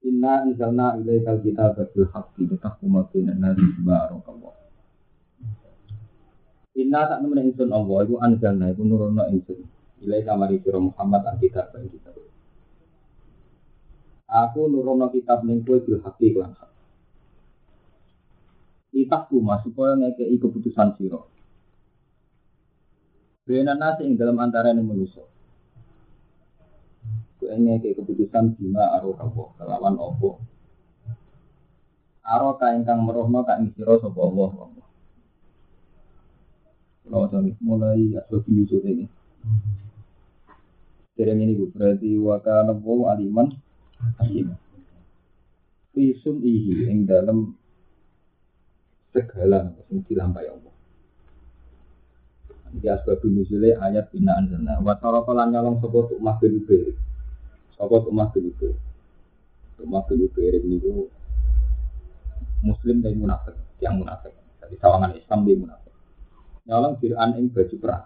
Inna 0.00 0.48
anzalna 0.48 0.96
ilaikal 0.96 1.44
kitaba 1.44 1.84
bil 1.92 2.08
haqqi 2.08 2.48
litahkuma 2.48 3.04
bainan 3.12 3.36
nasi 3.36 3.60
bima 3.60 4.08
arakallah. 4.08 4.56
Inna 6.80 7.00
tak 7.04 7.20
nemen 7.20 7.52
ingsun 7.52 7.68
Allah 7.68 8.08
iku 8.08 8.16
anzalna 8.16 8.72
iku 8.72 8.80
nurono 8.88 9.28
ingsun. 9.28 9.60
Ilaika 10.00 10.32
mari 10.40 10.56
sira 10.64 10.80
Muhammad 10.80 11.28
an 11.28 11.36
kitab 11.36 11.76
ing 11.76 11.92
kitab. 11.92 12.16
Aku 14.24 14.72
nurono 14.72 15.12
kitab 15.12 15.44
ning 15.44 15.60
kowe 15.68 15.76
bil 15.84 16.00
haqqi 16.00 16.32
lan 16.32 16.56
hak. 16.56 16.72
Litahkuma 18.96 19.60
supaya 19.60 20.00
ngekei 20.00 20.40
keputusan 20.40 20.96
sira. 20.96 21.20
Bainan 23.44 23.76
nasi 23.76 24.08
ing 24.08 24.16
dalam 24.16 24.40
antarané 24.40 24.80
manusia 24.80 25.28
enge 27.50 27.82
ke 27.82 27.98
keputusan 27.98 28.54
bima 28.54 28.94
aro 28.96 29.14
kawo 29.18 29.54
kelawan 29.58 29.98
opo 29.98 30.38
aro 32.24 32.54
ka 32.54 32.70
ingkang 32.76 33.02
merohno 33.02 33.42
ka 33.42 33.58
ing 33.58 33.74
sira 33.74 33.98
sapa 33.98 34.20
Allah 34.22 34.50
Kalau 37.10 37.26
mulai 37.58 38.14
asal 38.14 38.38
ini 38.46 38.62
sudah 38.70 38.86
ini. 38.86 39.06
Dereng 41.18 41.42
ini 41.42 41.58
berarti 41.58 42.14
wakana 42.22 42.70
wa 42.70 43.10
aliman 43.10 43.50
hakim. 44.22 44.54
Fisun 45.90 46.38
ihi 46.38 46.86
ing 46.86 47.10
dalam 47.10 47.58
segala 49.10 49.74
yang 49.90 50.06
dilampai 50.06 50.46
Allah. 50.54 50.74
Di 52.78 52.86
asbab 52.86 53.26
nuzule 53.26 53.74
ayat 53.74 54.14
binaan 54.14 54.46
sana. 54.46 54.78
Wa 54.78 54.94
tarafalan 55.02 55.50
nyolong 55.50 55.82
sapa 55.82 56.14
tuk 56.14 56.22
mahbil 56.22 56.62
apa 57.80 57.96
Ubay? 58.04 58.72
Umar 59.80 60.04
bin 60.04 60.28
Ubay 60.28 60.60
ini 60.60 60.76
itu 60.76 61.08
Muslim 62.60 63.00
dan 63.00 63.16
munafik, 63.16 63.56
yang 63.80 63.96
munafik. 63.96 64.36
Jadi 64.60 64.76
sawangan 64.76 65.16
Islam 65.16 65.48
dia 65.48 65.56
munafik. 65.56 65.94
Nyolong 66.68 66.94
Fir'an 67.00 67.40
ing 67.40 67.48
baju 67.48 67.76
perang. 67.80 68.04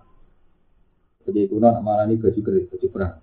Jadi 1.27 1.39
itu 1.51 1.59
nak 1.59 1.83
marani 1.83 2.15
baju 2.15 2.39
keris, 2.39 2.71
baju 2.71 2.87
perang. 2.95 3.15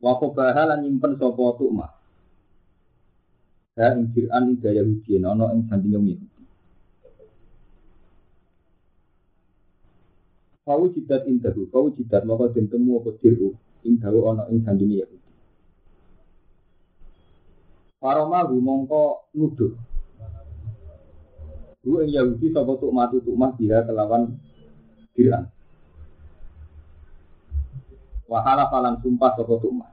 Wako 0.00 0.32
bahalan 0.32 0.80
nyimpen 0.86 1.20
sopo 1.20 1.58
tukma. 1.60 1.92
Saya 3.76 4.00
ing 4.00 4.08
Fir'an 4.16 4.48
ing 4.48 4.56
daya 4.64 4.80
ujian, 4.80 5.28
ono 5.28 5.52
yang 5.52 5.68
Kau 10.68 10.84
jidat 10.92 11.24
indahu, 11.24 11.64
kau 11.72 11.88
jidat 11.96 12.28
maka 12.28 12.52
temu 12.52 13.00
apa 13.00 13.16
diru, 13.24 13.56
ing 13.88 13.96
dawu 14.04 14.28
ana 14.28 14.52
ing 14.52 14.60
sandinge 14.68 15.00
ya. 15.00 15.17
Paroma 17.98 18.46
mongko 18.46 19.26
nuduh. 19.34 19.74
Bu 21.82 22.06
ing 22.06 22.14
Yahudi 22.14 22.54
sapa 22.54 22.78
tuk 22.78 22.94
matu 22.94 23.18
tuk 23.18 23.34
mah 23.34 23.50
dia 23.58 23.82
kelawan 23.82 24.38
diran. 25.18 25.50
Wahala 28.30 28.70
falan 28.70 29.02
sumpah 29.02 29.34
sapa 29.34 29.54
tuk 29.58 29.74
mah. 29.74 29.90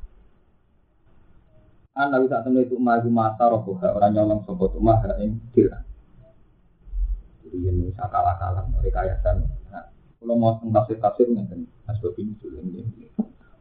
An 1.97 2.13
lalu 2.13 2.29
saat 2.29 2.45
temen 2.45 2.67
itu 2.67 2.77
mah 2.77 3.01
mata 3.09 3.49
roh 3.49 3.65
orang 3.81 4.13
nyolong 4.13 4.41
sapa 4.45 4.63
tuk 4.69 4.81
mah 4.85 5.01
ing 5.17 5.41
diran. 5.49 5.81
Jadi 7.41 7.57
ini 7.57 7.89
sakala-kala 7.97 8.69
mereka 8.69 9.01
ya 9.01 9.17
kan. 9.25 9.41
Nah, 9.73 9.89
kalau 10.21 10.35
mau 10.38 10.61
tafsir 10.61 11.01
tafsir 11.01 11.25
ngeten 11.29 11.65
asbab 11.89 12.13
ini 12.21 12.38
dulu 12.38 12.61
ini. 12.69 13.09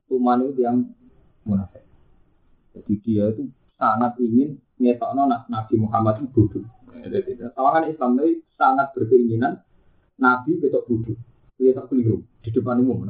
Tuman 0.05 0.53
itu 0.53 0.61
yang 0.65 0.85
munafik. 1.49 1.85
Jadi 2.77 2.93
dia 3.01 3.31
itu 3.33 3.49
sangat 3.79 4.19
ingin 4.23 4.59
ngetokno 4.79 5.27
Nabi 5.27 5.75
Muhammad 5.79 6.23
itu 6.23 6.29
bodoh. 6.31 6.65
Tawangan 7.55 7.91
Islam 7.91 8.17
ini 8.23 8.41
sangat 8.55 8.95
berkeinginan 8.95 9.61
Nabi 10.19 10.59
bodoh. 10.61 11.19
Dia 11.55 11.71
tak 11.71 11.87
keliru 11.87 12.23
di 12.43 12.51
depan 12.51 12.83
umum. 12.83 13.07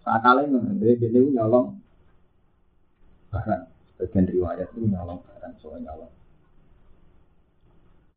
Saat 0.00 0.20
kalian 0.24 0.80
dia 0.80 0.96
dia 0.96 1.20
nyolong 1.20 1.76
barang. 3.28 3.62
Sebagian 3.96 4.28
riwayat 4.28 4.68
itu 4.76 4.92
nyolong 4.92 5.20
barang, 5.24 5.52
soal 5.60 5.80
nyolong. 5.80 6.12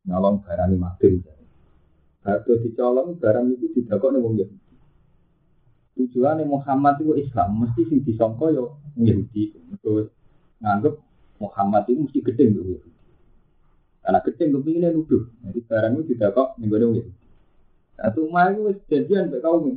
Nyolong 0.04 0.36
barang 0.44 0.68
ini 0.72 0.76
mati. 0.76 1.08
Kalau 2.20 2.56
dicolong 2.60 3.16
barang 3.16 3.46
itu 3.56 3.66
tidak 3.80 3.96
kok 3.96 4.12
nih 4.12 4.20
Yahudi. 4.20 4.44
Tujuannya 5.96 6.44
Muhammad 6.44 7.00
itu 7.00 7.16
Islam, 7.16 7.64
mesti 7.64 7.80
sing 7.88 8.04
disongko 8.04 8.44
yo 8.52 8.64
Yahudi. 9.00 9.56
Terus 9.80 10.12
nganggep 10.60 10.94
Muhammad 11.40 11.88
itu 11.88 12.04
mesti 12.04 12.20
gede 12.20 12.44
gitu. 12.52 12.88
Karena 14.04 14.20
gede 14.24 14.44
kepinginnya 14.52 14.90
nuduh. 14.92 15.24
Jadi 15.44 15.60
barang 15.64 15.92
itu 15.96 16.02
tidak 16.16 16.30
kok 16.36 16.48
nih 16.60 16.68
gue 16.68 17.04
Satu 17.96 18.28
mah 18.32 18.52
itu 18.52 18.80
jadian 18.88 19.28
sampai 19.28 19.44
kau 19.44 19.60
nih. 19.64 19.76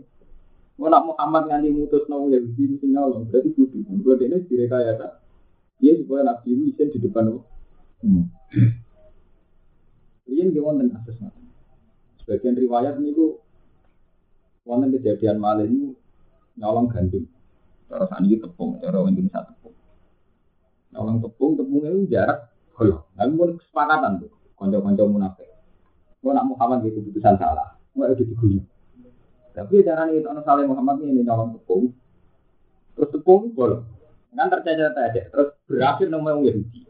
Mau 0.79 0.89
nak 0.89 1.05
Muhammad 1.05 1.43
nganti 1.51 1.69
mutus 1.69 2.03
nong 2.07 2.31
ya 2.31 2.39
di 2.39 2.49
sini 2.55 2.79
nyolong. 2.91 3.27
Berarti 3.27 3.51
kudu. 3.55 3.83
Gue 3.99 4.15
ini 4.19 4.43
direkayasa. 4.47 5.21
Dia 5.79 5.99
supaya 5.99 6.23
nabi 6.23 6.55
itu 6.55 6.63
isen 6.71 6.87
di 6.95 6.99
depan 7.03 7.27
lo. 7.27 7.43
Hmm. 7.99 8.31
Ini 10.27 10.55
dia 10.55 10.63
wonten 10.63 10.91
kasus 10.91 11.19
Sebagian 12.23 12.55
riwayat 12.55 12.95
ini 13.03 13.11
gue 13.11 13.35
wonten 14.63 14.95
kejadian 14.95 15.43
malah 15.43 15.67
ini 15.67 15.91
nyolong 16.55 16.87
gandum. 16.87 17.27
Cara 17.91 18.07
sani 18.07 18.39
tepung, 18.39 18.79
cara 18.79 19.03
Indonesia 19.03 19.43
tepung. 19.43 19.75
Orang 20.93 21.19
tepung, 21.25 21.57
tepungnya 21.57 21.89
itu 21.89 22.05
jarak 22.13 22.53
kalau 22.73 23.05
Tapi 23.13 23.33
pun 23.37 23.53
kesepakatan 23.57 24.21
tuh, 24.21 24.31
konco-konco 24.57 25.03
munafik. 25.09 25.49
Gua 26.21 26.37
nak 26.37 26.47
Muhammad 26.49 26.85
gitu 26.87 27.03
keputusan 27.03 27.35
salah, 27.37 27.77
gua 27.93 28.13
itu 28.13 28.23
diguyu. 28.25 28.61
Tapi 29.53 29.85
cara 29.85 30.09
itu 30.09 30.25
orang 30.25 30.45
salah 30.45 30.65
Muhammad 30.65 31.05
ini 31.05 31.21
nyolong 31.21 31.57
tepung, 31.57 31.93
terus 32.97 33.09
tepung 33.13 33.53
bolong. 33.53 33.85
Kan 34.33 34.49
tercacat 34.49 34.97
aja, 34.97 35.21
terus 35.29 35.53
berakhir 35.69 36.09
nama 36.09 36.33
yang 36.33 36.41
Yahudi. 36.49 36.81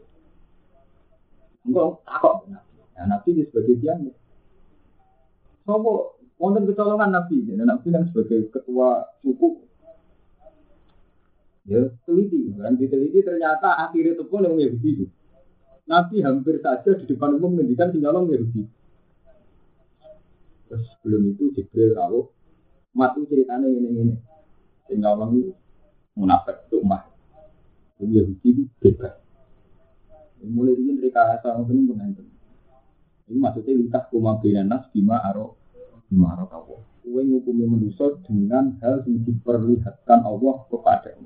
Enggak, 1.64 2.00
takut. 2.08 2.48
Nah, 2.48 3.04
Nabi 3.04 3.44
sebagai 3.44 3.76
dia. 3.80 3.96
Sopo, 5.64 6.20
wonten 6.40 6.64
kecolongan 6.64 7.12
Nabi. 7.12 7.44
Nabi 7.52 7.86
kan 7.92 8.08
sebagai 8.08 8.48
ketua 8.48 9.12
suku 9.20 9.64
Ya, 11.64 11.80
teliti. 12.04 12.52
Dan 12.52 12.76
diteliti 12.76 13.24
ternyata 13.24 13.88
akhirnya 13.88 14.20
itu 14.20 14.24
pun 14.28 14.44
yang 14.44 14.60
Yahudi 14.60 14.90
itu. 15.00 15.06
Nabi 15.84 16.20
hampir 16.24 16.60
saja 16.64 16.96
di 16.96 17.04
depan 17.04 17.36
umum 17.36 17.56
menghentikan 17.56 17.92
sinyalong 17.92 18.28
Yahudi. 18.32 18.62
Terus 20.68 20.84
sebelum 20.96 21.22
itu 21.32 21.52
Jibril 21.56 21.92
tahu 21.96 22.20
mati 22.96 23.24
ceritanya 23.28 23.68
ini 23.68 23.88
ini. 23.92 24.14
Sinyalong 24.88 25.30
itu 25.40 25.52
munafik 26.16 26.68
itu 26.68 26.80
mah. 26.84 27.04
Yahudi 28.00 28.48
itu 28.48 28.62
bebas. 28.80 29.16
Mulai 30.44 30.76
ini 30.76 31.00
mereka 31.00 31.40
asal 31.40 31.64
itu 31.64 31.72
mengenai 31.72 32.20
Ini 33.24 33.40
maksudnya 33.40 33.72
lintas 33.72 34.04
kumabina 34.12 34.60
nas 34.60 34.84
bima 34.92 35.16
aro 35.24 35.56
bima 36.12 36.36
aro 36.36 36.44
kau. 36.44 36.84
Kue 37.00 37.24
ngukumi 37.24 37.64
manusia 37.64 38.12
dengan 38.28 38.76
hal 38.84 39.00
yang 39.08 39.24
diperlihatkan 39.24 40.20
Allah 40.24 40.56
kepadamu. 40.68 41.24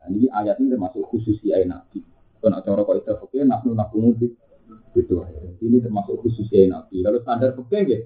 Nah, 0.00 0.08
ini 0.08 0.26
ayat 0.32 0.56
ini 0.56 0.72
termasuk 0.72 1.04
khusus 1.12 1.36
ya 1.44 1.60
Nabi. 1.68 2.00
Kalau 2.40 2.56
cara 2.64 2.80
kok 2.80 2.96
itu 2.96 3.12
oke, 3.12 3.38
nafnu 3.44 3.76
nafnu 3.76 3.98
mungkin 4.00 4.32
gitu. 4.96 5.20
Ini 5.60 5.76
termasuk 5.84 6.24
khusus 6.24 6.48
ya 6.48 6.72
Nabi. 6.72 7.04
Kalau 7.04 7.20
standar 7.20 7.52
oke, 7.52 7.78
ya, 7.84 8.00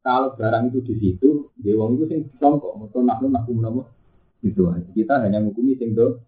kalau 0.00 0.32
barang 0.32 0.72
itu 0.72 0.80
di 0.80 0.94
situ, 0.96 1.52
dewang 1.60 2.00
itu 2.00 2.08
sing 2.08 2.20
disongkok. 2.32 2.72
Mereka 2.80 3.04
nafnu 3.04 3.28
nafnu 3.28 3.60
nafnu 3.60 3.82
gitu. 4.40 4.72
Kita 4.96 5.20
hanya 5.20 5.44
menghukumi 5.44 5.76
sing 5.76 5.92
do. 5.92 6.24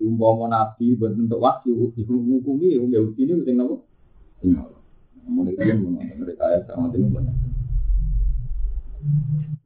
Umpama 0.00 0.48
Nabi 0.48 0.96
bentuk 0.96 1.38
wahyu, 1.38 1.92
menghukumi 1.92 2.72
ya 2.72 2.80
Yahudi 2.80 3.20
ini 3.20 3.44
sing 3.44 3.60
napa? 3.60 3.78
Mulai 5.28 5.54
dia 5.60 5.76
mereka 5.76 6.42
ayat 6.48 6.64
sama 6.66 6.88
benar. 6.88 7.36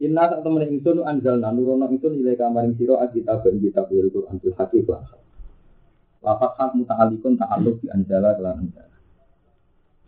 Inna 0.02 0.26
tak 0.26 0.42
temen 0.42 0.69
ingsun 0.69 1.06
anzalna 1.06 1.54
nurono 1.54 1.86
ingsun 1.88 2.19
ilai 2.19 2.34
kamaring 2.34 2.75
sira 2.75 3.02
kitab 3.08 3.46
ben 3.46 3.62
kitab 3.62 3.88
il 3.94 4.10
Quran 4.10 4.36
fil 4.42 4.54
haqiqah. 4.54 5.02
Lafat 6.25 6.52
hak 6.56 6.70
muta'alikun 6.72 7.36
ta'aluk 7.36 7.84
di 7.84 7.92
anjala 7.92 8.32
kelan 8.32 8.64
anjala. 8.64 8.96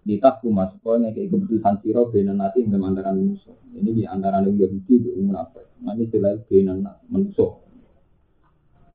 Litas 0.06 0.38
kumas 0.40 0.72
pokoknya 0.80 1.12
kayak 1.12 1.28
keputusan 1.28 1.74
siro 1.82 2.08
benan 2.08 2.40
nanti 2.40 2.64
yang 2.64 2.80
antara 2.80 3.12
manusia. 3.12 3.52
Ini 3.74 3.90
di 3.90 4.02
antara 4.08 4.38
Yahudi 4.40 4.94
itu 4.96 5.10
munafik. 5.18 5.66
Ini 5.82 6.02
istilah 6.08 6.40
benan 6.48 6.78
manusia. 7.12 7.46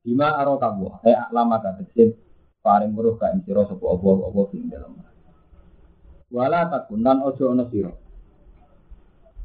Bima 0.02 0.34
aro 0.34 0.58
kamu, 0.58 1.06
eh 1.06 1.14
lama 1.30 1.62
kata 1.62 1.86
sih 1.94 2.10
paling 2.66 2.90
muruh 2.90 3.22
kain 3.22 3.46
siro 3.46 3.70
sopo 3.70 3.86
obo 3.86 4.26
obo 4.34 4.50
di 4.50 4.66
dalam. 4.66 4.98
Wala 6.34 6.66
takun 6.74 7.06
dan 7.06 7.22
ojo 7.22 7.54
ono 7.54 7.70
siro. 7.70 8.01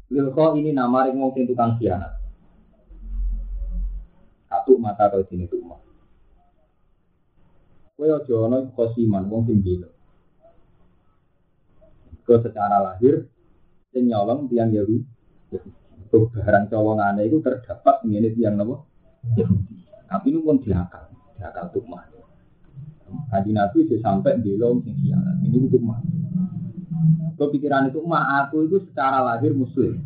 Lilko 0.07 0.55
ini 0.55 0.71
nama 0.71 1.03
ring 1.03 1.19
wong 1.19 1.35
tukang 1.35 1.75
khianat. 1.75 2.15
Satu 4.47 4.79
mata 4.79 5.11
kau 5.11 5.23
sini 5.27 5.43
tuh 5.51 5.59
mah. 5.59 5.83
Kue 7.97 8.07
ojo 8.07 8.35
ono 8.47 8.71
kosiman 8.71 9.27
wong 9.27 9.49
sing 9.49 9.59
gila 9.65 9.89
ke 12.27 12.35
secara 12.43 12.83
lahir 12.83 13.23
sing 13.95 14.11
nyolong 14.11 14.51
tiang 14.51 14.71
Yahudi. 14.75 14.99
Itu 16.07 16.27
barang 16.31 16.67
colongane 16.71 17.23
itu 17.27 17.39
terdapat 17.39 18.03
ini 18.07 18.31
tiang 18.35 18.59
Yahudi. 18.59 19.79
Tapi 20.07 20.27
ini 20.31 20.39
pun 20.39 20.59
diakal, 20.59 21.11
diakal 21.35 21.65
tuh 21.71 21.83
mah. 21.87 22.03
Kaji 23.07 23.55
Nabi 23.55 23.87
sampai 24.03 24.43
di 24.43 24.59
lom 24.59 24.83
sing 24.83 24.99
Ini 24.99 25.55
untuk 25.55 25.79
mah. 27.37 27.45
Kepikiran 27.45 27.93
itu 27.93 28.01
mah 28.01 28.49
aku 28.49 28.65
itu 28.65 28.81
secara 28.89 29.21
lahir 29.21 29.53
muslim. 29.53 30.01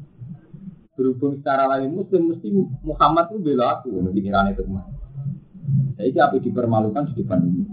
Berhubung 0.99 1.39
secara 1.39 1.65
lahir 1.71 1.87
muslim 1.87 2.35
mesti 2.35 2.51
Muhammad 2.83 3.31
itu 3.31 3.39
bela 3.39 3.79
aku. 3.79 3.95
Pikiran 4.11 4.51
itu 4.51 4.67
mah. 4.67 4.85
Jadi 5.95 6.17
apa 6.19 6.35
dipermalukan 6.35 7.15
di 7.15 7.23
depan 7.23 7.39
ini. 7.47 7.63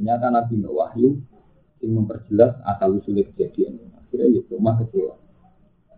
Ternyata 0.00 0.26
Nabi 0.34 0.58
Wahyu 0.66 1.22
sing 1.78 1.90
memperjelas 1.94 2.58
asal 2.66 2.98
usul 2.98 3.22
kejadian. 3.22 3.78
Akhirnya 3.94 4.26
ya 4.34 4.42
cuma 4.50 4.74
kecewa. 4.82 5.14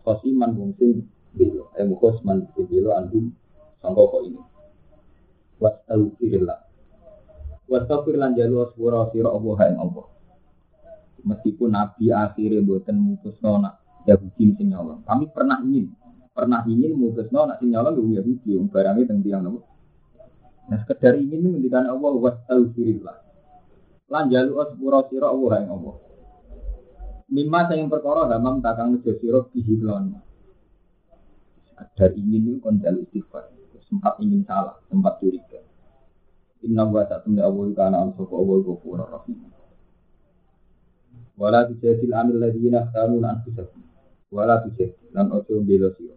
Khosiman 0.05 0.55
wong 0.55 0.76
sing 0.79 1.08
bilo, 1.34 1.72
eh 1.75 1.82
khosman 1.82 2.46
bilo 2.55 2.94
andum 2.94 3.34
sangka 3.82 4.02
kok 4.06 4.22
ini. 4.22 4.40
Wastaghfirullah. 5.58 6.58
Wastaghfir 7.67 8.14
lan 8.14 8.37
jalu 8.38 8.62
asbura 8.62 9.08
Allah 9.11 9.58
ing 9.67 9.79
Allah. 9.81 10.06
Meskipun 11.26 11.75
Nabi 11.75 12.14
akhirnya 12.14 12.62
buatan 12.62 12.96
mutus 13.02 13.34
nona 13.43 13.75
Yahudi 14.06 14.55
sing 14.55 14.70
nyolong. 14.70 15.02
Kami 15.02 15.26
pernah 15.34 15.58
ingin, 15.58 15.90
pernah 16.31 16.62
ingin 16.62 16.94
mutus 16.94 17.26
nona 17.34 17.58
sing 17.58 17.75
nyolong 17.75 17.99
Yahudi 17.99 18.55
yang 18.55 18.70
barangnya 18.70 19.11
tentang 19.11 19.26
tiang 19.26 19.43
nopo. 19.43 19.67
Nah 20.70 20.78
sekedar 20.82 21.19
ingin 21.19 21.43
menghentikan 21.43 21.87
Allah 21.90 22.14
wastaghfirullah 22.14 23.26
lan 24.06 24.31
jalu 24.31 24.55
sepura 24.70 25.02
sira 25.11 25.26
Allah 25.34 25.52
ing 25.62 25.70
Allah. 25.70 25.96
Mimma 27.26 27.61
sing 27.67 27.90
perkara 27.90 28.31
hamam 28.31 28.62
takang 28.62 28.94
nejo 28.94 29.19
sira 29.19 29.43
bihi. 29.50 29.82
Sadar 31.75 32.11
ingin 32.14 32.55
itu 32.55 32.62
kon 32.62 32.79
jalu. 32.79 33.02
Sempat 33.87 34.19
ingin 34.19 34.43
salah, 34.43 34.79
sempat 34.90 35.22
curiga. 35.22 35.62
Inna 36.67 36.82
wa 36.90 37.06
ta'ala 37.06 37.46
Allah 37.46 37.64
kana 37.79 37.96
an 38.02 38.11
sapa 38.19 38.34
Allah 38.34 38.56
ghafur 38.67 38.99
rahim. 38.99 39.56
Wala 41.37 41.69
tujadil 41.69 42.17
amil 42.17 42.41
ladina 42.41 42.88
khamun 42.88 43.25
anfusahum. 43.29 43.85
Wala 44.33 44.65
tujadil 44.65 45.12
lan 45.12 45.29
ojo 45.37 45.61
bela 45.61 45.93
sira. 45.93 46.17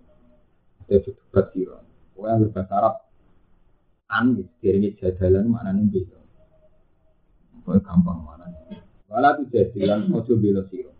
Ojo 0.87 1.11
debat 1.11 1.45
sira. 1.51 1.77
Pokoknya 2.15 2.39
berbahasa 2.47 2.73
Arab 2.79 2.95
an 4.07 4.25
diringi 4.63 4.95
jadalan 4.95 5.51
maknanya 5.51 5.83
bela. 5.91 6.19
Pokoknya 7.63 7.83
gampang 7.83 8.19
mana. 8.23 8.47
Wala 9.09 9.35
tu 9.35 9.43
jadilan 9.51 10.07
ojo 10.13 10.33
belo 10.37 10.63
siro. 10.69 10.93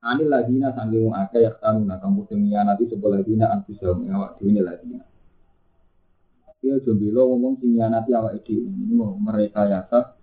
Ani 0.00 0.24
ladina 0.24 0.72
sange 0.72 0.96
wong 0.96 1.12
akeh 1.12 1.46
tanu 1.60 1.84
nak 1.84 2.00
kamu 2.00 2.24
dunia 2.26 2.64
nanti 2.64 2.88
sebelah 2.88 3.20
dina 3.20 3.52
anfusa 3.52 3.92
ngawak 3.92 4.40
dhewe 4.40 4.64
ladina. 4.64 5.04
Dia 6.58 6.80
ojo 6.80 6.90
belo 6.96 7.30
ngomong 7.30 7.60
sing 7.60 7.76
nanti 7.76 8.10
awak 8.16 8.40
ini 8.48 8.96
mereka 8.96 9.68
yasa 9.68 10.15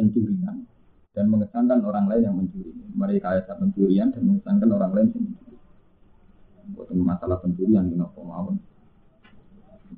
pencurian 0.00 0.64
dan 1.12 1.24
mengesankan 1.28 1.84
orang 1.84 2.08
lain 2.08 2.22
yang 2.24 2.36
mencuri. 2.40 2.72
Mereka 2.96 3.28
yasa 3.36 3.52
pencurian 3.60 4.08
dan 4.08 4.24
mengesankan 4.24 4.70
orang 4.72 4.92
lain 4.96 5.08
yang 5.12 5.24
mencuri. 5.28 5.58
Bukan 6.72 6.96
masalah 7.04 7.36
pencurian 7.44 7.84
di 7.92 8.00
nopo 8.00 8.24
mawon. 8.24 8.56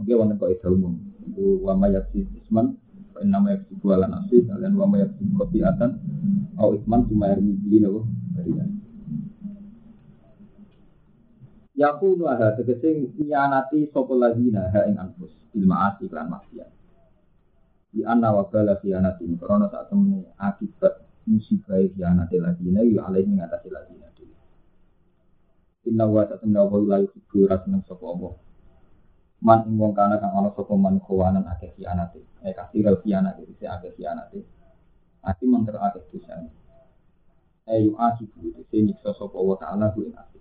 Mungkin 0.03 0.15
wanita 0.19 0.43
kok 0.43 0.51
itu 0.51 0.67
umum. 0.75 0.99
Itu 1.23 1.63
wama 1.63 1.87
yaksi 1.95 2.27
isman 2.43 2.75
nama 3.23 3.55
yang 3.55 3.63
disebut 3.63 3.91
ala 3.95 4.07
nafsi 4.11 4.43
kalian 4.49 4.75
wa 4.75 4.87
mayat 4.89 5.15
kopi 5.15 5.63
atan 5.63 6.01
au 6.59 6.75
ikman 6.75 7.07
cuma 7.07 7.31
air 7.31 7.39
mimpi 7.39 7.79
nopo 7.79 8.09
dari 8.35 8.51
Yaku 11.73 12.21
nu 12.21 12.29
ada 12.29 12.53
tegese 12.53 13.11
nyanati 13.17 13.89
sopo 13.95 14.19
lagi 14.19 14.53
nah 14.53 14.69
ing 14.85 15.01
anfus 15.01 15.33
ilma 15.57 15.89
asik 15.93 16.13
maksiat. 16.13 16.82
Di 17.93 18.01
anna 18.09 18.33
wa 18.33 18.49
bala 18.49 18.81
khianati 18.81 19.29
karena 19.37 19.69
saat 19.69 19.93
temene 19.93 20.33
akibat 20.41 21.05
musibah 21.29 21.77
khianati 21.77 22.41
lagi 22.41 22.73
nah 22.73 22.81
ya 22.81 23.05
alih 23.05 23.29
mengatasi 23.29 23.69
lagi 23.69 23.95
nah 24.01 24.13
Inna 25.83 26.07
wa 26.07 26.23
ta'ala 26.23 26.63
wa 26.63 26.79
la 26.79 27.03
yuhibbu 27.03 27.51
rasnan 27.51 27.83
sopo 27.83 28.15
Allah. 28.15 28.33
Man 29.43 29.67
ing 29.67 29.75
wong 29.75 29.91
kana 29.99 30.23
kang 30.23 30.31
ana 30.31 30.55
sapa 30.55 30.79
man 30.79 31.03
khawanan 31.03 31.43
akeh 31.51 31.75
khianate 31.75 32.23
eh 32.47 32.55
kasira 32.55 32.95
khianate 33.03 33.43
isi 33.51 33.67
akeh 33.67 33.91
khianate 33.99 34.47
ati 35.27 35.43
mangker 35.43 35.75
akeh 35.83 36.07
dosane. 36.15 36.55
Eh 37.67 37.83
yu 37.83 37.99
aki 37.99 38.31
bu 38.31 38.55
isi 38.63 38.87
nyiksa 38.87 39.11
sapa 39.19 39.35
wa 39.35 39.59
ta'ala 39.59 39.91
ku 39.91 40.07
ing 40.07 40.15
ati. 40.15 40.39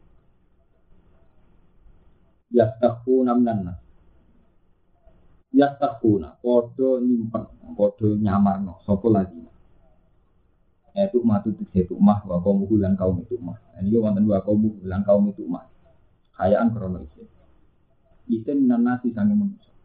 Yastakhuna 2.54 3.34
minan 3.34 3.74
nas 3.74 3.82
yastakhuna 5.52 6.40
padha 6.40 6.90
nyimpen 7.04 7.44
padha 7.76 8.08
nyamarno 8.18 8.80
sapa 8.88 9.08
lagi 9.12 9.40
itu 10.92 11.20
matu 11.24 11.56
itu 11.56 11.96
mah 11.96 12.20
wa 12.28 12.44
kaum 12.44 12.68
lan 12.76 13.00
kaum 13.00 13.24
itu 13.24 13.40
mah 13.40 13.56
ini 13.80 13.96
wonten 13.96 14.28
wa 14.28 14.44
kaum 14.44 14.76
lan 14.84 15.02
kaum 15.08 15.32
itu 15.32 15.48
mah 15.48 15.64
kayaan 16.36 16.76
krono 16.76 17.00
isi 17.04 17.24
isin 18.32 18.64
minan 18.64 18.88
nasi 18.88 19.12
sange 19.12 19.36
manusia. 19.36 19.76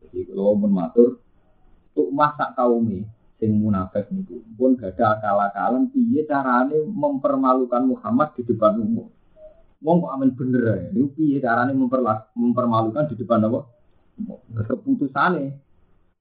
Jadi 0.00 0.32
kalau 0.32 0.56
pun 0.56 0.72
matur, 0.72 1.20
untuk 1.92 2.08
masak 2.14 2.56
kaum 2.56 2.88
sing 3.36 3.52
munafik 3.60 4.08
niku 4.08 4.40
pun 4.56 4.80
gak 4.80 4.96
ada 4.96 5.20
akal-akalan 5.20 5.92
piye 5.92 6.24
carane 6.24 6.88
mempermalukan 6.88 7.84
Muhammad 7.84 8.32
di 8.32 8.42
depan 8.48 8.80
umum. 8.80 9.12
Wong 9.84 9.96
kok 10.00 10.12
amin 10.16 10.30
bener 10.32 10.62
ya. 10.64 10.76
Niku 10.96 11.08
piye 11.12 11.36
carane 11.36 11.76
mempermalukan 12.32 13.12
di 13.12 13.14
depan 13.20 13.44
apa? 13.44 13.60
Keputusane 14.66 15.44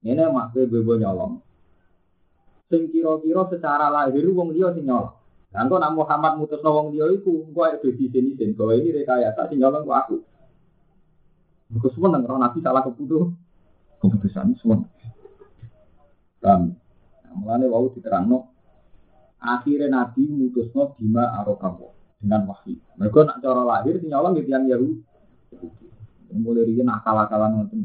ini 0.05 0.23
mak 0.29 0.53
bebo 0.53 0.99
nyolong. 0.99 1.41
Sing 2.69 2.91
kira-kira 2.91 3.47
secara 3.49 3.87
lahir 3.89 4.25
wong 4.29 4.53
dia 4.53 4.69
sing 4.75 4.85
nyolong. 4.85 5.15
Dan 5.55 5.71
kok 5.71 5.81
Muhammad 5.95 6.35
mutus 6.35 6.59
wong 6.59 6.91
dia 6.91 7.07
iku, 7.15 7.47
engko 7.47 7.63
ae 7.63 7.79
di 7.79 8.11
sini 8.11 8.35
bahwa 8.53 8.75
ini 8.75 8.91
rekayasa 8.91 9.47
sing 9.47 9.63
nyolong 9.63 9.87
aku. 9.87 10.19
Mereka 11.71 11.87
semua 11.97 12.13
nang 12.13 12.27
Nabi 12.27 12.61
salah 12.61 12.85
keputusan, 12.85 13.33
keputusan 13.97 14.53
semua. 14.61 14.85
Kami. 16.45 16.69
Nah, 17.25 17.33
mulane 17.33 17.65
wau 17.65 17.89
diterangno 17.89 18.53
akhirnya 19.41 19.89
Nabi 19.89 20.29
mutusno 20.29 20.93
bima 20.93 21.33
arokawo 21.41 21.93
dengan 22.21 22.45
wahyu. 22.49 22.77
Mereka 23.01 23.25
nak 23.25 23.41
cara 23.41 23.65
lahir 23.65 23.97
si 23.97 24.05
nyolong 24.05 24.37
gitu 24.37 24.49
yang 24.49 24.69
Yahudi. 24.69 25.01
Mulai 26.35 26.67
dia 26.67 26.83
nakal-akalan 26.83 27.63
ngoten 27.63 27.79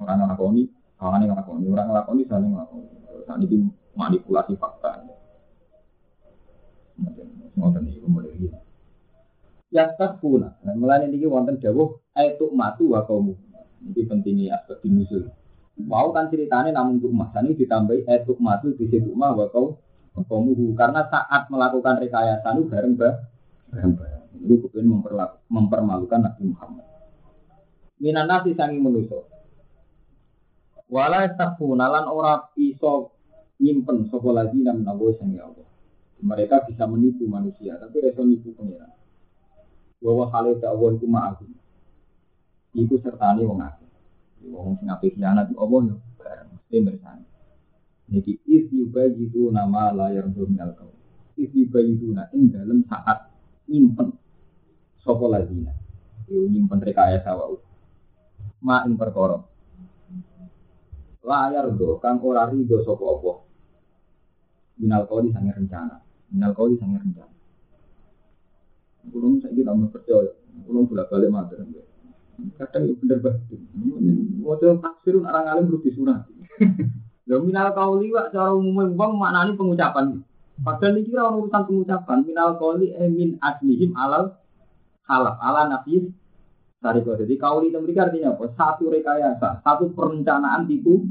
orang 0.00 0.16
ngelakoni, 0.24 0.62
orang 0.96 1.28
ngelakoni, 1.28 1.64
orang 1.68 1.86
ngelakoni 1.92 2.22
saling 2.24 2.50
ngelakoni. 2.56 2.88
Saat 3.28 3.38
ini 3.44 3.68
manipulasi 3.92 4.56
fakta. 4.56 5.04
Ngoten 7.56 7.82
itu 7.88 8.08
mulai 8.08 8.32
dia 8.40 8.56
yastafuna. 9.76 10.56
Nah, 10.62 10.74
mulane 10.74 11.10
niki 11.10 11.26
wonten 11.26 11.58
dawuh 11.60 12.00
aitu 12.16 12.48
matu 12.54 12.96
wa 12.96 13.04
kaumu. 13.04 13.34
Ini 13.86 14.02
pentingnya 14.08 14.56
aspek 14.56 14.82
dimusul. 14.82 15.28
Mau 15.76 16.08
kan 16.16 16.32
ceritanya 16.32 16.72
namun 16.72 16.96
untuk 16.96 17.12
mas 17.12 17.36
ini 17.36 17.52
ditambahi 17.52 18.08
aitu 18.08 18.32
matu 18.40 18.72
di 18.72 18.88
situ 18.88 19.12
mah 19.12 19.36
wa 19.36 19.46
kau 19.52 19.76
kaumuhu 20.16 20.72
karena 20.72 21.04
saat 21.12 21.52
melakukan 21.52 22.00
rekayasa 22.00 22.56
itu 22.56 22.64
bareng 22.72 22.96
bareng 22.96 23.92
bareng. 23.92 24.22
Itu 24.40 24.64
kemudian 24.72 24.88
mempermalukan 25.52 26.20
Nabi 26.24 26.42
Muhammad. 26.48 26.95
Minan 27.96 28.28
nasi 28.28 28.52
sangi 28.52 28.76
manusia. 28.76 29.24
Wala 30.86 31.26
yastafuna 31.26 31.88
lan 31.90 32.06
ora 32.06 32.46
iso 32.54 33.16
nyimpen 33.58 34.06
sapa 34.12 34.30
lagi 34.30 34.60
nang 34.60 34.84
nawa 34.84 35.10
sang 35.16 35.32
Allah. 35.34 35.66
Mereka 36.16 36.64
bisa 36.68 36.88
menipu 36.88 37.28
manusia, 37.28 37.76
tapi 37.76 38.00
reso 38.00 38.24
nipu 38.24 38.52
pengiran 38.56 38.88
bahwa 40.00 40.24
hal 40.32 40.54
itu 40.54 40.64
Allah 40.64 40.90
itu 40.96 41.06
ma'akum. 41.08 41.50
Itu 42.76 42.94
sertani 43.00 43.42
wong 43.44 43.60
akeh. 43.64 43.90
Wong 44.52 44.78
sing 44.78 44.88
apik 44.92 45.16
khianat 45.16 45.50
Allah 45.56 45.80
yo 45.90 45.96
bareng 46.20 46.48
mesti 46.54 46.76
mirsani. 46.78 47.26
Niki 48.06 48.38
is 48.46 48.70
yubayitu 48.70 49.50
nama 49.50 49.90
layar 49.90 50.30
minal 50.30 50.76
kau. 50.78 50.92
Is 51.34 51.50
yubayituna 51.50 52.30
ing 52.36 52.54
dalem 52.54 52.86
saat 52.86 53.32
nyimpen 53.66 54.14
sapa 55.02 55.24
lazina. 55.26 55.74
Yo 56.30 56.46
nyimpen 56.46 56.78
rekayasa 56.84 57.34
wae. 57.34 57.65
Ma 58.66 58.82
ing 58.82 58.98
perkara. 58.98 59.38
Layar 61.22 61.70
do 61.78 62.02
kang 62.02 62.18
ora 62.18 62.50
rido 62.50 62.82
sapa 62.82 63.04
apa. 63.06 63.32
Minal 64.82 65.06
kau 65.06 65.22
di 65.22 65.30
sange 65.30 65.54
rencana. 65.54 66.02
Minal 66.34 66.50
kau 66.50 66.66
di 66.66 66.74
sange 66.74 66.98
rencana. 66.98 67.34
Kulo 69.06 69.38
saiki 69.38 69.62
tambah 69.62 69.94
percaya. 69.94 70.34
Kulo 70.66 70.82
bolak-balik 70.90 71.30
matur. 71.30 71.62
Kadang 72.58 72.98
bener 72.98 73.18
banget. 73.22 73.62
Wadah 74.42 74.82
tafsir 74.82 75.14
orang 75.22 75.46
alim 75.46 75.64
perlu 75.70 75.80
disunat. 75.86 76.26
Lo 77.30 77.42
minal 77.42 77.70
kauli 77.70 78.10
wak 78.10 78.34
cara 78.34 78.50
umumnya 78.50 78.90
uang 78.94 79.12
maknani 79.18 79.54
pengucapan. 79.54 80.22
Padahal 80.62 80.98
ini 80.98 81.06
kira 81.06 81.30
urusan 81.30 81.62
pengucapan. 81.70 82.18
Minal 82.26 82.58
kauli 82.58 82.90
emin 82.98 83.38
aslihim 83.38 83.94
alal 83.94 84.36
halaf 85.06 85.38
ala 85.38 85.70
nafis 85.70 86.10
tariko. 86.86 87.18
Jadi 87.18 87.34
kauli 87.34 87.74
itu 87.74 87.78
mereka 87.82 88.06
artinya 88.06 88.38
apa? 88.38 88.46
Satu 88.54 88.86
rekayasa, 88.86 89.66
satu 89.66 89.90
perencanaan 89.90 90.70
tipu 90.70 91.02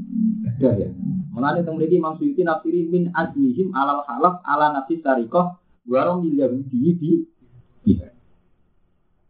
daya. 0.56 0.88
Mulanya 1.36 1.60
itu 1.60 1.72
mereka 1.76 1.94
Imam 2.00 2.14
Suyuti 2.16 2.40
nafsiri 2.40 2.88
min 2.88 3.12
aslihim 3.12 3.76
alal 3.76 4.00
halaf 4.08 4.40
ala 4.48 4.72
nafis 4.72 5.04
tariko. 5.04 5.60
Warung 5.86 6.24
miliar 6.24 6.50
di 6.50 6.96
di 6.98 7.12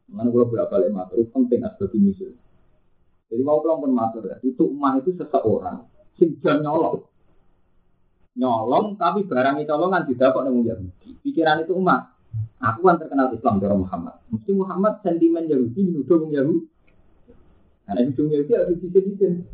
Mana 0.07 0.33
kalau 0.33 0.49
bolak 0.49 0.71
balik 0.73 0.89
matur 0.95 1.21
penting 1.29 1.61
asbab 1.67 1.93
misil. 1.93 2.33
Jadi 3.27 3.43
mau 3.43 3.61
pulang 3.61 3.83
pun 3.83 3.93
matur 3.93 4.25
ya. 4.25 4.39
Itu 4.41 4.71
umah 4.71 5.03
itu 5.03 5.13
seseorang 5.19 5.83
jam 6.41 6.65
nyolong. 6.65 7.05
Nyolong 8.39 8.97
tapi 8.97 9.29
barang 9.29 9.61
itu 9.61 9.69
colongan 9.69 10.09
tidak 10.09 10.33
kok 10.33 10.45
nemu 10.47 10.61
Yahudi. 10.65 11.11
Pikiran 11.21 11.67
itu 11.67 11.77
umah. 11.77 12.16
Aku 12.57 12.81
kan 12.85 12.97
terkenal 12.97 13.31
Islam 13.37 13.61
dari 13.61 13.77
Muhammad. 13.77 14.17
Mesti 14.33 14.51
Muhammad 14.57 15.05
sentimen 15.05 15.45
Yahudi 15.47 16.03
wong 16.03 16.33
Yahudi. 16.33 16.67
Karena 17.87 18.01
itu 18.03 18.23
Yahudi 18.27 18.53
harus 18.57 18.79
disedihin. 18.81 19.45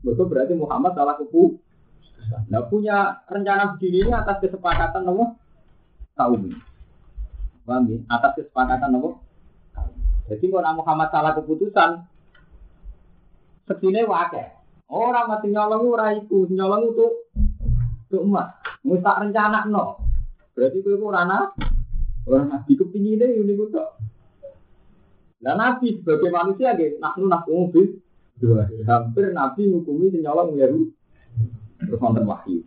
Mereka 0.00 0.22
berarti 0.24 0.54
Muhammad 0.56 0.96
salah 0.96 1.18
kepu. 1.18 1.60
Nah 2.48 2.62
punya 2.70 3.26
rencana 3.26 3.74
begini 3.74 4.06
ini 4.06 4.12
atas 4.14 4.38
kesepakatan 4.38 5.02
kaum 6.14 6.40
ini. 6.46 6.56
Paham 7.66 7.90
ya? 7.90 7.98
Atas 8.08 8.38
kesepakatan 8.38 8.94
nopo 8.94 9.30
jadi 10.30 10.46
kalau 10.46 10.78
Muhammad 10.78 11.10
salah 11.10 11.34
keputusan, 11.34 12.06
segini 13.66 14.06
wakil. 14.06 14.46
Orang 14.86 15.26
mati 15.26 15.50
nyolong 15.50 15.90
ora 15.90 16.14
iku, 16.14 16.46
nyolong 16.46 16.94
itu 16.94 17.06
itu 18.06 18.18
emas. 18.22 18.54
Musak 18.86 19.26
rencana 19.26 19.66
no. 19.66 19.98
Berarti 20.54 20.82
itu 20.82 20.94
rana 21.02 21.50
orang 22.30 22.54
nabi 22.54 22.72
kepinginnya 22.78 23.26
ini 23.26 23.58
gue 23.58 23.68
Dan 25.40 25.56
nabi 25.56 25.98
sebagai 25.98 26.30
manusia 26.30 26.76
gitu, 26.78 27.00
nak 27.02 27.16
nak 27.18 27.48
mobil, 27.48 27.98
hampir 28.86 29.24
nabi 29.34 29.68
ngukumi 29.68 30.14
nyolong 30.20 30.54
ya 30.54 30.68
terus 31.80 32.00
nonton 32.00 32.28
wahyu. 32.28 32.60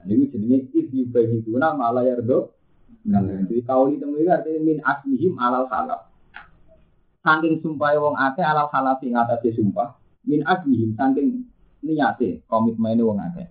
Nah, 0.00 0.08
ini 0.08 0.32
jenisnya 0.32 0.64
ibu 0.72 1.12
bagi 1.12 1.44
itu 1.44 1.52
nama 1.56 1.92
ala 1.92 2.04
yardo. 2.04 2.56
Nah, 3.04 3.20
jadi 3.20 3.64
kau 3.64 3.88
itu 3.92 4.04
artinya 4.28 4.60
min 4.60 4.78
aslihim 4.80 5.36
alal 5.36 5.68
halal. 5.68 6.08
Saking 7.20 7.60
sumpah 7.60 7.92
wong 8.00 8.16
akeh 8.16 8.44
alal 8.44 8.72
halafi 8.72 9.12
ngatasi 9.12 9.56
sumpah. 9.56 9.96
Min 10.24 10.40
azmihim 10.44 10.96
saking 10.96 11.44
niate 11.84 12.44
komitmen 12.48 13.00
wong 13.04 13.20
akeh. 13.20 13.48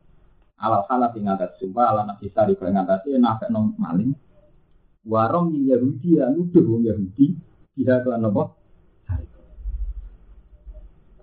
Alal 0.57 0.85
halafi 0.89 1.21
ngatasi 1.21 1.65
sumpah 1.65 1.85
ala 1.93 2.01
nafsi 2.09 2.33
sari 2.33 2.57
kaya 2.57 2.73
ngatasi 2.73 3.13
nafek 3.21 3.53
nom 3.53 3.77
maling. 3.77 4.13
Warong 5.07 5.55
yin 5.55 5.71
Yahudi 5.71 6.19
ya 6.19 6.27
nuduh 6.31 6.63
wong 6.65 6.83
Yahudi. 6.87 7.37
Tidak 7.79 8.03
kelan 8.03 8.27
apa? 8.27 8.43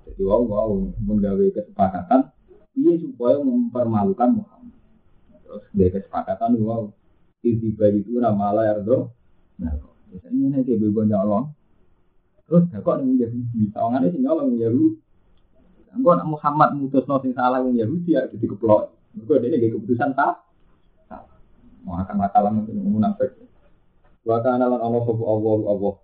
Jadi 0.09 0.23
wow 0.25 0.43
wow 0.45 0.71
menggawe 1.05 1.47
kesepakatan. 1.53 2.33
Iya 2.73 2.93
supaya 3.05 3.37
mempermalukan 3.41 4.41
Muhammad. 4.41 4.77
Terus 5.45 5.65
dari 5.77 5.91
kesepakatan 5.93 6.57
wow. 6.61 6.89
Tiba 7.45 7.93
itu 7.93 8.17
nama 8.19 8.51
Allah 8.51 8.81
Erdo. 8.81 9.13
Nah, 9.63 9.77
misalnya 10.11 10.59
ini 10.59 10.67
kayak 10.67 10.83
bebo 10.83 11.07
nyolong. 11.07 11.53
Terus 12.47 12.67
kok 12.75 12.97
ning 13.03 13.19
Yahudi, 13.23 13.71
sawangane 13.71 14.11
sing 14.11 14.23
nyolong 14.25 14.57
Yahudi. 14.59 14.99
Engko 15.97 16.13
nak 16.13 16.29
Muhammad 16.29 16.77
mutus 16.77 17.09
sing 17.09 17.33
salah 17.33 17.65
wong 17.65 17.77
Yahudi 17.79 18.13
ya 18.13 18.29
jadi 18.29 18.45
keplok. 18.45 18.93
Engko 19.17 19.41
dene 19.41 19.57
nggih 19.57 19.73
keputusan 19.81 20.13
tak. 20.13 20.45
Mau 21.87 21.97
akan 22.03 22.17
masalah 22.19 22.51
mungkin 22.51 22.83
munafik. 22.83 23.31
Wa 24.27 24.43
kana 24.43 24.67
lan 24.67 24.83
Allah 24.83 25.03
sapa 25.07 25.23
Allah 25.23 25.59
Allah. 25.71 25.95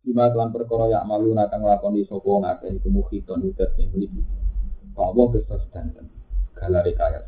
Bima 0.00 0.32
perkara 0.32 0.88
ya 0.88 1.04
malu 1.04 1.36
nakang 1.36 1.60
lakoni 1.60 2.08
sapa 2.08 2.24
ngakeh 2.24 2.80
iku 2.80 2.88
muhiton 2.88 3.44
udat 3.52 3.76
ning 3.76 3.92
mriki. 3.92 4.24
Allah 4.96 5.24
bisa 5.36 5.60
sedanten. 5.68 6.08
Galare 6.56 6.96
kaya. 6.96 7.20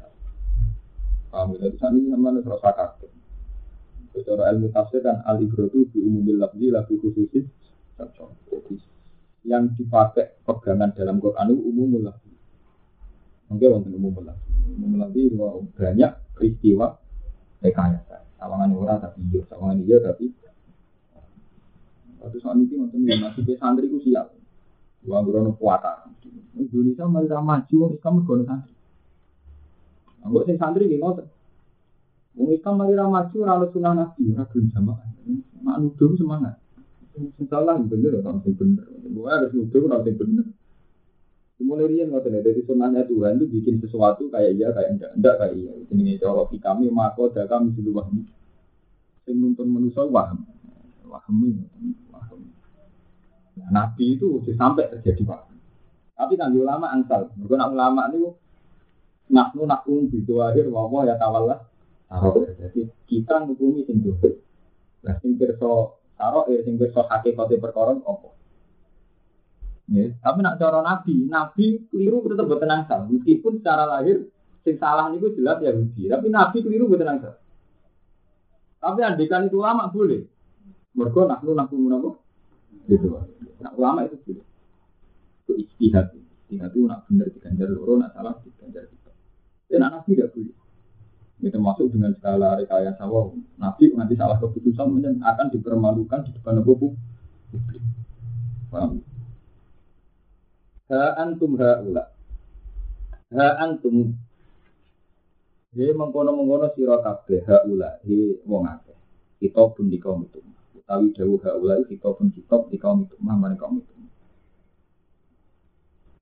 Paham 1.28 1.60
itu 1.60 1.76
sami 1.76 2.08
sampeyan 2.08 2.40
terus 2.40 2.64
sakit. 2.64 3.10
Secara 4.16 4.48
ilmu 4.56 4.72
tafsir 4.72 5.04
kan 5.04 5.20
al-ibratu 5.28 5.84
bi 5.92 6.00
umumil 6.00 6.40
lafzi 6.40 6.72
la 6.72 6.80
bi 6.88 6.96
khususis 6.96 7.44
jadi 7.98 8.74
yang 9.48 9.74
dipakai 9.74 10.38
pegangan 10.46 10.94
dalam 10.94 11.18
Quran 11.18 11.50
itu 11.50 11.62
umum 11.66 11.92
lagi. 12.06 12.30
Mungkin 13.50 13.68
wonten 13.74 13.92
umum 13.96 14.14
lagi. 14.22 14.48
Umum 14.76 14.92
lagi 15.02 15.22
banyak 15.74 16.12
peristiwa 16.36 16.94
rekayasa. 17.64 18.27
Sawangan 18.38 18.70
ora 18.70 18.94
tapi 19.02 19.18
iya, 19.34 19.42
sawangan 19.50 19.78
iya 19.82 19.98
tapi 19.98 20.30
Waktu 22.18 22.38
soal 22.42 22.58
ini 22.58 22.74
nonton 22.74 23.06
yang 23.06 23.22
masih 23.22 23.46
ke 23.46 23.54
santri 23.54 23.86
ku 23.86 24.02
siap. 24.02 24.34
Gua 25.06 25.22
grono 25.22 25.54
kuata. 25.54 26.10
Indonesia 26.58 27.06
mari 27.06 27.30
maju, 27.30 27.94
Islam 27.94 28.12
mergono 28.18 28.42
santri. 28.42 28.74
Anggap 30.26 30.42
sing 30.50 30.58
santri 30.58 30.90
nggih 30.90 30.98
ngoten. 30.98 31.26
Wong 32.34 32.50
Islam 32.50 32.74
mari 32.74 32.94
maju 32.98 33.36
ora 33.38 33.66
sunah 33.70 33.92
nabi, 33.94 34.34
ora 34.34 34.44
gelem 34.50 34.66
jamaah. 34.74 35.08
Mak 35.62 35.76
nuduh 35.78 36.18
semangat. 36.18 36.58
Salah 37.46 37.78
bener 37.86 38.18
orang 38.18 38.42
sing 38.42 38.54
bener. 38.58 38.82
Gue 39.06 39.30
harus 39.30 39.54
nuduh 39.54 39.86
orang 39.86 40.02
sing 40.02 40.18
bener. 40.18 40.46
Mulai 41.58 41.90
rian 41.90 42.14
tahu 42.14 42.30
dari 42.30 42.62
sunahnya 42.62 43.02
Tuhan 43.10 43.42
itu 43.42 43.50
bikin 43.50 43.82
sesuatu 43.82 44.30
kayak 44.30 44.54
iya 44.54 44.70
kayak 44.70 44.90
enggak 44.94 45.10
enggak 45.18 45.34
kayak 45.42 45.54
iya. 45.58 45.72
Ini 45.90 46.14
kalau 46.22 46.46
kami 46.46 46.86
mako 46.86 47.34
kami 47.34 47.74
sudah 47.74 47.92
wahmi. 47.98 48.22
Sing 49.26 49.36
nuntun 49.42 49.66
manusia 49.66 50.06
waham, 50.06 50.46
wahmi, 51.02 51.58
waham. 52.14 52.40
Nah, 53.58 53.68
Nabi 53.74 54.14
itu 54.14 54.38
sampai 54.54 54.86
terjadi 54.86 55.26
pak. 55.26 55.50
Tapi 56.14 56.38
kan 56.38 56.54
ulama 56.54 56.94
angsal. 56.94 57.34
Bukan 57.34 57.58
ulama 57.58 58.06
itu 58.14 58.38
naknu 59.28 59.66
nakum 59.66 60.06
itu 60.14 60.38
akhir 60.38 60.70
wawah 60.70 61.10
ya 61.10 61.18
tawallah. 61.18 61.66
Jadi 62.54 62.86
kita 63.10 63.44
ngukumi 63.44 63.82
sing 63.82 63.98
dosa. 64.00 64.30
Nah 65.02 65.18
sing 65.18 65.34
pirsa 65.34 65.98
Karo 66.18 66.50
ya 66.50 66.58
sing 66.66 66.74
wis 66.82 66.90
hakikate 66.90 67.62
perkara 67.62 67.94
apa. 67.94 68.28
Ya, 69.88 70.12
tapi 70.20 70.44
nak 70.44 70.60
cara 70.60 70.84
nabi, 70.84 71.24
nabi 71.32 71.80
keliru 71.88 72.20
tetap 72.28 72.44
boten 72.44 72.68
angsal. 72.68 73.08
Meskipun 73.08 73.64
secara 73.64 73.88
lahir 73.88 74.28
sing 74.60 74.76
salah 74.76 75.08
niku 75.08 75.32
jelas 75.32 75.64
ya 75.64 75.72
Yahudi, 75.72 76.12
tapi 76.12 76.28
nabi 76.28 76.60
keliru 76.60 76.92
boten 76.92 77.08
angsal. 77.08 77.40
Tapi 78.84 79.00
andikan 79.00 79.48
itu 79.48 79.56
lama 79.56 79.88
boleh. 79.88 80.28
Mergo 80.92 81.24
nak 81.24 81.40
lu 81.40 81.56
nak 81.56 81.72
apa? 81.72 82.10
Gitu. 82.84 83.08
Nak 83.64 83.72
ulama 83.80 84.04
itu 84.04 84.20
boleh. 84.28 84.44
Itu 85.48 85.52
istihad. 85.56 86.12
Istihad 86.44 86.68
itu 86.76 86.84
nak 86.84 87.08
benar 87.08 87.26
diganjar 87.32 87.68
loro, 87.72 87.96
nak 87.96 88.12
salah 88.12 88.36
diganjar 88.44 88.84
kita. 88.92 89.10
Dan 89.72 89.88
nak 89.88 89.90
nabi 90.04 90.10
tidak 90.12 90.36
boleh. 90.36 90.56
Ini 91.38 91.48
termasuk 91.54 91.86
dengan 91.94 92.12
skala 92.18 92.60
rekayasa 92.60 93.08
wow. 93.08 93.32
Nabi 93.56 93.94
nanti 93.96 94.18
salah 94.20 94.36
keputusan 94.36 95.00
akan 95.22 95.46
dipermalukan 95.48 96.28
di 96.28 96.30
depan 96.36 96.60
publik. 96.60 96.92
Paham? 98.68 99.00
Ha 100.88 101.20
antum 101.20 101.60
ula. 101.60 102.04
Ha 103.36 103.46
antum 103.60 104.16
He 105.76 105.92
mengkono-mengkono 105.92 106.72
sira 106.72 106.96
kabeh 107.04 107.44
ula. 107.68 108.00
he 108.02 108.40
wong 108.48 108.64
akeh. 108.64 108.96
Kita 109.38 109.62
pun 109.76 109.92
di 109.92 110.00
kaum 110.00 110.24
itu. 110.24 110.40
Utawi 110.80 111.12
dawuh 111.12 111.44
ula 111.60 111.84
kita 111.84 112.08
pun 112.16 112.32
kitab 112.32 112.72
di 112.72 112.80
kaum 112.80 113.04
itu, 113.04 113.14
mah 113.20 113.36
kaum 113.54 113.84
itu. 113.84 113.94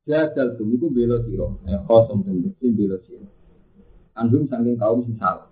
Jadal 0.06 0.54
tum 0.54 0.70
bela 0.94 1.18
sira, 1.26 1.46
ya 1.66 1.82
kosong 1.82 2.22
tum 2.26 2.54
bela 2.74 2.98
sira. 3.06 3.26
Anjum 4.18 4.50
saking 4.50 4.78
kaum 4.78 5.02
sing 5.06 5.18
salah. 5.18 5.50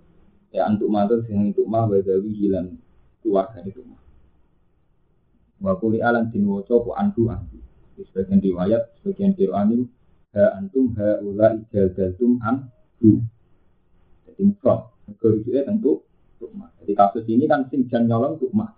Ya 0.54 0.70
antuk 0.70 0.90
matur 0.90 1.22
sing 1.26 1.50
itu 1.50 1.66
mah 1.66 1.90
wadawi 1.90 2.30
hilang 2.34 2.78
keluarga 3.22 3.62
itu 3.66 3.82
mah. 3.82 3.98
Wa 5.58 5.74
kuli 5.78 5.98
alan 5.98 6.30
din 6.30 6.46
waca 6.46 6.74
po 6.78 6.94
andu 6.94 7.30
andu. 7.30 7.58
Sebagian 7.94 8.42
riwayat, 8.42 8.82
sebagian 8.98 9.38
riwayat 9.38 9.86
ha 10.34 10.58
antum 10.58 10.90
ha 10.98 11.22
ula 11.22 11.54
ijazaltum 11.54 12.42
an 12.42 12.66
du. 12.98 13.22
Jadi 14.26 14.42
mufrad. 14.50 14.90
Mereka 15.06 15.62
tentu 15.68 16.02
tukma. 16.42 16.72
Jadi 16.82 16.92
kasus 16.96 17.24
ini 17.30 17.46
kan 17.46 17.70
sing 17.70 17.86
jan 17.86 18.10
nyolong 18.10 18.40
tukma. 18.40 18.74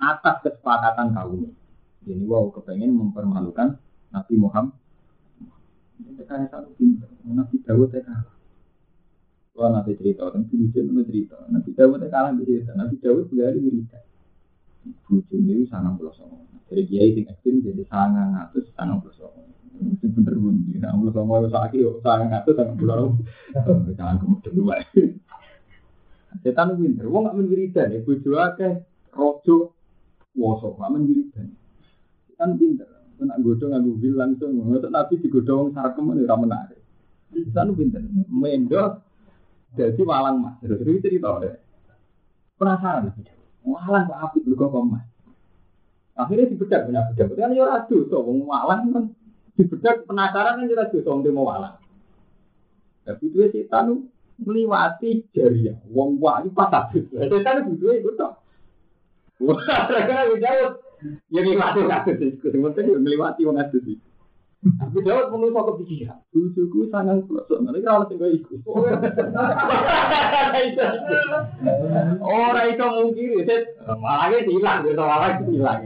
Atas 0.00 0.40
kesepakatan 0.46 1.12
kaum. 1.12 1.50
Jadi 2.06 2.24
wow 2.24 2.48
kepengen 2.54 2.94
mempermalukan 2.94 3.76
Nabi 4.14 4.34
Muhammad. 4.40 4.72
Mereka 5.98 6.48
satu 6.48 6.72
pintar. 6.78 7.10
Nabi 7.26 7.58
Dawud 7.60 7.90
kalah. 7.92 8.32
Wah 9.58 9.74
nanti 9.74 9.98
cerita, 9.98 10.30
tapi 10.30 10.54
lucu 10.54 10.78
nanti 10.86 11.02
cerita. 11.10 11.36
Nabi 11.50 11.70
Dawud 11.74 12.00
kalah 12.06 12.32
cerita. 12.38 12.70
Nabi 12.78 12.94
Dawud 13.02 13.26
berari 13.28 13.58
wiridan. 13.58 14.07
Lucu 15.08 15.34
ini 15.36 15.64
sangat 15.68 15.96
pulau. 15.96 16.12
Jadi 16.68 16.82
kiai 16.84 17.10
sing 17.16 17.24
ekstrim 17.28 17.64
jadi 17.64 17.82
sangat 17.88 18.26
ngatus 18.32 18.64
sangat 18.76 19.00
pulau. 19.00 19.32
Itu 19.78 20.06
bener 20.10 20.34
pun. 20.34 20.56
Nah, 20.78 20.92
pulau 20.98 21.12
songo 21.14 21.34
itu 21.44 21.48
sakit, 21.54 21.80
sangat 22.02 22.26
ngatus 22.28 22.54
sangat 22.56 22.74
pulau. 22.76 23.16
Jangan 23.96 24.16
kemudian 24.20 24.52
dua. 24.52 24.76
Setan 26.44 26.76
pinter, 26.76 27.08
wong 27.08 27.24
gak 27.24 27.36
menwiridan 27.40 27.88
ya, 27.88 28.04
bojo 28.04 28.30
akeh, 28.36 28.84
rojo, 29.16 29.72
woso, 30.36 30.76
gak 30.76 30.92
menwiridan. 30.92 31.56
Setan 32.28 32.60
pinter, 32.60 32.86
nak 33.24 33.40
godong 33.42 33.74
nganggo 33.74 33.98
bil 33.98 34.14
langsung, 34.14 34.54
ngotot 34.60 34.92
nabi 34.92 35.18
digodong 35.18 35.72
sarkem 35.74 36.14
ora 36.14 36.36
menarik. 36.36 36.78
Setan 37.32 37.72
pinter, 37.74 38.04
mendo 38.28 39.02
jadi 39.72 40.00
walang 40.04 40.36
mas, 40.44 40.54
terus 40.60 40.84
itu 40.84 41.00
cerita 41.00 41.40
deh. 41.40 41.56
Penasaran, 42.60 43.10
walang 43.68 44.08
kok 44.08 44.20
api 44.24 44.38
kok 44.48 44.84
mas. 44.88 45.04
Akhirnya 46.18 46.50
dibedak 46.50 46.90
punya 46.90 47.06
bedak, 47.14 47.30
kan 47.38 47.54
ya 47.54 47.62
radu, 47.62 48.10
so 48.10 48.18
wong 48.26 48.50
kan 48.50 49.14
dibedak 49.54 50.02
penasaran 50.02 50.58
kan 50.58 50.66
ya 50.66 50.74
radu, 50.74 50.98
so 51.04 51.14
mau 51.14 51.46
walang. 51.46 51.78
Tapi 53.06 53.30
itu 53.30 53.40
setan 53.54 54.10
meliwati 54.36 55.30
jariah. 55.32 55.78
Wong 55.88 56.18
ini 56.18 56.50
pas 56.52 56.68
habis. 56.74 57.06
Setan 57.08 57.64
butuh 57.70 57.94
itu 57.96 58.10
toh. 58.18 58.34
Wah, 59.46 59.62
mereka 59.88 60.28
jauh. 60.36 60.72
Ya 61.30 61.40
meliwati 61.46 61.80
kasus 61.86 62.18
itu. 62.18 62.46
Sementara 62.50 62.98
meliwati 62.98 63.46
wong 63.46 63.56
kasus 63.62 63.80
itu. 63.86 64.08
Aku 64.58 64.98
jawab 65.06 65.30
menurut 65.30 65.54
aku 65.54 65.86
pikiran. 65.86 66.18
Tujuku 66.34 66.90
sangat 66.90 67.22
pelosok. 67.30 67.62
Nanti 67.62 67.78
kalau 67.86 68.10
ikut. 68.10 68.58
Orang 72.18 72.66
itu 72.66 72.86
mungkin. 72.90 73.46
Malah 73.86 74.34
hilang. 74.34 74.82
Malah 74.98 75.30
hilang. 75.46 75.80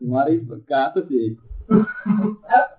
Mari 0.00 0.34
kasus 0.64 1.04
sih. 1.10 1.34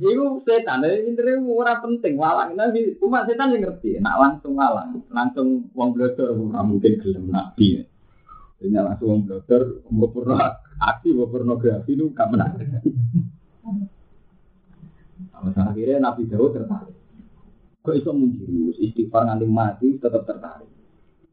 Iku 0.00 0.40
setan, 0.48 0.80
intinya 0.80 1.36
ora 1.44 1.76
penting 1.84 2.16
walang. 2.16 2.56
Nabi 2.56 2.96
cuma 2.96 3.28
setan 3.28 3.52
yang 3.52 3.68
ngerti. 3.68 4.00
Nak 4.00 4.16
langsung 4.16 4.56
walang, 4.56 5.04
langsung 5.12 5.68
wong 5.76 5.92
blodor 5.92 6.32
ora 6.32 6.64
mungkin 6.64 6.96
gelem 7.04 7.28
nabi. 7.28 7.84
Jadi 8.58 8.70
langsung 8.70 9.08
wong 9.10 9.20
blodor, 9.26 9.62
mau 9.90 10.08
pernah 10.08 10.62
aksi, 10.80 11.12
mau 11.12 11.28
pornografi 11.28 11.92
itu 11.92 12.06
gak 12.14 12.30
menarik. 12.32 12.68
Akhirnya 15.34 16.00
Nabi 16.00 16.24
Dawud 16.24 16.54
tertarik. 16.56 16.96
Kok 17.84 17.96
iso 17.98 18.16
menjurus 18.16 18.80
istighfar 18.80 19.28
nganti 19.28 19.44
mati 19.44 19.88
tetap 20.00 20.24
tertarik. 20.24 20.70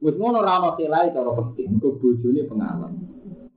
Wis 0.01 0.17
ngono 0.17 0.43
ra 0.43 0.59
ono 0.59 0.75
selai 0.75 1.13
cara 1.15 1.31
penting, 1.31 1.79
kok 1.79 2.01
bojone 2.01 2.41
pengalaman 2.43 3.11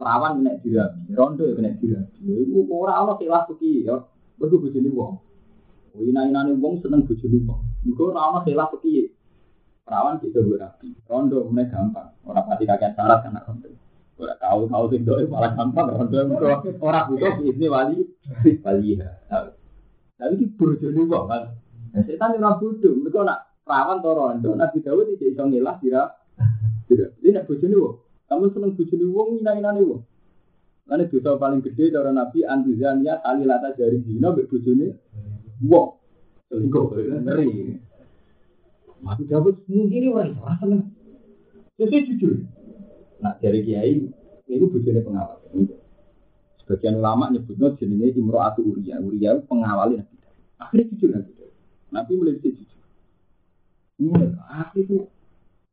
perawan 0.04 0.42
kena 0.42 0.60
dirabi, 0.60 1.00
rondo 1.14 1.44
kena 1.54 1.72
dirabi. 1.78 2.20
Iku 2.44 2.60
ora 2.68 3.08
khilaf 3.16 3.48
iki 3.56 3.86
ya. 3.86 3.96
Mergo 4.36 4.60
bojone 4.60 4.90
wong. 4.90 5.14
Ina-inane 5.94 6.58
wong 6.58 6.82
seneng 6.82 7.06
bojone 7.06 7.38
wong. 7.46 7.60
Mergo 7.86 8.12
ora 8.12 8.42
khilaf 8.44 8.74
iki. 8.82 9.13
Perawan 9.84 10.16
bisa 10.16 10.40
berapi, 10.40 10.96
rondo 11.04 11.44
mulai 11.44 11.68
gampang. 11.68 12.08
Ora 12.24 12.40
pati 12.40 12.64
kakek 12.64 12.96
syarat 12.96 13.20
kan 13.20 13.36
rondo. 13.36 13.68
Ora 14.16 14.32
tahu 14.40 14.64
tahu 14.64 14.84
sing 14.88 15.04
doe 15.04 15.28
malah 15.28 15.52
gampang 15.52 15.92
rondo 15.92 16.16
mergo 16.24 16.64
ora 16.80 17.04
butuh 17.04 17.44
ini 17.44 17.68
wali 17.68 18.00
wali 18.64 18.96
ya. 18.96 19.12
Tapi 20.16 20.40
iki 20.40 20.56
bojone 20.56 21.04
wong 21.04 21.24
kan. 21.28 21.42
Nah, 21.92 22.00
setan 22.00 22.40
ora 22.40 22.56
bodoh, 22.56 22.96
mergo 22.96 23.28
nak 23.28 23.60
perawan 23.60 24.00
to 24.00 24.10
rondo, 24.16 24.50
Nabi 24.56 24.80
Dawud 24.80 25.04
tidak 25.20 25.36
iso 25.36 25.42
ngilah 25.52 25.76
dira. 25.84 26.02
Tidak. 26.88 27.20
Ini 27.20 27.36
nak 27.36 27.44
bojone 27.44 27.76
wong. 27.76 27.96
Kamu 28.24 28.44
seneng 28.56 28.72
bujuni 28.80 29.04
wong 29.04 29.28
ina-inane 29.44 29.84
wong. 29.84 30.00
Lalu 30.88 31.12
dosa 31.12 31.36
paling 31.36 31.60
gede 31.60 31.92
cara 31.92 32.08
Nabi 32.08 32.40
antuzania 32.40 33.20
kali 33.20 33.44
lata 33.44 33.76
jari 33.76 34.00
zina 34.00 34.32
mbek 34.32 34.48
bojone 34.48 34.96
wong. 35.60 35.88
Selingkuh 36.48 36.88
ngeri. 37.20 37.48
Mati 39.04 39.28
dapat 39.28 39.60
mungkin 39.68 40.08
orang 40.16 40.40
ora 40.40 40.56
seneng. 40.56 40.82
Saya 41.76 42.00
jujur. 42.08 42.48
Nah 43.20 43.36
dari 43.36 43.60
kiai 43.60 44.00
itu 44.48 44.64
bojone 44.64 45.00
pengawal. 45.04 45.38
Sebagian 46.64 46.96
ulama 46.96 47.28
nyebutnya 47.28 47.76
jenenge 47.76 48.16
Imro'atu 48.16 48.64
Uriya. 48.64 48.96
Uriya 49.04 49.44
pengawalin 49.44 50.00
Nabi. 50.00 50.16
Akhirnya 50.56 50.84
jujur 50.96 51.08
Nabi. 51.12 51.32
Nabi 51.92 52.12
mulai 52.16 52.40
jujur. 52.40 52.64
Ini 54.00 54.32
akhirnya 54.48 55.04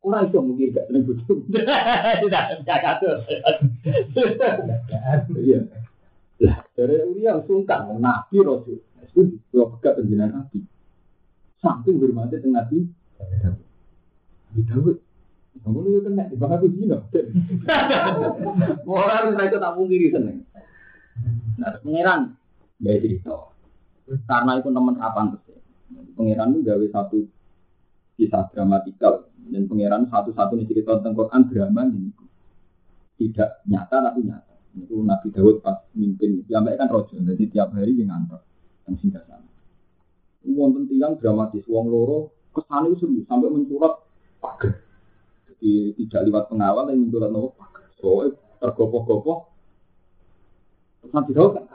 Orang 0.02 0.34
itu 0.34 0.38
mungkin 0.42 0.74
gak 0.74 0.90
seneng 0.90 1.06
bojo. 1.06 1.34
Tidak, 1.46 2.46
gak 2.66 2.80
katur. 2.82 3.18
Iya. 5.38 5.60
Lah, 6.42 6.58
dari 6.74 7.06
Uriah 7.06 7.38
sungkan, 7.46 8.02
Nabi 8.02 8.42
Rasul. 8.42 8.82
Itu 9.14 9.38
kalau 9.54 9.78
pegat 9.78 10.02
penjenan 10.02 10.34
Nabi. 10.34 10.66
Samping 11.62 12.02
bermati 12.02 12.42
dengan 12.42 12.66
Nabi. 12.66 12.90
Dawud. 14.56 14.98
Kamu 15.62 15.78
itu 15.84 16.00
kena, 16.08 16.26
di 16.32 16.36
bawah 16.40 16.58
aku 16.58 16.68
zina. 16.74 16.98
Orang 18.88 19.36
itu 19.36 19.58
tak 19.60 19.74
mungkin 19.78 20.10
seneng. 20.10 20.38
Nah, 21.60 21.76
pengiran. 21.84 22.34
Ya 22.82 22.98
cerita. 22.98 23.52
Karena 24.26 24.58
itu 24.58 24.70
teman 24.72 24.96
kapan 24.98 25.38
terus. 25.38 25.62
Pengiran 26.18 26.56
itu 26.56 26.66
gawe 26.66 26.86
satu 26.90 27.20
kisah 28.22 28.48
dramatikal 28.54 29.32
dan 29.50 29.66
pangeran 29.66 30.06
satu-satunya 30.06 30.70
cerita 30.70 31.02
tentang 31.02 31.18
Quran 31.18 31.42
drama 31.50 31.82
ini 31.90 32.14
tidak 33.18 33.66
nyata 33.66 33.98
tapi 33.98 34.20
nyata 34.30 34.54
itu 34.78 34.96
Nabi 35.02 35.28
Dawud 35.34 35.66
pas 35.66 35.82
mimpin 35.98 36.46
sampai 36.46 36.78
kan 36.78 36.88
rojo 36.88 37.18
jadi 37.18 37.44
tiap 37.50 37.74
hari 37.74 37.98
dia 37.98 38.06
ngantor 38.06 38.46
yang 38.86 38.96
singgah 39.02 39.26
sana 39.26 39.50
wonten 40.54 40.86
tiang 40.86 41.18
dramatis 41.18 41.66
wong 41.66 41.90
loro 41.90 42.30
kesan 42.54 42.94
itu 42.94 43.10
sampai 43.26 43.50
mencurat 43.50 43.94
pagar 44.42 44.82
jadi 45.62 45.94
tidak 45.94 46.22
lewat 46.26 46.44
pengawal 46.50 46.90
yang 46.90 47.06
mencurat 47.06 47.30
nopo 47.30 47.54
pagar 47.54 47.86
soalnya 48.02 48.34
tergopoh-gopoh. 48.58 49.54
Terus 51.02 51.12
Nabi 51.14 51.32
Dawud 51.38 51.52
kan? 51.54 51.66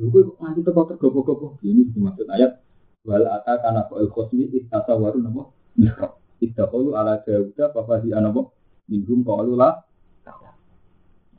Lalu 0.00 0.32
kok 0.32 0.36
nanti 0.40 0.60
tergopoh-gopoh? 0.64 1.60
Ini 1.60 1.92
dimaksud 1.92 2.24
ayat 2.32 2.64
wal 3.04 3.28
ata 3.28 3.60
kana 3.60 3.84
fa'il 3.92 4.08
khosmi 4.08 4.48
istata 4.56 4.96
waru 4.96 5.20
napa 5.20 5.52
mihrab 5.76 6.16
Ida 6.38 6.70
kalu 6.70 6.94
ala 6.94 7.18
Dawuda 7.20 7.74
Bapak 7.74 8.06
di 8.06 8.14
anabo 8.14 8.54
Minggum 8.88 9.26
kalu 9.26 9.58
lah 9.58 9.84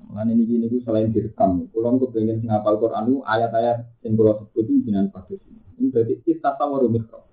Lan 0.09 0.25
ini 0.33 0.41
gini 0.41 0.65
itu 0.65 0.81
selain 0.81 1.13
direkam. 1.13 1.69
Kulon 1.69 2.01
kepengen 2.01 2.41
sing 2.41 2.49
hafal 2.49 2.81
Quran 2.81 3.21
ayat-ayat 3.21 4.01
yang 4.01 4.17
kalau 4.17 4.41
sebut 4.41 4.65
itu 4.65 4.89
pada 5.13 5.33
sini. 5.37 5.61
Ini 5.77 5.93
berarti 5.93 6.13
kita 6.25 6.57
tawaru 6.57 6.89
mikro. 6.89 7.29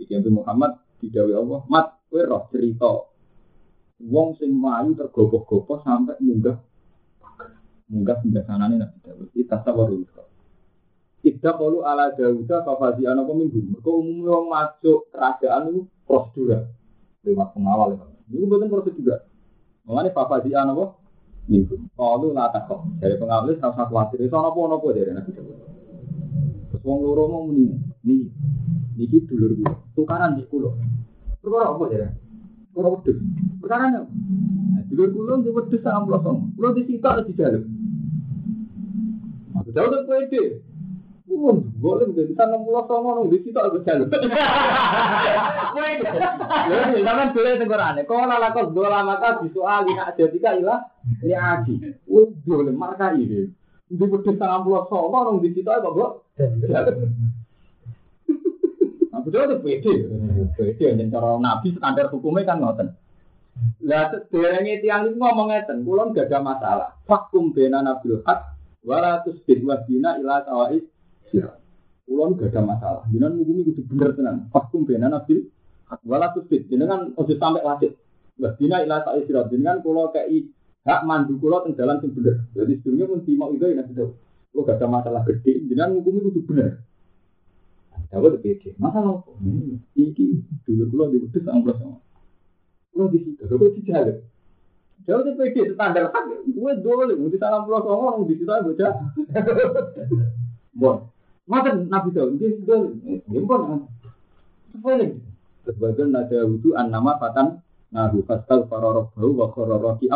Jadi 0.00 0.24
Nabi 0.24 0.30
Muhammad 0.32 0.72
didawi 1.04 1.36
Allah 1.36 1.60
Mat, 1.68 2.00
kue 2.14 2.22
roh 2.22 2.46
cerita. 2.54 3.10
Wong 4.06 4.38
sing 4.38 4.54
mayu 4.54 4.94
tergopoh-gopoh 4.94 5.82
sampai 5.82 6.14
munggah 6.22 6.62
Munggah 7.90 8.16
singgah 8.22 8.44
sanane 8.46 8.78
Nabi 8.78 8.96
Dawud. 9.02 9.28
Mikro 9.34 10.22
Tidak 11.24 11.54
kalau 11.56 11.82
ala 11.82 12.12
Dawuda 12.12 12.64
di 12.96 13.04
anabo 13.08 13.32
Minggum 13.32 13.76
Mereka 13.76 13.90
umumnya 13.90 14.30
orang 14.34 14.48
masuk 14.52 15.08
kerajaan 15.08 15.72
itu 15.72 15.80
prosedural 16.04 16.68
lewat 17.24 17.48
pengawal 17.56 17.88
ya. 17.96 18.04
Ini 18.28 18.44
bukan. 18.44 19.20
Mengenai 19.84 20.16
papa 20.16 20.40
di 20.40 20.52
anak 20.52 20.76
apa? 20.76 20.86
Kalau 21.96 22.32
lah 22.32 22.48
kok 22.52 22.80
dari 23.00 23.16
pengawal 23.20 23.52
itu 23.52 23.60
sama 23.60 23.84
khawatir. 23.88 24.24
Itu 24.24 24.36
apa 24.36 24.48
apa 24.52 24.86
dari 24.92 25.12
nabi 25.12 25.30
Terus 25.32 26.82
wong 26.84 26.98
loro 27.04 27.24
mau 27.30 27.46
muni, 27.46 27.70
nih, 28.02 28.26
niki 28.98 29.22
dulur 29.30 29.54
gue, 29.54 29.72
tukaran 29.94 30.34
di 30.34 30.42
kulo. 30.50 30.74
perkara 31.44 31.76
apa 31.76 31.84
ya? 31.92 32.08
Perkara 32.72 32.88
wedus. 32.96 33.18
Perkara 33.60 33.84
apa? 33.92 34.08
Dulu 34.88 35.10
kulon 35.12 35.44
di 35.44 35.50
wedus 35.52 35.80
sama 35.84 36.08
melosong. 36.08 36.56
Kulon 36.56 36.72
di 36.74 36.82
sita 36.88 37.08
atau 37.12 37.28
di 37.28 37.36
jaluk? 37.36 37.64
Jauh 39.74 39.90
dan 39.92 40.06
kue 40.08 40.18
itu. 40.24 40.64
Kulon 41.28 41.66
juga 41.76 42.00
lah 42.00 42.06
di 42.08 42.24
sita 42.30 42.44
sama 42.48 42.64
melosong. 42.64 43.00
Kulon 43.04 43.28
di 43.28 43.38
sita 43.44 43.60
atau 43.60 43.76
di 43.76 43.84
jaluk? 43.84 44.08
Kue 44.08 45.88
itu. 45.92 46.06
Sama 47.04 47.22
dulu 47.30 47.46
yang 47.46 47.60
tenggorane. 47.60 48.00
Kau 48.08 48.24
lala 48.24 48.48
kau 48.56 48.72
dua 48.72 48.88
lama 48.88 49.20
kau 49.20 49.44
di 49.44 49.52
soal 49.52 49.84
jadika 50.16 50.56
ilah. 50.56 50.80
Ini 51.20 51.36
aji. 51.36 51.74
Kulon 52.08 52.40
dua 52.48 52.64
lima 52.64 52.96
kaya 52.96 53.20
ini. 53.20 53.52
Di 53.92 54.04
wedus 54.08 54.34
sama 54.40 54.64
melosong. 54.64 55.12
Kulon 55.12 55.44
di 55.44 55.52
sita? 55.52 55.78
Aku 59.34 59.50
tuh 59.50 59.58
tuh 59.58 59.60
pede, 59.66 59.94
pede. 60.54 60.86
Yang 60.94 61.10
cara 61.10 61.34
nabi 61.42 61.74
standar 61.74 62.06
hukumnya 62.14 62.46
kan 62.46 62.62
ngoten. 62.62 62.88
Lah 63.82 64.14
derenge 64.30 64.78
tiang 64.78 65.10
itu 65.10 65.18
ngomong 65.18 65.50
ngeten, 65.50 65.82
kula 65.82 66.14
gak 66.14 66.30
ada 66.30 66.38
masalah. 66.38 66.88
Fakum 67.02 67.50
bena 67.50 67.82
nabil 67.82 68.22
hak 68.22 68.54
walatus 68.86 69.42
bin 69.42 69.66
wabina 69.66 70.22
ila 70.22 70.46
sira. 71.34 71.58
Kula 72.06 72.30
gak 72.38 72.54
ada 72.54 72.62
masalah. 72.62 73.02
Jenengan 73.10 73.34
mungkin 73.34 73.66
kudu 73.74 73.82
bener 73.90 74.14
tenan. 74.14 74.36
Fakum 74.54 74.86
bena 74.86 75.10
nabil 75.10 75.50
hak 75.90 75.98
walatus 76.06 76.46
bin 76.46 76.70
jenengan 76.70 77.10
ojo 77.18 77.34
sampai 77.34 77.66
lanjut. 77.66 77.98
Wabina 78.38 78.86
ila 78.86 79.02
tawais 79.02 79.26
sira. 79.26 79.50
Jenengan 79.50 79.82
kula 79.82 80.14
kei 80.14 80.46
hak 80.86 81.02
mandu 81.02 81.42
kula 81.42 81.66
teng 81.66 81.74
dalan 81.74 81.98
sing 81.98 82.14
bener. 82.14 82.38
Jadi 82.54 82.78
sebelumnya 82.78 83.10
mun 83.10 83.26
mau 83.34 83.50
itu 83.50 83.66
ya 83.66 83.82
sudah. 83.82 84.08
Kula 84.54 84.62
gak 84.62 84.78
ada 84.78 84.86
masalah 84.86 85.22
gede. 85.26 85.58
Jenengan 85.66 85.98
mungkin 85.98 86.22
kudu 86.22 86.42
bener. 86.46 86.93
Dapat 88.10 88.40
pede. 88.40 88.76
Masalah 88.76 89.20
apa? 89.22 89.30
Iki 89.96 90.24
dulu 90.68 90.84
kula 90.90 91.04
diutus 91.12 91.44
angklos 91.46 91.78
sama. 91.80 91.98
Lo 92.94 93.10
di 93.10 93.18
situ, 93.22 93.42
lo 93.46 93.66
di 93.74 93.80
jalan. 93.82 94.22
Jauh 95.04 95.20
di 95.20 95.36
PD 95.36 95.76
standar 95.76 96.08
hak, 96.08 96.48
gue 96.48 96.72
dole, 96.80 97.12
mau 97.12 97.28
di 97.28 97.36
salam 97.36 97.68
pulau 97.68 97.84
songo, 97.84 98.24
di 98.24 98.40
situ 98.40 98.48
bocah. 98.48 98.92
Bon, 100.72 101.12
mata 101.44 101.76
nabi 101.76 102.08
tahu, 102.16 102.40
dia 102.40 102.56
sudah, 102.56 102.88
dia 103.04 103.40
bon. 103.44 103.84
Sebenarnya, 104.72 105.20
sebagian 105.68 106.08
nada 106.08 106.48
wudhu 106.48 106.72
an 106.72 106.88
nama 106.88 107.20
fatan 107.20 107.60
nahu 107.92 108.24
fastal 108.24 108.64
farorok 108.66 109.12
bau 109.12 109.30
wa 109.38 109.46
kororoki 109.52 110.08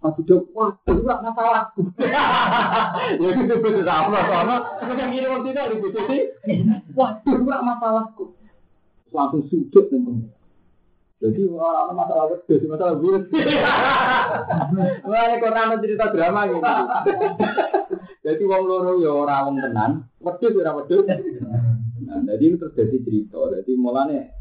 Aku 0.00 0.24
jawab, 0.24 0.48
wah, 0.56 0.72
itu 0.88 1.00
gak 1.04 1.20
masalahku. 1.20 1.80
Ya 3.20 3.28
itu 3.36 3.54
betul 3.60 3.84
sama 3.84 4.20
sama. 4.24 4.56
Kemudian 4.80 5.12
gini 5.12 5.26
waktu 5.28 5.52
itu 5.52 5.76
BCC, 5.84 6.10
wah, 6.96 7.20
itu 7.20 7.44
gak 7.44 7.64
masalahku. 7.64 8.32
Langsung 9.12 9.44
sujud 9.52 9.92
teman 9.92 10.32
jadi 11.20 11.52
orang 11.52 11.92
masalah 12.00 12.32
wedus, 12.32 12.64
masalah 12.64 12.96
virus. 12.96 13.28
Wah, 15.12 15.22
ini 15.28 15.36
Quran 15.36 15.76
cerita 15.84 16.08
drama 16.16 16.48
gitu. 16.48 16.64
Jadi 18.24 18.42
wong 18.44 18.62
loro 18.64 19.00
ya 19.00 19.12
ora 19.12 19.44
wong 19.44 19.60
tenan, 19.60 20.08
wedus 20.16 20.56
ora 20.56 20.72
wedus. 20.80 21.04
Nah, 21.08 22.20
jadi 22.24 22.40
ini 22.40 22.56
terjadi 22.56 22.96
cerita. 23.04 23.36
Jadi 23.52 23.72
mulane 23.76 24.32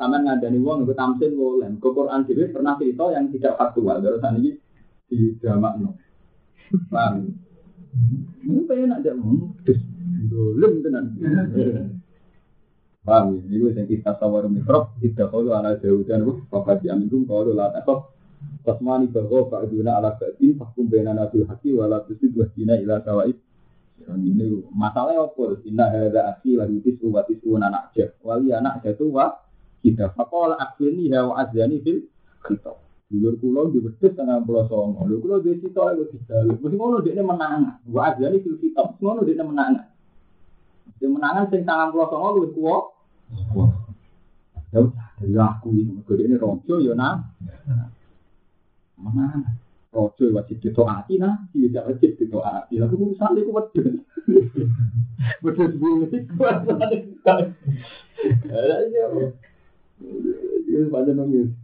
sampean 0.00 0.24
ngandani 0.24 0.60
wong 0.64 0.88
iku 0.88 0.96
tamsin 0.96 1.36
boleh. 1.36 1.72
Ke 1.76 1.88
Quran 1.92 2.24
dhewe 2.24 2.52
pernah 2.52 2.76
cerita 2.80 3.04
yang 3.12 3.28
tidak 3.28 3.56
faktual. 3.60 4.00
Terus 4.00 4.24
ini 4.40 4.56
di 5.14 5.38
drama 5.38 5.78
no. 5.78 5.94
Paham? 6.90 7.30
Ini 8.42 8.66
pengen 8.66 8.98
wong 9.22 9.38
wedus. 9.62 9.78
Dolem 10.26 10.82
tenan. 10.82 11.04
Paham? 13.06 13.38
Ini 13.46 13.70
yang 13.70 13.86
kita 13.86 14.18
sawar 14.18 14.50
mikrob, 14.50 14.98
tidak 14.98 15.30
kalau 15.30 15.54
ala 15.54 15.78
jauh 15.78 16.02
dan 16.02 16.26
wah, 16.26 16.42
bapak 16.50 16.82
diambil 16.82 17.22
kalau 17.30 17.54
lah 17.54 17.70
takut. 17.70 18.10
Tasmani 18.64 19.12
bahwa 19.12 19.48
Pak 19.48 19.72
Duna 19.72 20.00
ala 20.00 20.16
Ba'din 20.16 20.56
Fakum 20.56 20.88
bena 20.88 21.12
nabil 21.12 21.44
haki 21.48 21.76
wala 21.76 22.04
tusid 22.04 22.32
wahina 22.36 22.76
ila 22.80 23.00
kawaid 23.00 23.36
Ini 24.04 24.68
masalahnya 24.72 25.24
apa? 25.24 25.64
Inna 25.64 25.88
hadha 25.88 26.20
akhi 26.32 26.60
lagu 26.60 26.76
tisu 26.84 27.08
wa 27.08 27.24
tisu 27.24 27.56
anak 27.56 27.92
jah 27.96 28.12
Wali 28.20 28.52
anak 28.52 28.84
jatuh 28.84 29.08
wa 29.08 29.32
kita 29.84 30.12
Fakola 30.16 30.60
akhirni 30.60 31.12
hawa 31.12 31.44
azani 31.44 31.80
fil 31.84 32.08
khitab 32.44 32.83
Dulur 33.14 33.38
kulo 33.38 33.70
di 33.70 33.78
wedhus 33.78 34.10
tengah 34.18 34.42
pulau 34.42 34.66
songo. 34.66 35.06
Dulur 35.06 35.18
kulo 35.22 35.36
di 35.38 35.54
situ 35.62 35.78
ayo 35.78 36.10
bisa 36.10 36.42
Mesti 36.50 36.74
ngono 36.74 36.98
dia 36.98 37.22
menang 37.22 37.78
Wa 37.86 38.10
azani 38.10 38.42
fil 38.42 38.58
khitab 38.58 38.98
Ngono 38.98 39.22
dia 39.22 39.46
menang 39.46 39.86
Dia 40.98 41.06
menangan 41.06 41.46
sing 41.46 41.62
tangan 41.62 41.94
pulau 41.94 42.10
songo 42.10 42.28
lu 42.42 42.50
kuwo 42.50 42.76
dari 44.74 45.38
aku 45.38 45.70
ini, 45.70 46.02
gue 46.02 46.18
ini 46.18 46.34
rojo 46.34 46.82
ya 46.82 46.98
nah, 46.98 47.22
mana 48.98 49.46
rojo 49.94 50.34
wajib 50.34 50.58
ditoati 50.58 51.14
nah, 51.22 51.46
tidak 51.54 51.86
wajib 51.86 52.18
ditoati. 52.18 52.82
Lalu 52.82 53.14
urusan 53.14 53.38
itu 53.38 53.50
wedus, 53.54 54.02
wedus 55.46 55.72
bumi, 55.78 56.10
Ini 60.74 60.90
panjang 60.90 61.16
nangis. 61.22 61.54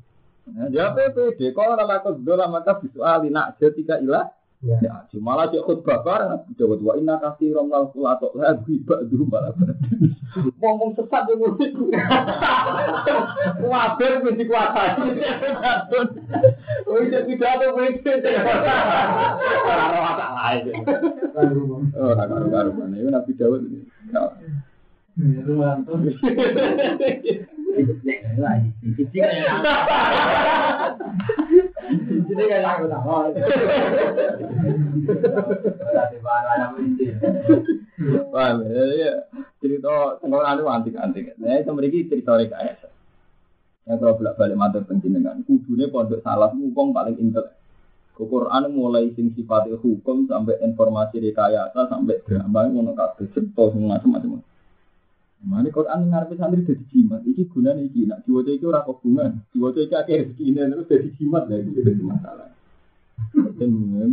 Ya 0.74 0.90
PPD, 0.90 1.54
kalau 1.54 1.78
lakukan 1.78 2.26
dola 2.26 2.50
maka 2.50 2.82
visuali 2.82 3.30
nak 3.30 3.58
ketika 3.58 4.02
ilah. 4.02 4.26
Ya, 4.60 4.76
malah 5.24 5.48
cek 5.48 5.64
khutbah 5.64 6.04
bareng, 6.04 6.52
coba 6.52 6.74
dua 6.76 6.92
ina 7.00 7.16
kasih 7.16 7.56
romal 7.56 7.88
kulato 7.96 8.28
lah 8.36 8.60
riba 8.68 9.08
dulu 9.08 9.24
malah. 9.32 9.56
Ngomong 10.60 11.00
sesat 11.00 11.32
yang 11.32 11.40
ngulik 11.40 11.72
wabar 13.64 14.12
mesti 14.20 14.44
kuasai 14.46 14.90
oh 16.86 17.02
iya 17.02 17.18
tidak 17.24 17.50
ada 17.56 17.66
mesti 17.72 18.12
karo 19.64 19.96
apa 19.96 20.26
lain. 20.28 20.76
Oh 21.96 22.12
karo 22.14 22.70
mana 22.76 22.94
itu 23.00 23.08
nabi 23.08 23.32
Dawud 23.34 23.64
ini 23.64 23.80
kan 32.50 32.86
tak 32.86 33.02
mau. 33.02 33.26
Wah, 38.32 38.56
ya 38.96 39.12
cerita 39.60 40.16
tengok 40.22 40.44
anu 40.46 40.64
antik-antik. 40.70 41.36
Nah, 41.36 41.60
itu 41.60 41.70
memiliki 41.74 42.08
cerita 42.08 42.38
rekayasa. 42.38 42.88
Yang 43.88 43.98
kalau 44.00 44.16
bolak 44.16 44.38
balik 44.38 44.56
matur 44.56 44.82
penjenengan, 44.86 45.42
kudune 45.44 45.90
pondok 45.90 46.22
salah 46.22 46.54
ngupong 46.54 46.94
paling 46.94 47.18
intel. 47.18 47.50
Quran 48.20 48.68
mulai 48.76 49.08
sing 49.16 49.32
sifatnya 49.32 49.80
hukum 49.80 50.28
sampai 50.28 50.60
informasi 50.60 51.24
rekayasa 51.24 51.88
sampai 51.88 52.20
drama 52.28 52.68
ngono 52.68 52.92
cerita 53.32 53.72
semua. 53.72 53.96
Mana 55.40 55.72
Quran 55.72 56.12
ngarepe 56.12 56.36
santri 56.36 56.68
dadi 56.68 56.84
jimat. 56.92 57.24
Iki 57.24 57.48
gunane 57.48 57.88
iki 57.88 58.04
nak 58.04 58.28
diwaca 58.28 58.52
iki 58.52 58.64
ora 58.68 58.84
hubungan. 58.84 59.40
Diwaca 59.56 59.80
iki 59.80 59.94
akeh 59.96 60.16
rezekine 60.20 60.68
terus 60.68 60.84
dadi 60.84 61.08
jimat 61.16 61.48
lah 61.48 61.56
itu 61.56 61.80
jadi 61.80 62.02
masalah. 62.04 62.48
Dan 63.56 63.70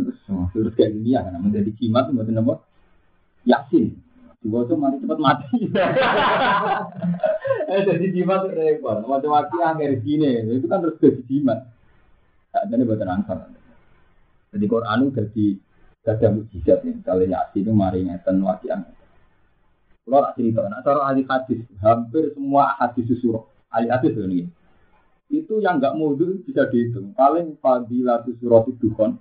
terus 0.08 0.18
terus 0.56 0.72
kayak 0.72 0.96
gini 0.96 1.12
ya 1.12 1.28
kan 1.28 1.36
menjadi 1.36 1.68
jimat 1.76 2.08
mboten 2.08 2.40
apa? 2.40 2.64
Yasin. 3.44 4.00
Diwaca 4.40 4.72
mari 4.80 4.96
cepat 5.04 5.18
mati. 5.20 5.58
Eh 7.68 7.84
jadi 7.84 8.06
jimat 8.16 8.48
repot. 8.48 9.04
Macam-macam 9.04 9.76
akeh 9.76 9.86
rezekine. 9.92 10.48
Itu 10.48 10.64
kan 10.64 10.80
terus 10.80 10.96
dadi 10.96 11.20
jimat. 11.28 11.68
Tak 12.56 12.72
jadi 12.72 12.88
buatan 12.88 13.12
angkar. 13.12 13.52
Jadi 14.56 14.64
Quran 14.64 15.04
itu 15.04 15.12
jadi 15.12 15.46
ada 16.08 16.32
mujizat 16.32 16.78
nih. 16.88 17.04
Kalau 17.04 17.28
Yasin 17.28 17.60
itu 17.60 17.72
mari 17.76 18.08
ngeten 18.08 18.40
wakian. 18.40 18.88
Kalau 20.08 20.24
tak 20.24 20.40
cerita, 20.40 20.64
nah 20.72 20.80
cara 20.80 21.04
ahli 21.04 21.20
hadis, 21.28 21.60
hampir 21.84 22.32
semua 22.32 22.72
hadis 22.80 23.12
surah, 23.20 23.44
ahli 23.68 23.92
hadis 23.92 24.16
ini, 24.16 24.48
itu 25.28 25.60
yang 25.60 25.76
nggak 25.76 26.00
mundur 26.00 26.32
bisa 26.48 26.64
dihitung. 26.72 27.12
Paling 27.12 27.60
fadilatus 27.60 28.32
surah 28.40 28.64
itu 28.72 28.88
kan, 28.96 29.20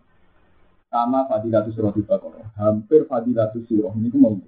sama 0.87 1.27
fadilatus 1.27 1.75
surah 1.75 1.91
itu 1.91 2.07
hampir 2.55 3.03
fadilatus 3.03 3.67
surah 3.67 3.91
ini 3.99 4.07
itu 4.07 4.15
mau. 4.15 4.39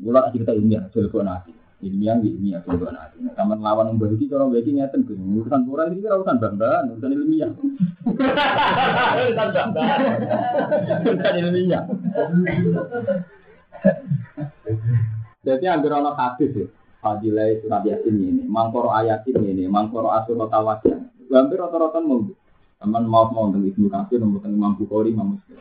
Mulai 0.00 0.32
cerita 0.32 0.56
ilmiah, 0.56 0.88
telepon 0.88 1.28
nanti. 1.28 1.52
Ilmiah, 1.84 2.16
ilmiah, 2.24 2.64
telepon 2.64 2.96
nanti. 2.96 3.20
Taman 3.36 3.60
lawan 3.60 3.92
yang 3.92 4.00
berhenti, 4.00 4.32
orang 4.32 4.48
berhenti 4.48 4.80
ngeten, 4.80 5.04
urusan 5.04 5.68
Quran 5.68 5.92
ini 5.92 6.08
urusan 6.08 6.40
banggaan, 6.40 6.88
urusan 6.96 7.12
ilmiah. 7.12 7.52
urusan 9.28 9.48
banggaan, 9.52 10.18
urusan 11.04 11.34
ilmiah. 11.36 11.84
Jadi 15.44 15.64
yang 15.68 15.84
berono 15.84 16.16
hadis 16.16 16.50
ya, 16.56 16.66
fadilah 17.04 17.52
surat 17.60 17.84
yasin 17.84 18.16
ini, 18.16 18.42
mangkoro 18.48 18.88
ayatin 18.96 19.44
ini, 19.44 19.68
mangkoro 19.68 20.08
asurat 20.08 20.48
tawajan. 20.48 21.12
Hampir 21.28 21.60
rata-rata 21.60 22.00
mau, 22.00 22.24
teman 22.80 23.04
mau 23.04 23.28
mau 23.28 23.52
tentang 23.52 23.68
ibnu 23.68 23.92
kasir, 23.92 24.22
mau 24.24 24.40
tentang 24.40 24.56
imam 24.56 24.72
bukhari, 24.80 25.12
imam 25.12 25.36
muslim. 25.36 25.60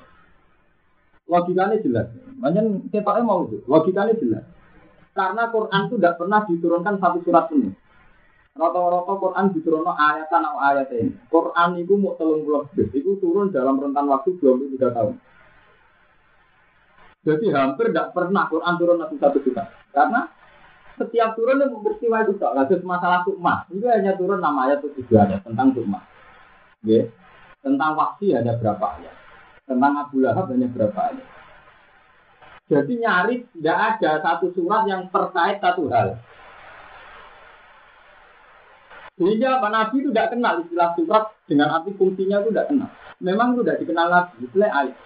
Logikanya 1.28 1.80
jelas, 1.84 2.08
banyak 2.40 2.94
kita 2.94 3.24
mau 3.24 3.48
itu, 3.48 3.60
logikanya 3.68 4.16
jelas. 4.20 4.46
Karena 5.14 5.52
Quran 5.52 5.82
itu 5.88 5.96
tidak 6.00 6.16
pernah 6.18 6.42
diturunkan 6.48 6.96
satu 6.98 7.20
surat 7.22 7.46
penuh. 7.52 7.76
Rata-rata 8.54 9.14
Quran 9.18 9.46
diturunkan 9.50 9.96
ayatan 9.98 10.42
atau 10.46 10.60
ayat 10.62 10.88
ini. 10.94 11.12
Quran 11.28 11.70
itu 11.82 11.94
mau 11.98 12.14
telung 12.16 12.46
puluh 12.46 12.70
itu 12.78 13.18
turun 13.18 13.50
dalam 13.50 13.82
rentan 13.82 14.06
waktu 14.06 14.38
23 14.38 14.78
tahun. 14.94 15.18
Jadi 17.24 17.56
hampir 17.56 17.88
tidak 17.92 18.12
pernah 18.12 18.52
Quran 18.52 18.74
turun 18.76 19.00
nabi 19.00 19.16
satu 19.16 19.40
juta. 19.40 19.64
Karena 19.96 20.28
setiap 21.00 21.40
turun 21.40 21.64
itu 21.64 21.80
peristiwa 21.80 22.22
itu 22.28 22.36
tak. 22.36 22.52
Kasus 22.52 22.84
masalah 22.84 23.24
sukma. 23.24 23.64
Itu 23.72 23.88
hanya 23.88 24.20
turun 24.20 24.44
nama 24.44 24.68
ayat 24.68 24.84
itu 24.84 24.92
tujuh 25.00 25.16
ayat 25.16 25.40
tentang 25.48 25.72
sukma. 25.72 26.04
Ya. 26.84 27.08
Tentang 27.64 27.96
waksi 27.96 28.36
ada 28.36 28.60
berapa 28.60 28.86
ayat. 29.00 29.16
Tentang 29.64 29.94
Abu 29.96 30.20
Lahab 30.20 30.52
hanya 30.52 30.68
berapa 30.68 31.00
ayat. 31.00 31.28
Jadi 32.68 32.94
nyaris 33.00 33.42
tidak 33.56 33.78
ada 33.96 34.12
satu 34.20 34.52
surat 34.52 34.84
yang 34.84 35.08
terkait 35.08 35.64
satu 35.64 35.88
hal. 35.88 36.20
Sehingga 39.16 39.62
Pak 39.62 39.72
Nabi 39.72 39.96
itu 40.04 40.10
tidak 40.12 40.36
kenal 40.36 40.60
istilah 40.60 40.90
surat 40.98 41.24
dengan 41.48 41.72
arti 41.80 41.96
fungsinya 41.96 42.44
itu 42.44 42.50
tidak 42.52 42.68
kenal. 42.68 42.90
Memang 43.24 43.56
itu 43.56 43.62
tidak 43.64 43.80
dikenal 43.86 44.08
lagi. 44.12 44.36
Istilah 44.44 44.72
ayat. 44.74 44.98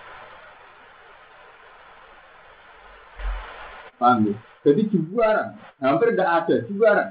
Paham 3.98 4.30
ya? 4.30 4.36
Jadi 4.62 4.82
juara, 4.94 5.58
hampir 5.82 6.14
tidak 6.14 6.30
ada 6.44 6.56
juara. 6.70 7.06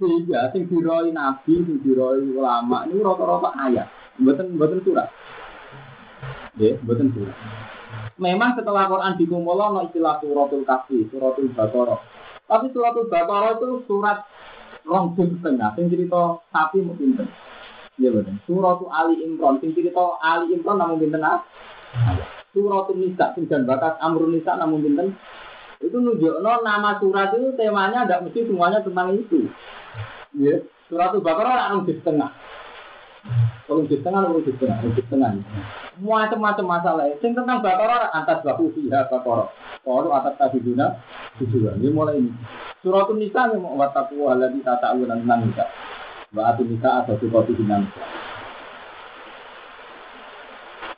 Sehingga 0.00 0.48
sing 0.54 0.66
diroi 0.66 1.12
nabi, 1.12 1.60
sing 1.62 1.78
diroi 1.84 2.24
ulama 2.32 2.88
ini 2.88 3.04
rata-rata 3.04 3.50
ayat, 3.68 3.86
buatan 4.16 4.56
buatan 4.56 4.80
surat. 4.86 5.08
Ya, 6.56 6.78
buatan 6.80 7.12
surat. 7.12 7.36
Memang 8.20 8.54
setelah 8.54 8.86
Quran 8.88 9.18
dikumpul 9.18 9.58
no 9.58 9.80
istilah 9.88 10.22
suratul 10.22 10.62
kafi, 10.62 11.10
suratul 11.10 11.50
baqarah. 11.52 12.00
Tapi 12.46 12.66
suratul 12.70 13.08
baqarah 13.10 13.58
itu 13.58 13.82
surat 13.88 14.24
rong 14.86 15.14
setengah, 15.18 15.74
sing 15.74 15.86
cerita 15.90 16.38
sapi 16.50 16.82
mungkin 16.82 17.18
pinten. 17.18 17.28
Ya 18.00 18.08
betul. 18.08 18.36
Suratul 18.48 18.88
Ali 18.88 19.20
Imran, 19.20 19.60
sing 19.60 19.76
cerita 19.76 20.16
Ali 20.22 20.54
Imran 20.54 20.80
namun 20.80 21.02
pinten 21.02 21.22
ah? 21.22 21.44
Suratul 22.52 23.00
Nisa, 23.00 23.32
dan 23.32 23.64
bakas 23.64 23.96
Amrun 24.04 24.36
Nisa 24.36 24.60
namun 24.60 24.84
pinten 24.84 25.16
itu 25.82 25.98
nunjukno 25.98 26.62
nama 26.62 26.94
surat 27.02 27.34
itu 27.34 27.58
temanya 27.58 28.06
tidak 28.06 28.22
mesti 28.28 28.46
semuanya 28.46 28.78
tentang 28.86 29.18
itu. 29.18 29.50
Ya, 30.38 30.62
surat 30.86 31.10
Al-Baqarah 31.10 31.74
orang 31.74 31.88
di 31.90 31.98
setengah. 31.98 32.30
Kalau 33.66 33.82
di 33.86 33.98
setengah, 33.98 34.20
kalau 34.30 34.42
di 34.46 34.52
setengah, 34.54 34.78
di 34.78 35.02
setengah. 35.02 35.30
Macam-macam 35.98 36.66
masalah. 36.66 37.10
Sing 37.18 37.34
tentang 37.34 37.58
Baqarah 37.66 38.14
atas 38.14 38.46
baku 38.46 38.70
fiha 38.78 39.10
Baqarah. 39.10 39.50
Kalau 39.82 40.14
atas 40.14 40.38
tadi 40.38 40.62
guna 40.62 41.02
tujuan. 41.42 41.82
Ini 41.82 41.90
mulai 41.90 42.22
ini. 42.22 42.30
Surat 42.82 43.10
Nisa 43.18 43.50
ini 43.50 43.58
mau 43.58 43.74
wataku 43.74 44.30
alladhi 44.30 44.62
tata'awunan 44.62 45.26
tentang 45.26 45.50
Nisa. 45.50 45.66
Ba'atu 46.30 46.62
Nisa 46.62 47.02
atau 47.02 47.18
surat 47.18 47.50
Nisa. 47.50 47.78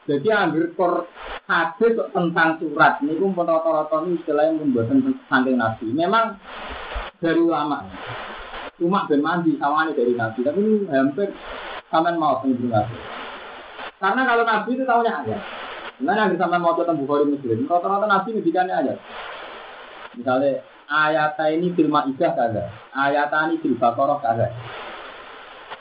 Jadi 0.05 0.29
ambil 0.29 0.69
kor 0.77 1.09
hadis 1.49 1.97
tentang 2.13 2.61
surat 2.61 3.01
ini 3.01 3.17
pun 3.17 3.33
rata-rata 3.33 4.05
ini 4.05 4.21
istilah 4.21 4.45
yang 4.53 4.61
membuat 4.61 4.93
saking 4.93 5.57
nabi. 5.57 5.87
Memang 5.97 6.37
dari 7.25 7.41
ulama. 7.41 7.89
Cuma 8.77 9.09
ben 9.09 9.25
mandi 9.25 9.57
ini 9.57 9.93
dari 9.97 10.13
nabi, 10.13 10.45
tapi 10.45 10.61
ini 10.61 10.77
hampir 10.93 11.33
sampean 11.89 12.21
mau 12.21 12.37
sendiri 12.45 12.69
nabi. 12.69 12.97
Karena 13.97 14.23
kalau 14.29 14.45
nabi 14.45 14.71
itu 14.77 14.85
tahunya 14.85 15.13
aja. 15.25 15.39
Nah, 16.05 16.13
yang 16.13 16.37
sampean 16.37 16.61
mau 16.61 16.77
tentang 16.77 17.01
Bukhari 17.01 17.25
Muslim, 17.25 17.65
rata-rata 17.65 18.05
nabi 18.05 18.29
ngedikannya 18.37 18.75
aja. 18.77 18.95
Misalnya 20.21 20.61
ayat 20.85 21.41
ini 21.49 21.73
fil 21.73 21.89
Maidah 21.89 22.33
kagak, 22.37 22.69
ayat 22.93 23.33
ini 23.49 23.57
fil 23.65 23.79
Baqarah 23.81 24.21
kagak. 24.21 24.53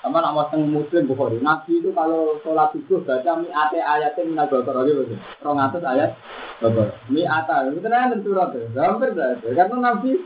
Sama 0.04 0.20
nama 0.20 0.52
teng 0.52 0.68
muslim 0.68 1.08
Bukhari. 1.08 1.39
Nabi 1.39 1.80
itu 1.80 1.96
kalau 1.96 2.36
sholat 2.44 2.76
subuh 2.76 3.08
baca 3.08 3.39
mi 3.39 3.48
ate 3.48 3.80
ayatnya 3.80 4.28
minal 4.28 4.52
bakar 4.52 4.84
aja 4.84 4.92
betul. 5.00 5.16
Rong 5.39 5.60
atas 5.63 5.80
ayat 5.80 6.12
bakar. 6.60 7.00
Mi 7.08 7.24
ata. 7.24 7.72
Itu 7.72 7.80
tentu 7.80 8.20
surat. 8.28 8.52
Hampir 8.52 9.16
dah. 9.16 9.39
Karena 9.39 9.76
Nabi 9.80 10.20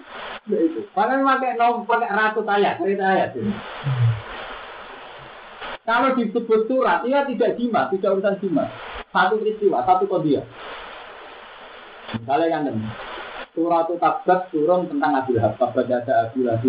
ya 0.50 0.58
itu. 0.66 0.82
Pakai 0.98 1.22
pakai 1.22 1.62
nom 1.62 1.86
pakai 1.86 2.10
ratus 2.10 2.50
ayat, 2.50 2.82
cerita 2.82 3.06
ayat 3.06 3.30
ini. 3.38 3.54
Kalau 5.86 6.10
disebut 6.18 6.62
surat, 6.68 7.06
ia 7.06 7.24
tidak 7.30 7.56
jimat, 7.56 7.94
tidak 7.94 8.18
urusan 8.18 8.36
jimat. 8.42 8.68
Satu 9.14 9.40
peristiwa, 9.40 9.86
satu 9.86 10.10
kodiah. 10.10 10.44
Misalnya 12.18 12.66
kan 12.66 12.66
surat 13.54 13.86
itu 13.86 14.02
tabat 14.02 14.50
turun 14.50 14.90
tentang 14.90 15.22
Abu 15.22 15.38
Lahab, 15.38 15.54
tabat 15.62 15.86
ada 15.86 16.28
Abu 16.28 16.42
Lahab 16.42 16.66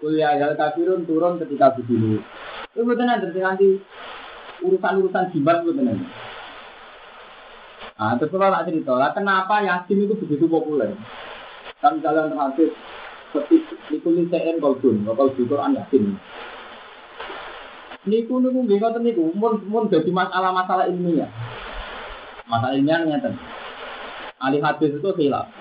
Kuliah 0.00 0.32
hal 0.40 0.56
kafirun 0.56 1.04
turun 1.04 1.36
ketika 1.36 1.76
begini. 1.76 2.24
Itu 2.72 2.88
betul 2.88 3.04
nanti 3.04 3.36
nanti 3.36 3.68
urusan-urusan 4.64 5.28
jimat 5.36 5.60
betul 5.60 5.84
nanti. 5.84 6.08
Nah, 8.00 8.16
terus 8.16 8.32
kalau 8.32 8.64
cerita, 8.64 8.96
lah 8.96 9.12
kenapa 9.12 9.60
Yasin 9.60 10.08
itu 10.08 10.16
begitu 10.16 10.48
populer? 10.48 10.96
Kan 11.84 12.00
jalan 12.00 12.32
terhadap 12.32 12.72
seperti 13.28 13.60
nikuli 13.92 14.24
CN 14.32 14.56
Kolbun, 14.56 15.04
kalau 15.04 15.36
di 15.36 15.44
Quran 15.44 15.76
Yasin. 15.76 16.16
Niku 18.08 18.40
niku 18.40 18.64
bingung 18.64 19.04
niku, 19.04 19.24
mun 19.36 19.60
mun 19.68 19.92
jadi 19.92 20.08
masalah-masalah 20.08 20.88
ilmiah. 20.88 21.28
Masalah 22.48 22.72
ilmiah 22.72 23.04
ternyata. 23.04 23.36
Ahli 24.40 24.64
hadis 24.64 24.96
itu 24.96 25.10
hilang 25.20 25.59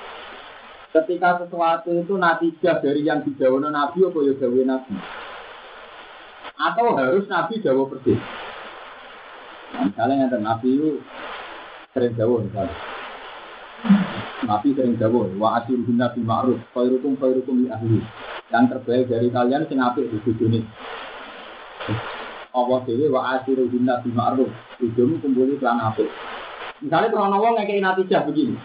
ketika 0.90 1.46
sesuatu 1.46 1.94
itu 1.94 2.14
natijah 2.18 2.82
dari 2.82 3.06
yang 3.06 3.22
dijawa 3.22 3.62
Nabi 3.70 4.00
atau 4.02 4.26
ya 4.26 4.34
jawa 4.42 4.62
Nabi? 4.66 4.94
Atau 6.60 6.98
harus 6.98 7.26
Nabi 7.30 7.62
jawa 7.62 7.88
persis 7.88 8.20
nah, 9.70 9.86
misalnya 9.86 10.28
yang 10.28 10.42
Nabi 10.42 10.68
itu 10.76 10.90
sering 11.94 12.14
jawa 12.18 12.42
misalnya. 12.42 12.76
Nabi 14.50 14.68
sering 14.74 14.98
jawa 14.98 15.30
wa 15.38 15.62
asyur 15.62 15.78
Nabi 15.86 16.22
ma'ruf 16.26 16.60
khairukum 16.74 17.16
khairukum 17.22 17.64
li 17.64 17.68
ahli. 17.70 18.02
Yang 18.50 18.66
terbaik 18.74 19.14
dari 19.14 19.30
kalian 19.30 19.70
sing 19.70 19.78
apik 19.78 20.10
di 20.10 20.34
dunia 20.34 20.66
Allah 22.50 22.82
dewi 22.90 23.14
wa 23.14 23.38
asyur 23.38 23.62
Nabi 23.70 24.10
ma'ruf. 24.10 24.50
Ujungmu 24.82 25.22
kumpuli 25.22 25.62
kelan 25.62 25.80
apik. 25.86 26.10
Misalnya 26.82 27.14
kalau 27.14 27.40
wong 27.44 27.62
ngekei 27.62 27.84
natijah 27.84 28.26
begini 28.26 28.58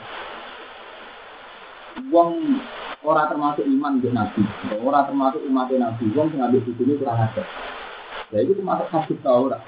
wong 2.14 2.62
ora 3.03 3.27
termasuk 3.27 3.66
iman 3.66 3.98
di 3.98 4.09
nabi, 4.14 4.40
ora 4.79 5.03
termasuk 5.05 5.42
umat 5.50 5.68
nabi, 5.74 6.05
wong 6.14 6.31
sing 6.31 6.38
ambil 6.38 6.62
ini 6.62 6.94
kurang 6.94 7.18
ajar. 7.27 7.46
Ya 8.31 8.38
itu 8.46 8.55
termasuk 8.55 8.87
kasus 8.94 9.18
ora. 9.27 9.59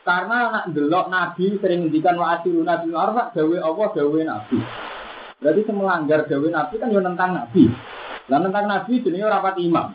Karena 0.00 0.38
nak 0.54 0.64
delok 0.72 1.12
nabi 1.12 1.60
sering 1.60 1.86
ngendikan 1.86 2.16
wa 2.16 2.38
asiru 2.38 2.64
nabi 2.64 2.88
arfa 2.94 3.36
dawe 3.36 3.56
Allah 3.60 3.86
dawe 3.92 4.20
nabi. 4.24 4.58
Berarti 5.36 5.62
semelanggar 5.68 6.20
nabi 6.30 6.74
kan 6.80 6.94
yo 6.94 7.00
nentang 7.04 7.30
nabi. 7.36 7.68
Lah 8.26 8.38
nentang 8.40 8.66
nabi 8.66 9.02
jenenge 9.04 9.28
ora 9.28 9.44
pati 9.44 9.66
imam. 9.66 9.92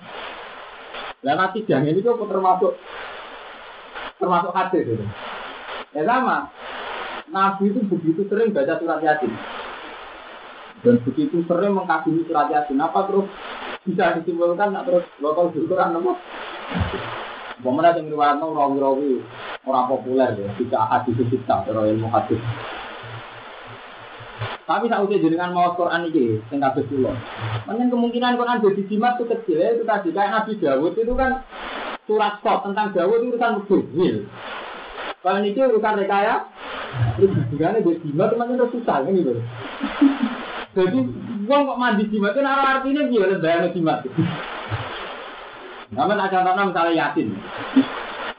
Lah 1.21 1.33
nanti 1.35 1.63
jangan 1.63 1.95
itu 1.95 2.07
termasuk 2.07 2.73
termasuk 4.19 4.51
hadis 4.53 4.83
itu. 4.83 5.05
Ya 5.95 6.03
sama. 6.07 6.47
Nabi 7.31 7.71
itu 7.71 7.79
begitu 7.87 8.27
sering 8.27 8.51
baca 8.51 8.75
surat 8.75 8.99
Yasin 8.99 9.31
dan 10.81 10.95
begitu 11.05 11.45
sering 11.45 11.77
mengkagumi 11.77 12.25
surat 12.25 12.49
yasin 12.49 12.81
apa 12.81 12.99
terus 13.05 13.27
bisa 13.85 14.17
disimpulkan 14.17 14.73
tak 14.73 14.85
terus 14.89 15.05
bakal 15.21 15.53
kan 15.53 15.93
nopo 15.93 16.17
Bagaimana 17.61 17.93
yang 17.93 18.09
riwayat 18.09 18.41
rawi-rawi 18.41 19.21
orang 19.69 19.85
populer 19.85 20.33
ya, 20.33 20.49
tidak 20.57 20.81
hadis 20.89 21.29
kita 21.29 21.55
kalau 21.61 21.85
ilmu 21.85 22.09
hadis. 22.09 22.41
Tapi 24.65 24.89
saat 24.89 25.05
usia 25.05 25.21
dengan 25.21 25.53
mau 25.53 25.77
Quran 25.77 26.09
ini, 26.09 26.41
yang 26.49 26.57
kabeh 26.57 26.89
pulau. 26.89 27.13
Mungkin 27.69 27.93
kemungkinan 27.93 28.39
Quran 28.41 28.65
jadi 28.65 28.81
jimat 28.89 29.13
itu 29.21 29.25
kecil 29.29 29.57
ya, 29.61 29.77
itu 29.77 29.83
tadi 29.85 30.09
kayak 30.09 30.33
Nabi 30.33 30.57
Dawud 30.57 30.97
itu 30.97 31.13
kan 31.13 31.45
surat 32.09 32.41
stop 32.41 32.65
tentang 32.65 32.97
Dawud 32.97 33.21
itu 33.21 33.37
urusan 33.37 33.53
mubin. 33.69 34.15
Kalau 35.21 35.37
ini 35.45 35.53
urusan 35.53 36.01
rekaya, 36.01 36.49
itu 37.21 37.29
juga 37.53 37.77
nih 37.77 37.85
jimat 38.01 38.33
itu 38.33 38.65
susah 38.73 39.05
kan 39.05 39.13
gitu. 39.13 39.37
Jadi 40.71 40.99
uang 41.51 41.61
kok 41.67 41.79
mandi 41.79 42.07
jimat 42.07 42.31
itu 42.31 42.39
nara 42.39 42.79
artinya 42.79 43.03
gimana 43.11 43.43
bayar 43.43 43.67
jimat. 43.75 44.07
Namun 45.91 46.15
ada 46.15 46.31
contohnya 46.31 46.63
misalnya 46.71 46.93
yatin. 46.95 47.27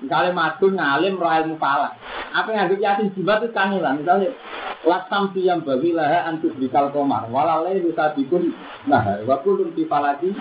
Misalnya 0.01 0.33
madun 0.33 0.73
ngalim 0.81 1.21
roh 1.21 1.29
ilmu. 1.29 1.57
Apa 1.61 2.49
yang 2.49 2.73
ada 2.73 2.77
yatin 2.81 3.13
jimat 3.13 3.45
itu 3.45 3.53
kangilan. 3.53 4.01
Misalnya 4.01 4.33
lasam 4.89 5.29
yang 5.37 5.61
bagi 5.61 5.93
lah 5.93 6.25
antus 6.25 6.57
bikal 6.57 6.89
komar. 6.89 7.29
Walalai 7.29 7.85
bisa 7.85 8.17
bikun. 8.17 8.57
Nah, 8.89 9.21
wakulun 9.29 9.77
lagi. 9.77 10.33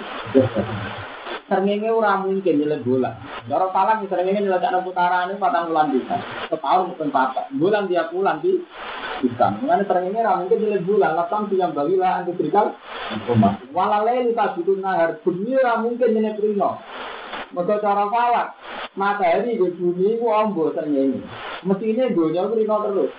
Sernginge 1.51 1.91
ora 1.91 2.15
mungkin 2.15 2.63
nyelek 2.63 2.87
bola. 2.87 3.11
Cara 3.43 3.67
palang 3.75 4.07
sernginge 4.07 4.39
nyelek 4.39 4.71
putaran 4.87 5.35
ini 5.35 5.35
patang 5.35 5.67
bulan 5.67 5.91
bisa. 5.91 6.15
Setahun 6.47 6.95
mungkin 6.95 7.11
patah. 7.11 7.51
Bulan 7.51 7.91
tiap 7.91 8.15
bulan 8.15 8.39
di 8.39 8.55
bisa. 9.19 9.59
Mengenai 9.59 9.83
sernginge 9.83 10.23
ora 10.23 10.39
mungkin 10.39 10.63
nyelek 10.63 10.87
bulan. 10.87 11.11
Lapang 11.11 11.51
yang 11.51 11.75
bagilah 11.75 12.23
anti 12.23 12.31
serikal. 12.39 12.71
Walalai 13.75 14.31
luka 14.31 14.55
butuh 14.55 14.79
nahar. 14.79 15.19
Bumi 15.27 15.51
ora 15.59 15.75
mungkin 15.83 16.15
nyelek 16.15 16.39
rino. 16.39 16.79
Mereka 17.51 17.83
cara 17.83 18.07
falak. 18.07 18.47
Matahari 18.95 19.59
di 19.59 19.75
bumi 19.75 20.15
itu 20.15 20.31
ombo 20.31 20.71
sernginge. 20.71 21.19
Mesti 21.67 21.83
ini 21.83 22.15
dunia 22.15 22.47
rino 22.47 22.75
terus. 22.79 23.11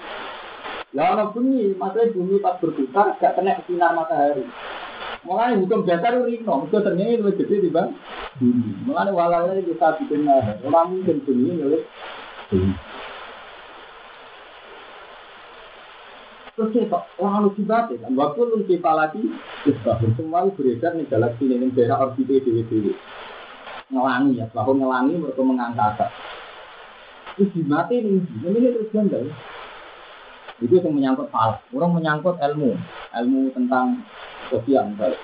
Lah 0.96 1.28
bumi, 1.36 1.76
maksudnya 1.76 2.12
bumi 2.16 2.40
pas 2.40 2.56
berputar 2.60 3.16
gak 3.20 3.36
kena 3.36 3.60
sinar 3.68 3.92
matahari. 3.92 4.44
Mulane 5.22 5.62
hukum 5.62 5.86
dasar 5.86 6.18
itu 6.18 6.42
rino, 6.42 6.66
mergo 6.66 6.82
ternyata 6.82 7.14
lebih 7.22 7.46
gede 7.46 7.56
di 7.62 7.70
bang. 7.70 7.94
Mulane 8.82 9.10
walau 9.14 9.54
ini 9.54 9.62
bisa 9.62 9.94
bikin 10.02 10.26
orang 10.26 10.86
mungkin 10.90 11.22
bumi 11.22 11.46
ini 11.54 11.62
oleh 11.62 11.82
Terus 16.52 16.68
kita 16.76 17.00
orang 17.16 17.48
lucu 17.48 17.64
banget 17.64 18.04
kan, 18.04 18.12
waktu 18.12 18.40
lu 18.44 18.60
kita 18.68 18.92
lagi, 18.92 19.24
semua 20.20 20.44
itu 20.44 20.52
beredar 20.52 20.92
nih 21.00 21.08
galaksi 21.08 21.48
ini 21.48 21.72
daerah 21.72 22.04
orbit 22.04 22.28
dewi-dewi. 22.28 22.92
Ngelangi 23.88 24.36
ya, 24.36 24.44
bahwa 24.52 24.76
ngelangi 24.76 25.16
mereka 25.16 25.40
mengangkat. 25.40 26.12
Terus 27.40 27.56
dimati 27.56 28.04
nih, 28.04 28.20
ini 28.44 28.68
terus 28.68 28.92
ganda 28.92 29.24
Itu 30.60 30.76
yang 30.76 30.92
menyangkut 30.92 31.32
hal, 31.32 31.64
orang 31.72 31.92
menyangkut 31.96 32.36
ilmu, 32.36 32.76
ilmu 33.16 33.40
tentang 33.56 34.04
sosial 34.52 34.92
misalnya. 34.92 35.16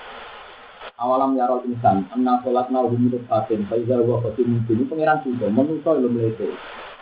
Awalam 0.99 1.37
yarol 1.39 1.63
insan, 1.63 2.09
anna 2.11 2.43
sholat 2.43 2.67
nauhu 2.73 2.99
minut 2.99 3.23
fatin, 3.31 3.63
faiza 3.71 3.95
wa 4.03 4.19
khotim 4.19 4.59
ini 4.67 4.83
pengiran 4.83 5.23
juga, 5.23 5.47
menusau 5.47 5.95
ilmu 5.95 6.11
melete. 6.11 6.51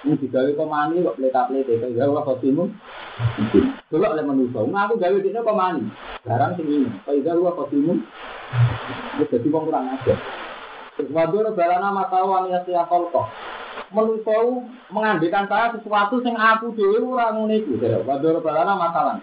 Ini 0.05 0.13
digawe 0.21 0.53
komani 0.53 1.01
kok 1.01 1.17
pleta-plete, 1.17 1.81
faiza 1.81 2.05
wa 2.05 2.21
khotimu 2.21 2.69
Dulu 3.89 4.05
oleh 4.05 4.21
manusia, 4.21 4.61
nah 4.69 4.85
aku 4.85 5.01
gawe 5.01 5.17
dia 5.17 5.41
komani. 5.41 5.89
Barang 6.21 6.53
sing 6.53 6.69
ini, 6.69 6.89
faiza 7.09 7.33
wa 7.33 7.57
khotimu 7.57 7.97
Terus 9.17 9.29
jadi 9.33 9.47
kurang 9.49 9.89
aja. 9.97 10.15
Wadur 10.97 11.53
balana 11.57 11.89
matawan 11.93 12.49
ya 12.49 12.61
siya 12.65 12.85
kolkoh 12.89 13.25
manusia 13.93 14.35
mengambilkan 14.89 15.45
saya 15.47 15.71
sesuatu 15.77 16.19
yang 16.25 16.35
aku 16.35 16.73
dewi 16.73 16.97
ora 16.99 17.31
ngono 17.31 17.53
iku. 17.53 17.77
Wadur 18.03 18.41
balana 18.41 18.73
masalah. 18.75 19.17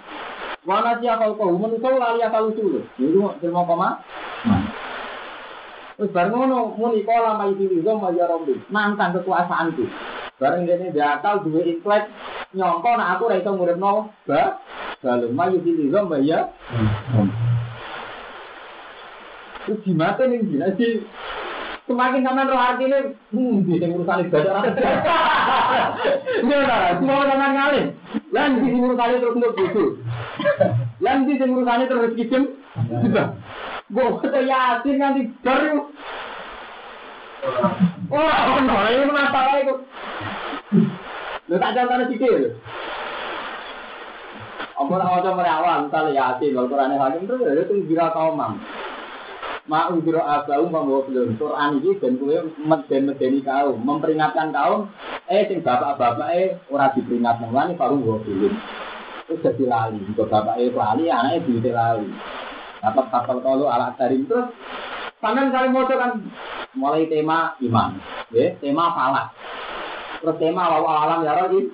Wana 0.65 0.97
si 0.97 1.05
akal 1.05 1.37
kau, 1.37 1.61
manusia 1.61 1.93
lali 1.93 2.25
akal 2.25 2.49
usul. 2.49 2.81
Itu 2.97 3.21
terima 3.37 3.69
koma. 3.69 4.01
Terus 5.95 6.11
bareng 6.11 6.33
ngono, 6.33 6.73
muni 6.81 7.05
kola 7.05 7.37
mai 7.37 7.53
diri 7.53 7.85
zo 7.85 8.01
mai 8.01 8.17
rombi. 8.17 8.57
Nantang 8.73 9.13
kekuasaanku. 9.13 9.85
Bareng 10.41 10.65
dia 10.65 11.21
akal 11.21 11.45
dua 11.45 11.69
intelek 11.69 12.09
nyongko 12.57 12.91
nak 12.97 13.19
aku 13.19 13.31
ra 13.31 13.39
iso 13.39 13.51
nguripno 13.53 14.09
ba 14.27 14.59
balung 15.05 15.37
mai 15.37 15.53
diri 15.61 15.93
zo 15.93 16.01
mai 16.09 16.25
ya. 16.25 16.49
Terus 19.69 19.85
gimana 19.85 20.25
nih 20.25 20.49
gila 20.49 20.69
sih? 20.81 21.05
Semakin 21.85 22.25
sampean 22.25 22.49
roh 22.49 22.57
artine, 22.57 23.13
hmm, 23.29 23.69
di 23.69 23.77
sing 23.77 23.93
urusan 23.93 24.25
ibadah 24.25 24.57
ora. 24.57 24.73
Iya 26.41 26.57
ora, 26.65 26.77
semua 26.97 27.29
sampean 27.29 27.53
ngalih. 27.53 27.87
Lan 28.33 28.51
sing 28.65 28.73
urusan 28.81 29.21
terus 29.21 29.37
untuk. 29.37 30.04
Lan 31.05 31.27
di 31.29 31.39
sing 31.39 31.55
urusan 31.55 31.87
terus 31.87 32.17
kijem. 32.17 32.43
Gue 33.93 34.07
kata 34.23 34.41
yasin 34.43 34.97
nanti 34.99 35.23
baru. 35.45 35.87
Wah, 38.09 38.57
ono 38.57 38.77
ini 38.89 39.13
masalah 39.13 39.55
itu. 39.61 39.75
Lu 41.53 41.61
tak 41.61 41.77
sikit 42.09 42.31
lho. 42.41 42.51
Apa 44.75 44.91
nak 44.99 45.13
wajah 45.17 45.33
merawat, 45.39 45.79
misalnya 45.87 46.19
yasin, 46.19 46.59
Al-Quran 46.59 46.99
Hakim 46.99 47.31
itu, 47.31 47.37
itu 47.47 47.75
kira 47.87 48.11
kaum 48.11 48.35
mam. 48.35 48.59
Mau 49.65 49.97
biro 49.97 50.21
abau 50.21 50.69
membawa 50.69 51.09
belum 51.09 51.41
Quran 51.41 51.81
ini 51.81 51.97
dan 51.97 52.21
kue 52.21 52.37
meden 52.61 53.09
medeni 53.09 53.41
kaum 53.41 53.81
memperingatkan 53.81 54.53
kaum 54.53 54.93
eh 55.25 55.49
sing 55.49 55.65
bapak-bapak 55.65 56.29
eh 56.37 56.61
ora 56.69 56.93
diperingat 56.93 57.41
nang 57.41 57.73
baru 57.73 57.97
bawa 57.97 58.21
belum 58.29 58.53
itu 59.25 59.41
jadi 59.41 59.65
lali. 59.65 59.99
Jika 60.13 60.25
bapak 60.29 60.61
eh 60.61 60.73
lali 60.73 61.09
anaknya 61.09 61.45
duit 61.45 61.67
lali. 61.73 62.09
Dapat 62.85 63.05
kapal 63.09 63.41
kalau 63.41 63.67
alat 63.69 63.97
dari 63.97 64.25
terus 64.29 64.53
sampean 65.19 65.49
kali 65.49 65.69
mau 65.73 65.89
kan? 65.89 66.21
Mulai 66.77 67.09
tema 67.09 67.57
iman. 67.63 67.97
Ya 68.35 68.53
tema 68.61 68.93
falak 68.93 69.33
terus 70.25 70.41
tema 70.41 70.73
lawa 70.73 71.05
alam 71.05 71.21
ya 71.21 71.37
lagi 71.37 71.69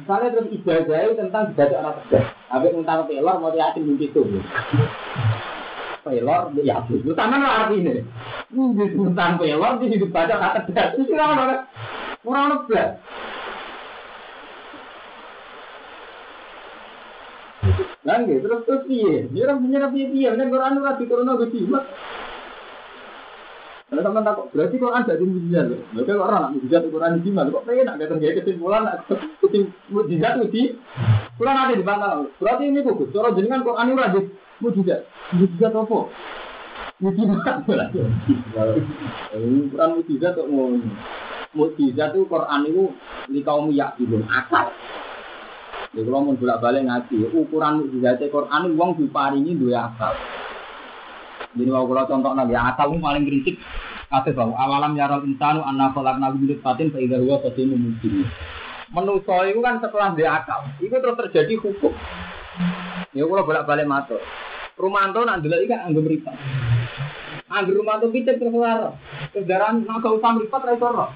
misalnya 0.00 0.32
terus 0.32 0.48
ijazah 0.48 1.12
tentang 1.12 1.52
dibaca 1.52 1.76
anak 1.76 1.94
kerja 2.08 2.20
habis 2.48 2.72
tentang 2.72 3.04
pelor 3.04 3.36
mau 3.36 3.52
yakin 3.52 3.84
mimpi 3.84 4.08
itu 4.08 4.24
pelor 6.00 6.56
yakin. 6.56 7.04
Lu 7.04 7.12
tangan 7.12 7.44
lah 7.44 7.68
artinya. 7.68 7.92
Di 8.48 8.86
tentang 8.96 9.36
pelor 9.36 9.76
di 9.76 9.92
hidup 9.92 10.08
baca 10.08 10.32
kata 10.32 10.64
tidak. 10.64 10.96
Itu 10.96 11.12
kan 11.12 11.36
orang 11.36 11.60
orang. 12.64 12.88
Lan 18.00 18.24
gitu 18.24 18.48
terus 18.48 18.64
terus 18.64 18.82
piye? 18.88 19.28
Nyerap 19.28 19.60
nyerap 19.60 19.92
piye 19.92 20.06
piye? 20.08 20.28
Kan 20.32 20.48
Quran 20.48 20.80
ora 20.80 20.96
diturunno 20.96 21.36
ke 21.36 21.46
jimat. 21.52 21.84
Kalau 23.90 24.06
teman 24.06 24.22
takut, 24.22 24.46
berarti 24.54 24.78
Quran 24.78 25.02
jadi 25.02 25.24
mujizat. 25.26 25.66
Mereka 25.90 26.14
orang 26.14 26.40
nak 26.46 26.52
mujizat 26.54 26.86
Quran 26.86 27.18
di 27.18 27.26
jimat. 27.26 27.50
Kok 27.50 27.66
pengen 27.66 27.90
nak 27.90 27.98
datang 27.98 28.22
kesimpulan 28.22 28.86
nak 28.86 29.02
mujizat 29.90 30.32
mesti. 30.38 30.62
Quran 31.34 31.58
ada 31.58 31.74
di 31.74 31.82
bantah. 31.82 32.22
Berarti 32.38 32.70
ini 32.70 32.86
kok. 32.86 33.02
Cara 33.10 33.34
jenengan 33.34 33.66
Quran 33.66 33.98
ora 33.98 34.14
di 34.14 34.20
mujizat. 34.62 35.00
Mujizat 35.34 35.74
apa? 35.74 35.98
Mujizat 37.02 37.56
berarti. 37.66 37.98
Quran 39.74 39.90
mujizat 39.98 40.32
kok 40.38 40.48
ngono. 40.48 40.86
Mujizat 41.50 42.14
itu 42.14 42.30
Quran 42.30 42.60
itu 42.70 42.84
di 43.26 43.42
kaum 43.42 43.74
yakin 43.74 44.22
akal. 44.30 44.70
Ya 45.90 46.06
kalau 46.06 46.22
mau 46.22 46.38
bolak 46.38 46.62
balik 46.62 46.86
ngaji, 46.86 47.34
ukuran 47.34 47.82
mukjizat 47.82 48.22
Quran 48.30 48.78
uang 48.78 48.90
diparingi 48.94 49.58
dua 49.58 49.90
akal. 49.90 50.14
Jadi 51.50 51.66
mau 51.66 51.82
kalau 51.82 52.06
contoh 52.06 52.30
nabi 52.30 52.54
akal 52.54 52.94
paling 52.94 53.26
kritik. 53.26 53.58
Kata 54.06 54.30
bahwa 54.30 54.54
awalam 54.54 54.94
yarol 54.94 55.26
insanu 55.26 55.66
anna 55.66 55.90
kolak 55.90 56.22
nabi 56.22 56.46
milik 56.46 56.62
fatin 56.62 56.94
fa 56.94 57.02
idza 57.02 57.18
huwa 57.18 57.42
qadimu 57.42 57.74
mungkin. 57.74 58.22
Menuso 58.94 59.34
itu 59.50 59.58
kan 59.58 59.82
setelah 59.82 60.14
dia 60.14 60.30
akal, 60.30 60.66
itu 60.78 60.94
terus 60.94 61.18
terjadi 61.26 61.54
hukum. 61.58 61.94
Ya 63.10 63.26
kalau 63.26 63.42
bolak 63.42 63.66
balik 63.66 63.90
matur. 63.90 64.22
Rumanto 64.78 65.26
nak 65.26 65.42
dulu 65.42 65.58
kan 65.66 65.90
anggap 65.90 66.02
meripat. 66.06 66.36
Anggap 67.50 67.74
Rumanto 67.74 68.06
picek 68.14 68.38
terus 68.38 68.54
lara. 68.54 68.94
Nak 69.74 69.98
kau 70.06 70.22
usah 70.22 70.38
meripat 70.38 70.62
ra 70.70 71.06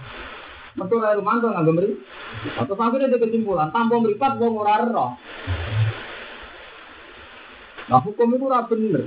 Metu 0.75 0.99
ra 0.99 1.15
Rumanto 1.15 1.51
nganggo 1.55 1.73
mripat. 1.75 2.59
Atau 2.59 2.75
sampai 2.75 3.07
ada 3.07 3.19
kesimpulan, 3.23 3.71
tanpa 3.71 3.95
meripat 4.03 4.43
wong 4.43 4.59
ora 4.59 4.83
roh. 4.83 5.15
Nah 7.87 8.01
hukum 8.03 8.35
itu 8.35 8.45
ora 8.51 8.67
bener. 8.67 9.07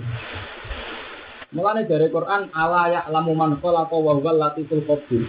Mulane 1.52 1.88
dari 1.88 2.08
Quran 2.08 2.52
ala 2.56 2.92
ya 2.92 3.02
lamu 3.12 3.36
man 3.36 3.60
khalaqa 3.60 3.96
wa 3.96 4.16
latiful 4.20 4.84
khabir. 4.88 5.28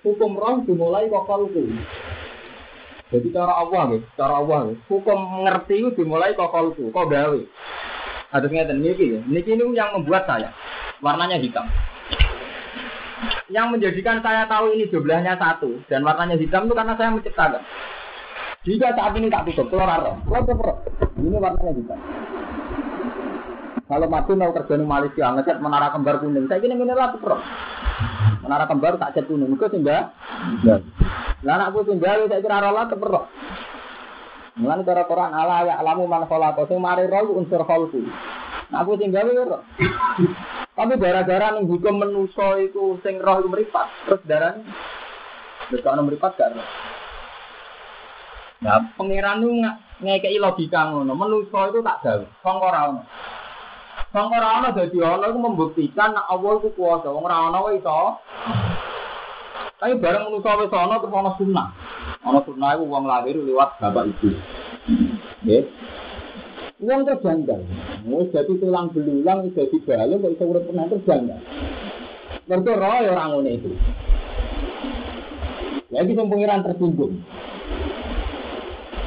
Hukum 0.00 0.40
roh 0.40 0.64
dimulai 0.64 1.08
kok. 1.12 1.28
Jadi 3.12 3.28
cara 3.30 3.52
Allah 3.60 3.94
gitu, 3.94 4.06
cara 4.16 4.40
Allah 4.40 4.72
gitu. 4.72 4.80
Hukum 4.88 5.18
mengerti 5.44 5.74
itu 5.84 5.88
dimulai 6.00 6.32
kok 6.32 6.48
kalku, 6.48 6.88
kok 6.88 7.08
gawe. 7.12 7.40
Ada 8.34 8.46
ngeten 8.50 8.82
niki 8.82 9.14
ya. 9.14 9.20
Niki 9.28 9.54
ini 9.54 9.76
yang 9.76 9.94
membuat 9.94 10.26
saya 10.26 10.50
warnanya 10.98 11.38
hitam. 11.38 11.68
Yang 13.52 13.66
menjadikan 13.76 14.24
saya 14.24 14.48
tahu 14.48 14.72
ini 14.72 14.88
jumlahnya 14.88 15.36
satu 15.36 15.84
dan 15.92 16.00
warnanya 16.00 16.40
hitam 16.40 16.64
itu 16.64 16.72
karena 16.72 16.96
saya 16.96 17.12
menciptakan. 17.12 17.62
Jika 18.64 18.96
saat 18.96 19.12
ini 19.20 19.28
tak 19.28 19.44
tutup, 19.52 19.68
keluar 19.68 20.00
roh, 20.00 20.16
keluar 20.24 20.48
roh. 20.48 20.76
Ini 21.20 21.36
warnanya 21.36 21.72
hitam. 21.76 22.00
Kalau 23.84 24.08
mati 24.08 24.32
mau 24.32 24.48
kerja 24.48 24.80
di 24.80 24.86
Malaysia, 24.88 25.28
ngecat 25.28 25.60
menara 25.60 25.92
kembar 25.92 26.24
kuning. 26.24 26.48
Saya 26.48 26.64
kira 26.64 26.72
mineral 26.72 27.20
tuh 27.20 27.36
Menara 28.40 28.64
kembar 28.64 28.96
tak 28.96 29.12
cat 29.12 29.28
kuning, 29.28 29.52
itu 29.52 29.66
tinggal. 29.68 30.08
Lah 31.44 31.54
anakku 31.60 31.84
tinggal, 31.84 32.24
saya 32.24 32.40
kira 32.40 32.64
roh 32.64 32.72
lah 32.72 32.88
terperok. 32.88 33.28
Mulane 34.54 34.86
cara 34.86 35.02
Quran 35.04 35.34
ala 35.34 35.66
ya 35.66 35.74
alamu 35.82 36.06
man 36.06 36.30
khalaqa 36.30 36.64
sing 36.70 36.78
mari 36.80 37.10
roh 37.10 37.36
unsur 37.36 37.66
khalqu. 37.66 38.06
Nah, 38.72 38.80
aku 38.80 38.96
tinggal 38.96 39.28
ya 39.28 39.44
Tapi 40.74 40.98
gara-gara 40.98 41.54
ning 41.54 41.70
hukum 41.70 42.02
menuso 42.02 42.58
itu 42.58 42.98
sing 43.04 43.22
roh 43.22 43.38
itu 43.38 43.48
meripat, 43.50 43.86
terus 44.08 44.22
darah 44.26 44.58
Dekak 45.70 45.96
meripat 46.02 46.34
gak. 46.36 46.50
Nah, 48.64 48.80
pangeran 48.96 49.44
itu 49.44 49.52
ngekei 50.02 50.40
logika 50.40 50.90
ngono, 50.90 51.12
menuso 51.14 51.58
itu 51.70 51.78
tak 51.84 52.00
gawe, 52.02 52.26
sangka 52.42 52.64
ora 52.64 52.80
ono. 52.90 53.02
Sangka 54.10 54.36
ora 54.40 54.48
ono 54.60 54.68
iku 55.30 55.38
membuktikan 55.38 56.16
nek 56.16 56.28
Allah 56.32 56.52
iku 56.58 56.68
kuwasa, 56.74 57.08
wong. 57.12 57.28
Tapi 59.74 60.00
bareng 60.00 60.32
menuso 60.32 60.48
wis 60.64 60.72
ono 60.72 60.94
terus 60.96 61.12
ono 61.12 61.30
sunnah. 61.36 61.68
Ono 62.24 62.40
sunnah 62.42 62.70
iku 62.74 62.84
wong 62.88 63.04
lahir 63.04 63.36
lewat 63.36 63.78
bapak 63.78 64.10
ibu. 64.10 64.32
Nggih. 65.44 65.62
Wong 66.84 67.00
terjanggal. 67.08 67.60
Wis 68.04 68.28
dadi 68.28 68.60
tulang 68.60 68.92
belulang, 68.92 69.48
dadi 69.56 69.76
balung 69.88 70.20
kok 70.20 70.32
iso 70.36 70.44
urip 70.44 70.64
tenan 70.68 70.92
terjanggal. 70.92 71.40
Mergo 72.44 72.72
roh 72.76 72.98
ya 73.00 73.16
ora 73.16 73.40
itu. 73.48 73.72
Lagi 75.88 76.12
sing 76.12 76.26
pengiran 76.28 76.60
tersinggung. 76.60 77.24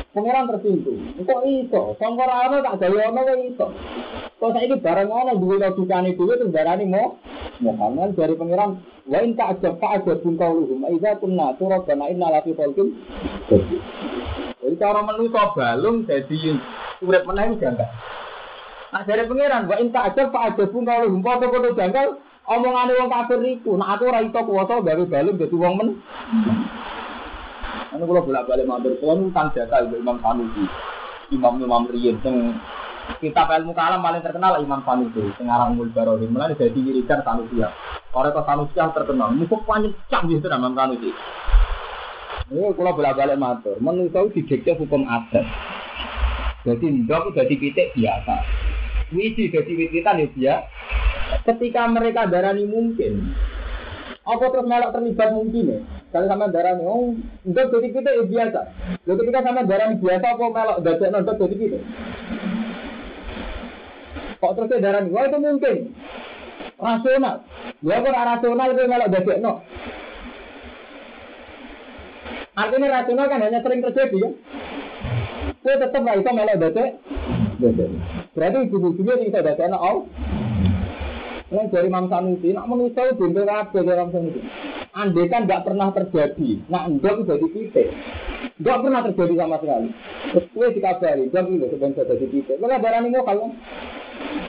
Pengiran 0.10 0.50
tersinggung. 0.50 1.00
Kok 1.22 1.42
iso? 1.46 1.82
Sangkor 2.02 2.26
ana 2.26 2.66
tak 2.66 2.82
gawe 2.82 2.98
ana 3.14 3.22
kok 3.22 3.40
iso. 3.46 3.68
Kok 4.42 4.52
saiki 4.58 4.82
bareng 4.82 5.14
ana 5.14 5.38
duwe 5.38 5.62
logikane 5.62 6.18
dhewe 6.18 6.34
terus 6.34 6.50
darani 6.50 6.90
mo 6.90 7.22
Muhammad 7.62 8.18
dari 8.18 8.34
pengiran 8.34 8.82
wa 9.06 9.20
in 9.22 9.38
ta'jab 9.38 9.78
fa'jab 9.78 10.26
bin 10.26 10.38
qauluhum 10.38 10.86
idza 10.94 11.22
kunna 11.22 11.54
turabana 11.62 12.10
inna 12.10 12.34
la 12.34 12.42
fi 12.42 12.54
Jadi 12.58 14.47
cara 14.80 15.02
manusa 15.04 15.52
balung 15.58 16.06
dadi 16.06 16.56
urip 17.04 17.24
meneh 17.26 17.58
janggal. 17.60 17.90
Nah 18.94 19.02
dari 19.04 19.28
pengiran 19.28 19.68
wa 19.68 19.76
in 19.82 19.92
ta'jab 19.92 20.32
fa'jab 20.32 20.72
bin 20.72 20.88
qauluhum 20.88 21.20
padha-padha 21.20 21.76
janggal 21.76 22.24
omongane 22.48 22.94
wong 22.96 23.10
kafir 23.12 23.40
iku. 23.44 23.76
Nah 23.76 23.98
aku 23.98 24.08
ora 24.08 24.24
iso 24.24 24.40
kuwasa 24.46 24.80
gawe 24.80 25.04
balung 25.10 25.38
dadi 25.38 25.56
wong 25.58 25.74
men. 25.76 25.90
Anu 27.92 28.04
kula 28.08 28.22
bolak-balik 28.24 28.68
matur 28.68 28.94
suwun 29.00 29.32
utang 29.32 29.52
jasa 29.52 29.84
Imam 29.84 30.22
Sanusi. 30.24 30.64
Imam-imam 31.28 31.92
riyin 31.92 32.16
sing 32.24 32.56
kitab 33.20 33.52
ilmu 33.52 33.76
kalam 33.76 34.00
paling 34.00 34.24
terkenal 34.24 34.60
Imam 34.64 34.84
Sanusi, 34.84 35.24
sing 35.36 35.48
aran 35.52 35.76
Umul 35.76 35.92
Barohin. 35.92 36.32
Mulane 36.32 36.56
dadi 36.56 36.80
wiridan 36.80 37.24
Sanusi. 37.24 37.60
Ora 38.16 38.32
kok 38.32 38.48
Sanusi 38.48 38.76
terkenal, 38.76 39.36
musuh 39.36 39.60
pancen 39.68 39.92
canggih 40.08 40.40
tenan 40.40 40.64
Imam 40.64 40.76
Sanusi. 40.76 41.12
Ini 42.48 42.72
kula 42.80 42.96
bolak-balik 42.96 43.36
matur, 43.36 43.76
manusa 43.84 44.24
didikte 44.32 44.72
hukum 44.80 45.04
adat. 45.04 45.44
Jadi 46.64 47.04
ndok 47.04 47.36
dadi 47.36 47.60
pitik 47.60 47.92
biasa. 47.92 48.36
Wiji 49.12 49.52
dadi 49.52 49.72
wititan 49.76 50.24
ya 50.24 50.28
biasa. 50.32 50.56
Ketika 51.44 51.92
mereka 51.92 52.24
darani 52.28 52.64
mungkin, 52.64 53.36
apa 54.24 54.46
terus 54.48 54.68
melok 54.68 54.96
terlibat 54.96 55.36
mungkin 55.36 55.76
ya? 55.76 55.80
Kalau 56.16 56.28
sama 56.32 56.48
darani, 56.48 56.88
oh, 56.88 57.20
untuk 57.44 57.68
jadi 57.68 57.88
kita 57.92 58.10
ya 58.16 58.24
biasa. 58.24 58.60
Lalu 59.04 59.20
ketika 59.28 59.40
sama 59.44 59.68
darani 59.68 60.00
biasa, 60.00 60.26
apa 60.32 60.46
melok 60.48 60.80
dadek 60.88 61.12
nonton 61.12 61.36
jadi 61.36 61.56
kita? 61.56 61.80
Kok 64.40 64.54
terus 64.56 64.80
darani, 64.80 65.12
wah 65.12 65.24
itu 65.28 65.38
mungkin. 65.40 65.78
Rasional. 66.80 67.36
Ya 67.84 67.96
kok 68.00 68.16
rasional 68.16 68.68
itu 68.72 68.84
melok 68.88 69.12
dadek 69.12 69.38
no. 69.44 69.68
Artinya 72.58 72.90
rasional 72.90 73.30
kan 73.30 73.46
hanya 73.46 73.62
sering 73.62 73.86
terjadi 73.86 74.18
ya. 74.18 74.30
Kue 75.62 75.74
tetap 75.78 76.02
bisa 76.02 76.32
melok 76.34 76.58
dadek. 76.58 76.90
Dadek. 77.62 77.90
Berarti 78.34 78.58
ujung-ujungnya 78.66 79.22
bisa 79.22 79.46
dadek 79.46 79.70
no. 79.70 79.78
Oh. 79.78 79.98
Nah, 81.48 81.64
dari 81.72 81.88
Imam 81.88 82.12
Sanusi, 82.12 82.52
nak 82.52 82.68
manusia 82.68 83.08
itu 83.08 83.24
bentuk 83.24 83.48
kabeh 83.48 83.80
dari 83.86 83.96
Imam 83.96 84.12
Sanusi. 84.12 84.42
Andai 84.92 85.30
kan 85.30 85.46
nggak 85.46 85.64
pernah 85.70 85.94
terjadi, 85.94 86.50
nak 86.68 86.84
ndok 86.98 87.30
jadi 87.30 87.48
titik. 87.54 87.88
Nggak 88.58 88.80
pernah 88.84 89.02
terjadi 89.06 89.34
sama 89.38 89.58
sekali. 89.62 89.90
Terus 90.34 90.46
kue 90.52 90.68
dikabari, 90.74 91.24
ndok 91.30 91.46
itu 91.54 91.66
sebenarnya 91.72 92.04
jadi 92.10 92.26
titik. 92.26 92.58
Mereka 92.58 92.82
darah 92.82 93.00
ini 93.06 93.20
kalau 93.22 93.54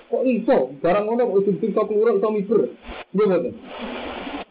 kok 0.08 0.24
iso, 0.24 0.58
barang 0.80 1.04
ngono 1.04 1.24
ujung 1.36 1.60
iso 1.60 1.80
keluar 1.84 2.16
iso 2.16 2.28
miber. 2.32 2.72
Dia. 3.12 3.36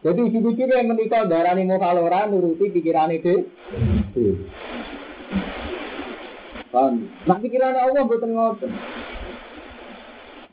Jadi 0.07 0.19
ujung-ujungnya 0.23 0.79
yang 0.79 0.95
menikah 0.95 1.27
darah 1.27 1.51
ini 1.51 1.67
mau 1.67 1.83
kalau 1.83 2.07
orang 2.07 2.31
nuruti 2.31 2.71
pikiran 2.71 3.11
itu. 3.11 3.43
Nah 7.27 7.37
pikirannya 7.43 7.75
Allah 7.75 8.07
betul 8.07 8.31
ngotot. 8.31 8.71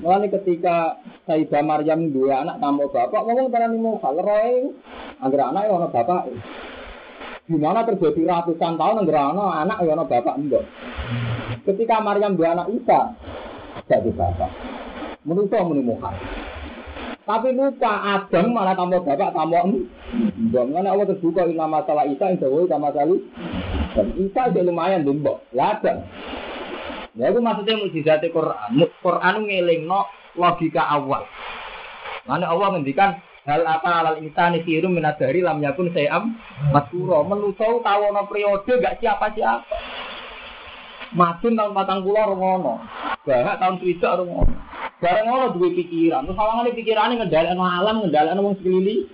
Mulane 0.03 0.27
ketika 0.27 0.99
Sayyidah 1.31 1.63
Maryam 1.63 2.11
dua 2.11 2.43
anak 2.43 2.59
tambah 2.59 2.91
bapak, 2.91 3.23
ngomong 3.31 3.47
barang 3.47 3.79
mau 3.79 4.03
kalau 4.03 4.27
roy, 4.27 4.75
agar 5.23 5.55
anak 5.55 5.71
yang 5.71 5.87
bapak. 5.87 6.35
Gimana 7.47 7.87
terjadi 7.87 8.27
ratusan 8.27 8.75
tahun 8.75 9.07
agar 9.07 9.39
anak 9.39 9.79
yang 9.87 10.03
bapak 10.03 10.35
enggak. 10.35 10.67
Ketika 11.63 12.03
Maryam 12.03 12.35
dua 12.35 12.59
anak 12.59 12.75
Isa, 12.75 13.15
jadi 13.87 14.11
bapak. 14.11 14.51
Menurut 15.23 15.55
menemukan. 15.55 16.11
Tapi 17.25 17.57
lupa 17.57 17.93
Adam 18.21 18.53
malah 18.53 18.77
tambah 18.77 19.01
bapak 19.01 19.33
tambah 19.33 19.65
em. 19.65 19.89
Enggak, 20.37 20.65
mana 20.69 20.93
Allah 20.93 21.09
terbuka 21.09 21.49
ini 21.49 21.57
masalah 21.57 22.05
Isa, 22.05 22.37
Isa 22.37 22.47
woi 22.53 22.69
sama 22.69 22.93
sekali. 22.93 23.17
Dan 23.97 24.13
Isa 24.21 24.53
itu 24.53 24.61
lumayan 24.61 25.09
dimbok, 25.09 25.41
ya 25.57 25.73
ada. 25.73 26.05
Ya 27.17 27.33
itu 27.33 27.41
maksudnya 27.41 27.81
mukjizat 27.81 28.21
Quran. 28.29 28.85
Quran 29.01 29.37
ngelingno 29.49 30.05
logika 30.37 30.85
awal. 30.85 31.25
Mana 32.29 32.53
Allah 32.53 32.77
ngendikan 32.77 33.25
hal 33.49 33.65
apa 33.65 34.05
alal 34.05 34.17
insani 34.21 34.65
sirum 34.65 34.97
minadari 34.97 35.45
lam 35.45 35.61
yakun 35.61 35.93
sayam 35.93 36.37
maskuro 36.73 37.29
menuso 37.29 37.85
tahu 37.85 38.09
no 38.13 38.25
periode 38.29 38.73
gak 38.81 39.01
siapa 39.01 39.33
siapa. 39.37 39.65
Madun 41.15 41.55
tahun 41.55 41.79
patang 41.79 42.03
pulau 42.03 42.35
rungono, 42.35 42.83
bahak 43.23 43.63
tahun 43.63 43.79
tujuh 43.79 44.13
rungono. 44.19 44.57
Bareng 45.05 45.29
ngono 45.29 45.53
duwe 45.53 45.77
pikiran, 45.77 46.25
terus 46.25 46.33
sawangane 46.41 46.73
pikirane 46.73 47.21
ngendhalekno 47.21 47.61
alam, 47.61 48.01
ngendhalekno 48.01 48.41
wong 48.41 48.57
sekeliling. 48.57 49.05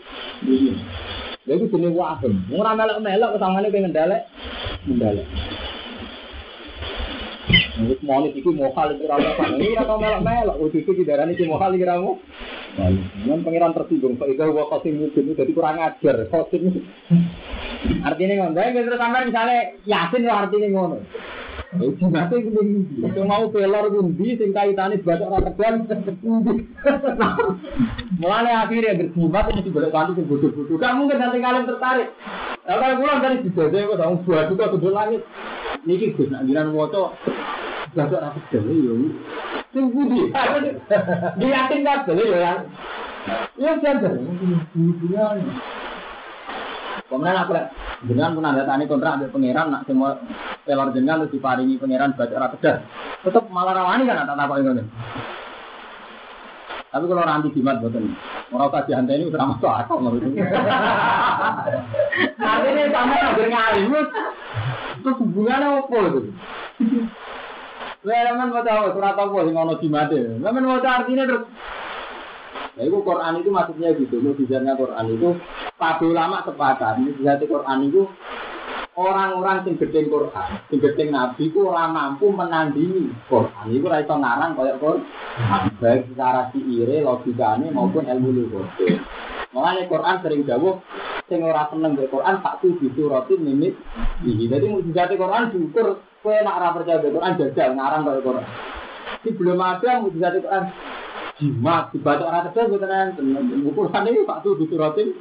Lha 1.43 1.53
iku 1.59 1.67
jenenge 1.67 1.99
waham. 1.99 2.47
Ora 2.55 2.79
melok-melok 2.79 3.35
sawangane 3.43 3.75
pengen 3.75 3.91
ngendhalek, 3.91 4.23
ngendhalek. 4.87 5.27
Wis 7.91 7.99
monis 8.07 8.39
iki 8.39 8.51
mokal 8.55 8.95
iki 8.95 9.03
ora 9.11 9.19
apa. 9.19 9.51
Ini 9.51 9.75
ora 9.75 9.83
tau 9.91 9.99
melok-melok. 9.99 10.57
Wis 10.63 10.79
iki 10.79 10.95
didarani 10.95 11.35
iki 11.35 11.51
mokal 11.51 11.75
iki 11.75 11.83
ramu. 11.83 12.23
Mun 13.27 13.43
pangeran 13.43 13.75
tersinggung, 13.75 14.15
Pak 14.15 14.31
Ida 14.31 14.47
wa 14.47 14.71
qasim 14.71 14.95
mungkin 14.95 15.35
jadi 15.35 15.51
kurang 15.51 15.83
ajar. 15.83 16.31
Qasim. 16.31 16.87
Artinya 18.07 18.47
ngono. 18.47 18.55
Terus 18.55 18.95
sampean 18.95 19.27
misale 19.27 19.83
yasin 19.91 20.23
lho 20.23 20.35
artinya 20.39 20.69
ngono. 20.71 21.03
Itu 21.71 22.11
nanti 22.11 22.43
itu 22.43 23.23
mau 23.23 23.47
pelor 23.47 23.95
bundi 23.95 24.35
sing 24.35 24.51
kaitane 24.51 24.99
batok 25.07 25.31
ora. 25.31 25.55
Mulane 28.19 28.51
akhirnya 28.51 28.99
berjimat 28.99 29.47
ini 29.55 29.63
digolek 29.63 29.95
kanthi 29.95 30.19
sing 30.19 30.27
mungkin 30.99 31.23
nanti 31.23 31.39
kalian 31.39 31.71
tertarik. 31.71 32.11
Kalau 32.67 32.99
pulang 32.99 33.23
dari 33.23 33.47
dijajah 33.47 33.87
kok 33.87 33.99
dong 34.03 34.19
buah 34.27 34.51
juga 34.51 34.75
tuh 34.75 34.91
langit. 34.91 35.23
Niki 35.87 36.11
Gus 36.19 36.27
nak 36.35 36.43
jiran 36.51 36.75
waca 36.75 37.15
batok 37.95 38.19
ora 38.19 38.35
kedan 38.35 38.67
yo. 38.67 38.95
Sing 39.71 39.95
budi. 39.95 40.35
Diyakin 41.39 41.87
kabeh 41.87 42.15
yo 42.19 42.35
ya. 42.35 42.67
Ya 43.63 43.79
jajar. 43.79 44.19
Dunia 44.75 45.39
Kemudian 47.11 47.43
aku 47.43 47.59
lihat 47.59 47.75
dengan 48.07 48.39
menandatangani 48.39 48.87
kontrak 48.87 49.19
ambil 49.19 49.35
pangeran 49.35 49.67
nak 49.75 49.83
semua 49.91 50.23
pelor 50.63 50.95
jenengan 50.95 51.27
terus 51.27 51.35
diparingi 51.35 51.83
pangeran 51.83 52.15
baca 52.15 52.35
ora 52.39 52.55
tegas. 52.55 52.87
Tetap 53.27 53.51
malah 53.51 53.75
rawani 53.75 54.07
kan 54.07 54.31
tak 54.31 54.39
apa 54.39 54.55
ini. 54.63 54.87
Tapi 56.91 57.05
kalau 57.07 57.23
orang 57.23 57.43
anti 57.43 57.55
jimat 57.55 57.83
boten. 57.83 58.15
Orang 58.55 58.71
tak 58.71 58.87
dihantai 58.87 59.19
ini 59.19 59.31
udah 59.31 59.43
masuk 59.43 59.71
akal 59.71 59.99
menurut 59.99 60.27
itu. 60.27 60.39
Artinya 62.43 62.85
sama 62.95 63.15
hampir 63.15 63.47
ngalim. 63.47 63.95
Itu 65.03 65.11
hubungannya 65.19 65.67
apa 65.83 65.97
itu? 66.15 66.21
Leman 68.01 68.49
mau 68.49 68.65
tahu 68.65 68.97
surat 68.97 69.13
apa 69.13 69.39
sing 69.45 69.55
ono 69.55 69.75
jimat 69.79 70.11
e. 70.11 70.41
Leman 70.41 70.65
mau 70.65 70.81
artinya 70.81 71.29
terus 71.29 71.45
Nah, 72.71 72.83
itu 72.87 72.99
Quran 73.03 73.43
itu 73.43 73.51
maksudnya 73.51 73.91
gitu, 73.99 74.23
mujizatnya 74.23 74.79
Quran 74.79 75.07
itu 75.11 75.29
Pak 75.75 76.01
ulama 76.07 76.47
sepakat, 76.47 77.03
mujizat 77.03 77.43
Quran 77.43 77.91
itu 77.91 78.07
orang-orang 79.01 79.65
sing 79.65 79.75
gedeng 79.81 80.13
Quran, 80.13 80.51
sing 80.69 80.79
gedeng 80.83 81.11
Nabi 81.15 81.49
itu 81.49 81.59
ora 81.65 81.89
mampu 81.89 82.29
menandingi 82.29 83.11
Quran. 83.31 83.65
Itu 83.71 83.87
ora 83.89 84.03
ngarang 84.05 84.55
kaya 84.59 84.75
Quran. 84.77 85.03
Baik 85.81 86.13
secara 86.13 86.51
siire, 86.53 87.01
logikane 87.01 87.73
maupun 87.73 88.05
ilmu 88.05 88.29
lugat. 88.35 88.69
Makanya 89.51 89.91
Quran 89.91 90.17
sering 90.23 90.43
jawab, 90.47 90.85
sing 91.27 91.41
ora 91.43 91.67
seneng 91.73 91.99
ke 91.99 92.07
Quran 92.07 92.39
tak 92.45 92.63
tuh 92.63 92.77
roti 93.09 93.35
mimit. 93.41 93.75
Jadi 94.23 94.67
mujizat 94.69 95.11
Quran 95.17 95.51
diukur 95.55 96.03
kowe 96.21 96.37
nak 96.45 96.77
percaya 96.77 97.01
Quran 97.03 97.39
jajal 97.41 97.71
ngarang 97.75 98.03
kaya 98.07 98.21
Quran. 98.21 98.47
Ini 99.21 99.31
belum 99.37 99.59
ada 99.59 99.91
mujizat 100.05 100.39
Quran 100.39 100.65
jimat 101.41 101.89
dibaca 101.91 102.23
orang 102.29 102.53
cerdas 102.53 102.69
bukan 102.69 102.93
enten 102.93 103.65
ukuran 103.65 104.07
ini 104.13 104.29
pak 104.29 104.45
tuh 104.45 104.61
disuratin 104.61 105.17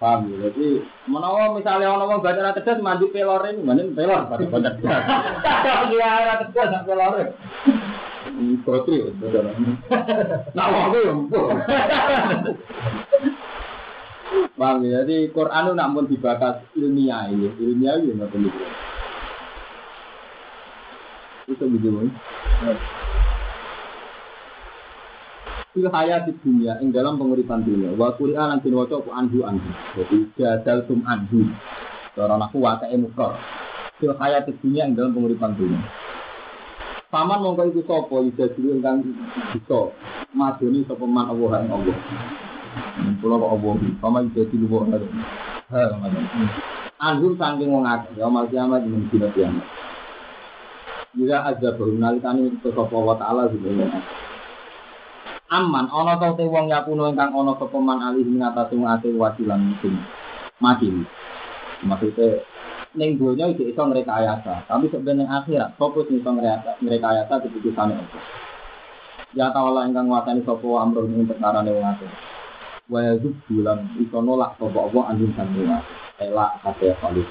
paham 0.00 0.30
ya? 0.30 0.48
Jadi 0.48 0.82
menawa 1.10 1.52
misalnya 1.52 1.92
orang 1.92 2.08
mau 2.08 2.24
baca 2.24 2.40
orang 2.40 2.56
cerdas 2.56 2.80
mandi 2.80 3.06
pelor 3.12 3.44
ini. 3.46 3.60
Mana 3.60 3.84
pelor 3.92 4.26
pada 4.26 4.44
cerdas 4.48 5.02
dia 5.92 6.08
orang 6.08 6.38
cerdas 6.48 6.68
nak 6.72 6.84
pelor 6.88 7.12
protri 8.64 9.08
nah 10.54 10.66
aku 10.68 10.98
yang 11.02 11.20
Paham 14.58 14.84
ya, 14.84 15.06
jadi 15.06 15.32
Quran 15.32 15.70
itu 15.70 15.74
namun 15.78 16.04
dibakas 16.10 16.60
ilmiah 16.76 17.32
ini, 17.32 17.48
ilmiah 17.62 17.96
ini 17.96 18.12
nggak 18.18 18.28
perlu. 18.28 18.50
Itu 21.48 21.64
begitu, 21.64 22.12
fil 25.72 25.88
hayati 25.88 26.32
dunia 26.40 26.80
ing 26.80 26.92
dalam 26.92 27.20
penguripan 27.20 27.64
dunia 27.64 27.92
wa 27.94 28.14
qur'an 28.16 28.56
lan 28.56 28.58
tin 28.64 28.74
waca 28.76 28.98
anhu 29.14 29.44
anhu 29.44 29.70
jadi 29.96 30.18
jadal 30.36 30.78
tum 30.88 31.04
anhu 31.04 31.48
cara 32.16 32.34
aku 32.34 32.58
wae 32.58 32.96
mukor 32.98 33.36
fil 33.98 34.14
hayat 34.14 34.46
dunia 34.62 34.86
yang 34.86 34.94
dalam 34.94 35.10
penguripan 35.14 35.58
dunia. 35.58 35.82
Paman 37.08 37.40
mongko 37.40 37.72
iku 37.72 37.80
sapa 37.88 38.20
ida 38.20 38.52
dulu 38.52 38.78
ingkang 38.78 39.00
bisa 39.56 39.96
madoni 40.36 40.84
sapa 40.84 41.04
man 41.08 41.32
Allah 41.32 41.64
ing 41.64 41.70
Allah. 41.72 41.96
Kula 43.18 43.40
kok 43.40 43.52
Allah 43.58 43.74
paman 43.98 44.28
ida 44.28 44.42
dulu 44.46 44.64
kok. 44.70 45.08
Ha 45.72 45.82
Anhum 46.98 47.38
saking 47.38 47.70
wong 47.70 47.86
akeh 47.86 48.18
ya 48.18 48.26
mal 48.26 48.50
kiamat 48.50 48.82
ing 48.84 49.06
dina 49.08 49.30
kiamat. 49.32 49.66
Jika 51.16 51.48
ada 51.48 51.68
baru 51.74 51.96
nalikani 51.96 52.54
sapa 52.60 52.92
wa 52.92 53.14
taala 53.16 53.50
sebenarnya. 53.50 54.02
Aman 55.48 55.88
ana 55.88 56.20
to 56.20 56.28
te 56.36 56.44
wong 56.44 56.68
yakuno 56.68 57.08
ingkang 57.08 57.32
ana 57.32 57.56
sapa 57.56 57.78
man 57.80 58.04
alih 58.04 58.20
ing 58.20 58.44
atase 58.44 58.76
wong 58.76 58.84
ate 58.84 59.08
wasilan 59.16 59.60
musim. 59.64 60.04
Mati. 60.60 60.92
Maksudnya 61.80 62.44
ning 62.98 63.16
donya 63.16 63.48
iki 63.48 63.72
iso 63.72 63.80
ngrekayasa, 63.86 64.68
tapi 64.68 64.92
sebenarnya 64.92 65.24
akhirat 65.40 65.70
fokus 65.80 66.10
iso 66.12 66.30
ngrekayasa 66.84 67.34
keputusane 67.40 67.94
Allah. 67.96 68.22
Ya 69.36 69.48
ta'ala 69.52 69.88
ingkang 69.88 70.08
nguasani 70.08 70.44
sapa 70.44 70.68
amro 70.84 71.08
ing 71.08 71.24
perkarane 71.24 71.70
wong 71.72 71.86
akeh. 71.96 72.12
Wa 72.92 73.00
yazub 73.08 73.32
bulan 73.48 73.88
iso 73.96 74.18
nolak 74.20 74.56
sapa 74.60 74.78
Allah 74.84 75.02
anjing 75.16 75.32
sandunga. 75.32 75.78
Elak 76.18 76.60
kate 76.60 76.92
palu. 77.00 77.24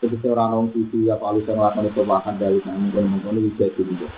Ketika 0.00 0.28
orang 0.32 0.52
orang 0.56 0.68
suci 0.72 1.08
ya 1.08 1.16
palu 1.20 1.44
sing 1.44 1.56
lakoni 1.56 1.92
perubahan 1.92 2.36
dari 2.40 2.64
mungkin-mungkin 2.64 3.44
iki 3.44 3.60
jadi 3.60 3.82
juga. 3.82 4.08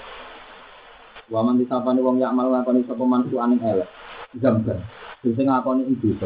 Waman 1.29 1.61
disapani 1.61 2.01
wong 2.01 2.16
yak 2.24 2.33
malu 2.33 2.57
lakoni 2.57 2.89
sapa 2.89 3.05
mantu 3.05 3.37
aning 3.37 3.61
elek. 3.61 3.89
Zamban. 4.41 4.81
Sing 5.20 5.45
ngakoni 5.45 5.85
itu. 5.93 6.16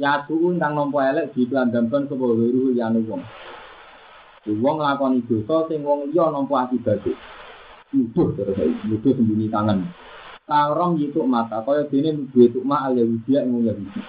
Ya 0.00 0.24
tuh 0.24 0.56
ingkang 0.56 0.72
nampa 0.72 1.04
elek 1.12 1.36
diplandamkan 1.36 2.08
sapa 2.08 2.24
wiru 2.24 2.72
liyane 2.72 3.04
wong. 3.04 3.22
Wong 4.48 4.76
nglakoni 4.80 5.20
dosa 5.28 5.68
sing 5.68 5.84
wong 5.84 6.08
liya 6.08 6.32
nampa 6.32 6.64
akibate. 6.64 7.12
Nuduh 7.92 8.32
terus 8.36 8.56
nuduh 8.84 9.12
sembunyi 9.12 9.52
tangan. 9.52 9.84
Karom 10.46 10.96
yituk 10.96 11.26
mata 11.26 11.60
kaya 11.66 11.84
dene 11.90 12.30
duwe 12.30 12.48
tukma 12.54 12.86
al 12.88 12.96
Yahudi 12.96 13.36
ing 13.36 13.66
Yahudi. 13.66 14.00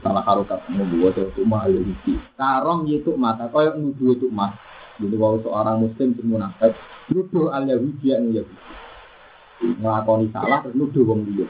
Salah 0.00 0.22
harokat 0.24 0.64
membuat 0.72 1.18
tukma 1.36 1.66
al 1.68 1.76
Yahudi. 1.76 2.24
Karom 2.38 2.88
yituk 2.88 3.20
mata 3.20 3.52
kaya 3.52 3.76
nuduh 3.76 4.16
tukma. 4.16 4.56
Jadi 5.00 5.16
kalau 5.16 5.38
seorang 5.40 5.76
muslim 5.80 6.08
sing 6.12 6.26
munafik 6.28 6.76
nuduh 7.08 7.48
al 7.48 7.64
Yahudi 7.64 8.12
ing 8.12 8.36
Yahudi. 8.36 8.56
Nglakoni 9.80 10.26
salah 10.34 10.60
terus 10.60 10.76
nuduh 10.76 11.04
wong 11.06 11.24
liya. 11.32 11.46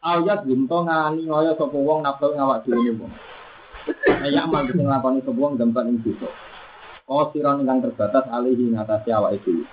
Ayat 0.00 0.48
binto 0.48 0.80
ngani 0.82 1.28
ngaya 1.28 1.52
sapa 1.54 1.76
wong 1.76 2.00
nafsu 2.02 2.32
ngawak 2.32 2.64
dhewe 2.66 2.96
wong. 2.96 3.12
Ayak 4.24 4.48
mal 4.50 4.64
sing 4.66 4.82
nglakoni 4.82 5.20
sapa 5.22 5.38
wong 5.38 5.54
dampak 5.60 5.86
ing 5.86 6.02
dosa. 6.02 6.30
Kosiran 7.06 7.62
ingkang 7.62 7.84
terbatas 7.84 8.24
alihi 8.30 8.74
ngatasi 8.74 9.10
awak 9.14 9.38
itu. 9.38 9.66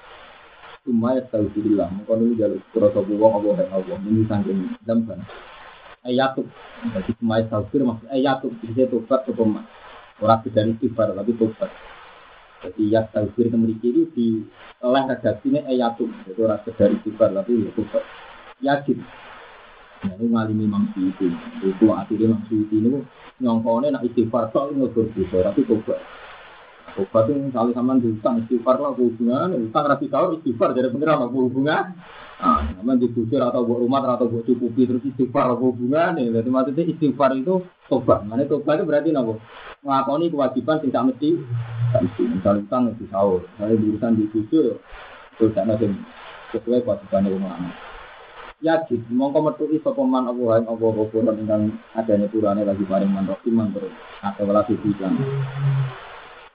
Cuma 0.87 1.19
ya 1.19 1.21
tahu 1.27 1.51
billah, 1.51 1.91
mengkono 1.91 2.31
ini 2.31 2.39
jalur 2.39 2.63
kura 2.71 2.87
sapa 2.93 3.11
wong 3.11 3.31
apa 3.43 3.47
yang 3.59 3.71
Allah 3.75 3.97
ini 4.07 4.23
saking 4.23 4.59
dampak. 4.87 5.19
Ayatuk, 6.07 6.47
jadi 6.95 7.11
cuma 7.19 7.43
ya 7.43 7.51
tahu 7.51 7.83
maksud 7.83 8.07
ayatuk 8.07 8.51
bisa 8.63 8.87
tobat 8.87 9.27
sapa 9.27 9.43
mas. 9.43 9.67
Orang 10.17 10.41
bedani 10.41 10.73
istighfar 10.79 11.13
tapi 11.13 11.35
tobat. 11.35 11.69
Jadi 12.63 12.83
ya 12.89 13.05
itu 13.09 13.53
memiliki 13.53 13.87
itu 13.93 14.03
di 14.11 14.27
oleh 14.81 15.03
redaksinya 15.09 15.65
ayatuk, 15.65 16.21
jadi 16.25 16.39
orang 16.45 16.61
sekedar 16.61 16.89
istighfar 16.93 17.33
tapi 17.33 17.65
ya 17.65 17.71
tobat. 17.73 18.05
Yakin, 18.61 18.97
Nah, 19.97 20.13
ini 20.13 20.29
ngalimi 20.29 20.63
Imam 20.69 20.93
Syuuti. 20.93 21.57
Itu 21.57 21.89
akhirnya 21.89 22.37
ini 22.45 23.01
nyongkone 23.41 23.89
nak 23.89 24.05
istighfar 24.05 24.53
tok 24.53 24.77
ngobrol 24.77 25.09
dosa 25.13 25.41
tapi 25.49 25.65
tobat. 25.65 26.05
Tobat 26.97 27.29
itu 27.29 27.53
misalnya 27.53 27.77
sama 27.77 28.01
diutang 28.01 28.41
istighfar 28.41 28.81
lah 28.81 28.97
hubungan, 28.97 29.53
utang 29.69 29.85
rapi 29.85 30.09
sahur 30.09 30.41
istighfar 30.41 30.73
jadi 30.73 30.89
pengiran 30.89 31.29
apa 31.29 31.37
hubungan. 31.37 31.85
Ah, 32.37 32.61
nama 32.65 32.93
dibusir 32.97 33.41
atau 33.41 33.65
buat 33.65 33.81
rumah 33.81 34.01
atau 34.01 34.29
buat 34.29 34.45
cukupi 34.49 34.89
terus 34.89 35.05
istighfar 35.05 35.53
apa 35.53 35.61
hubungan 35.61 36.17
nih. 36.17 36.33
Jadi 36.33 36.49
maksudnya 36.49 36.83
istighfar 36.89 37.37
itu 37.37 37.61
tobat. 37.85 38.25
Mana 38.25 38.49
tobat 38.49 38.81
itu 38.81 38.89
berarti 38.89 39.09
nabo 39.13 39.37
ngelakoni 39.85 40.33
kewajiban 40.33 40.81
tidak 40.81 41.03
mesti. 41.13 41.29
Misalnya 42.17 42.65
utang 42.65 42.83
di 42.97 43.05
sahur, 43.13 43.45
misalnya 43.45 43.79
urusan 43.79 44.11
dibusir, 44.17 44.75
terus 45.37 45.53
ada 45.55 45.77
sesuai 46.51 46.83
kewajiban 46.83 47.29
ulama 47.31 47.71
yakin 48.57 49.05
mongko 49.13 49.39
metuki 49.45 49.77
sapa 49.85 50.01
man 50.01 50.25
Allah 50.25 50.57
ing 50.57 50.65
Allah 50.65 50.89
ghafuran 50.89 51.45
ingkang 51.45 51.77
adane 51.93 52.25
turane 52.33 52.65
lagi 52.65 52.81
paring 52.89 53.13
man 53.13 53.29
rahim 53.29 53.69
terus 53.69 53.93
atau 54.25 54.49
wala 54.49 54.65
sisan 54.65 55.13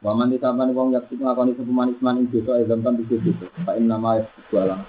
Waman 0.03 0.35
ditamani 0.35 0.75
wong 0.75 0.91
yak 0.91 1.07
nglakoni 1.15 1.55
sapa 1.55 1.71
man 1.71 1.95
isman 1.95 2.19
ing 2.19 2.27
dosa 2.35 2.59
kan 2.67 2.99
bisa 2.99 3.23
dosa 3.23 3.47
fa 3.63 3.79
inna 3.79 3.95
ma 3.95 4.19
yasbu 4.19 4.55
ala 4.59 4.83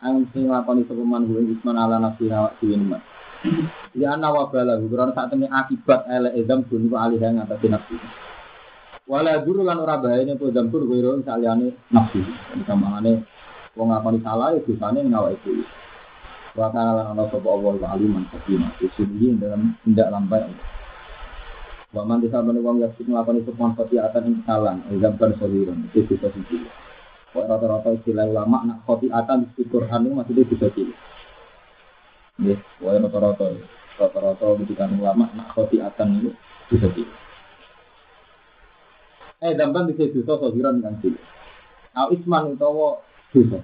ang 0.00 0.24
sing 0.32 0.48
nglakoni 0.48 0.88
sapa 0.88 1.04
man 1.04 1.28
kuwi 1.28 1.52
isman 1.52 1.76
ala 1.76 2.00
nafsi 2.00 2.32
awak 2.32 2.56
dhewe 2.56 2.80
man 2.80 3.04
Ya 3.92 4.16
ana 4.16 4.32
wa 4.32 4.48
bala 4.48 4.80
kurang 4.80 5.12
sak 5.12 5.36
akibat 5.36 6.08
ele 6.08 6.32
ezam 6.40 6.64
duni 6.64 6.88
wa 6.88 7.04
alih 7.04 7.20
ing 7.20 7.44
atase 7.44 7.68
nafsi 7.68 7.92
Wala 9.04 9.44
duru 9.44 9.68
lan 9.68 9.84
ora 9.84 10.00
bahayane 10.00 10.40
po 10.40 10.48
zampur 10.48 10.88
kuwi 10.88 11.04
saliyane 11.28 11.76
nafsi 11.92 12.24
wong 13.76 13.88
nglakoni 13.88 14.24
salah 14.24 14.56
ya 14.56 14.64
dosane 14.64 15.00
ing 15.04 15.12
awake 15.12 15.44
dhewe. 15.44 15.64
Wa 16.56 16.72
kana 16.72 17.12
Allah 17.12 17.28
wa 17.28 17.88
aliman 17.92 18.24
hakim. 18.32 18.64
Dalam 19.40 19.76
tindak 19.84 20.08
lambai 20.08 20.44
Allah. 20.44 20.81
Wa 21.92 22.02
man 22.08 22.24
disabani 22.24 22.64
wong 22.64 22.80
yang 22.80 22.92
sing 22.96 23.12
nglakoni 23.12 23.44
sapa 23.44 23.76
khotiatan 23.76 24.24
ing 24.24 24.36
kesalahan, 24.42 24.80
izam 24.96 25.12
kan 25.20 25.36
sawiran, 25.36 25.76
itu 25.92 26.08
bisa 26.08 26.32
siji. 26.32 26.64
Wa 27.36 27.44
rata-rata 27.44 27.92
istilah 27.92 28.32
ulama 28.32 28.64
nak 28.64 28.78
khotiatan 28.88 29.52
di 29.52 29.64
Quran 29.68 30.08
itu 30.08 30.12
maksudnya 30.16 30.44
bisa 30.48 30.66
cilik. 30.72 30.98
Nggih, 32.40 32.58
wa 32.80 32.90
rata-rata 32.96 33.46
rata-rata 34.00 34.46
ketika 34.64 34.88
ulama 34.88 35.28
nak 35.36 35.52
khotiatan 35.52 36.08
itu 36.16 36.30
bisa 36.72 36.88
cilik. 36.96 37.18
Eh, 39.42 39.52
dampan 39.52 39.84
bisa 39.92 40.08
dosa 40.16 40.48
sawiran 40.48 40.80
kan 40.80 40.96
cilik. 41.04 41.20
Nah, 41.92 42.08
isman 42.08 42.56
utawa 42.56 43.04
dosa. 43.36 43.60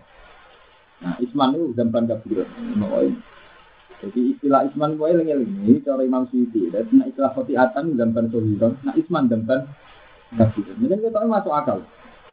Nah, 0.98 1.14
Isman 1.22 1.54
itu 1.54 1.78
dampan 1.78 2.10
kabiran. 2.10 2.48
Jadi 3.98 4.38
istilah 4.38 4.62
Isman 4.70 4.94
itu 4.94 5.04
eling 5.10 5.28
ini 5.34 5.82
cara 5.82 6.06
Imam 6.06 6.22
Syuuti. 6.30 6.70
Dan 6.70 6.86
nah, 6.94 7.06
istilah 7.10 7.34
khotiatan 7.34 7.98
dampan 7.98 8.30
sohiron. 8.30 8.78
Nah, 8.86 8.94
Isman 8.94 9.26
dampan 9.26 9.66
kabiran. 10.34 10.76
Mungkin 10.78 10.98
kita 11.02 11.26
masuk 11.26 11.52
akal. 11.54 11.82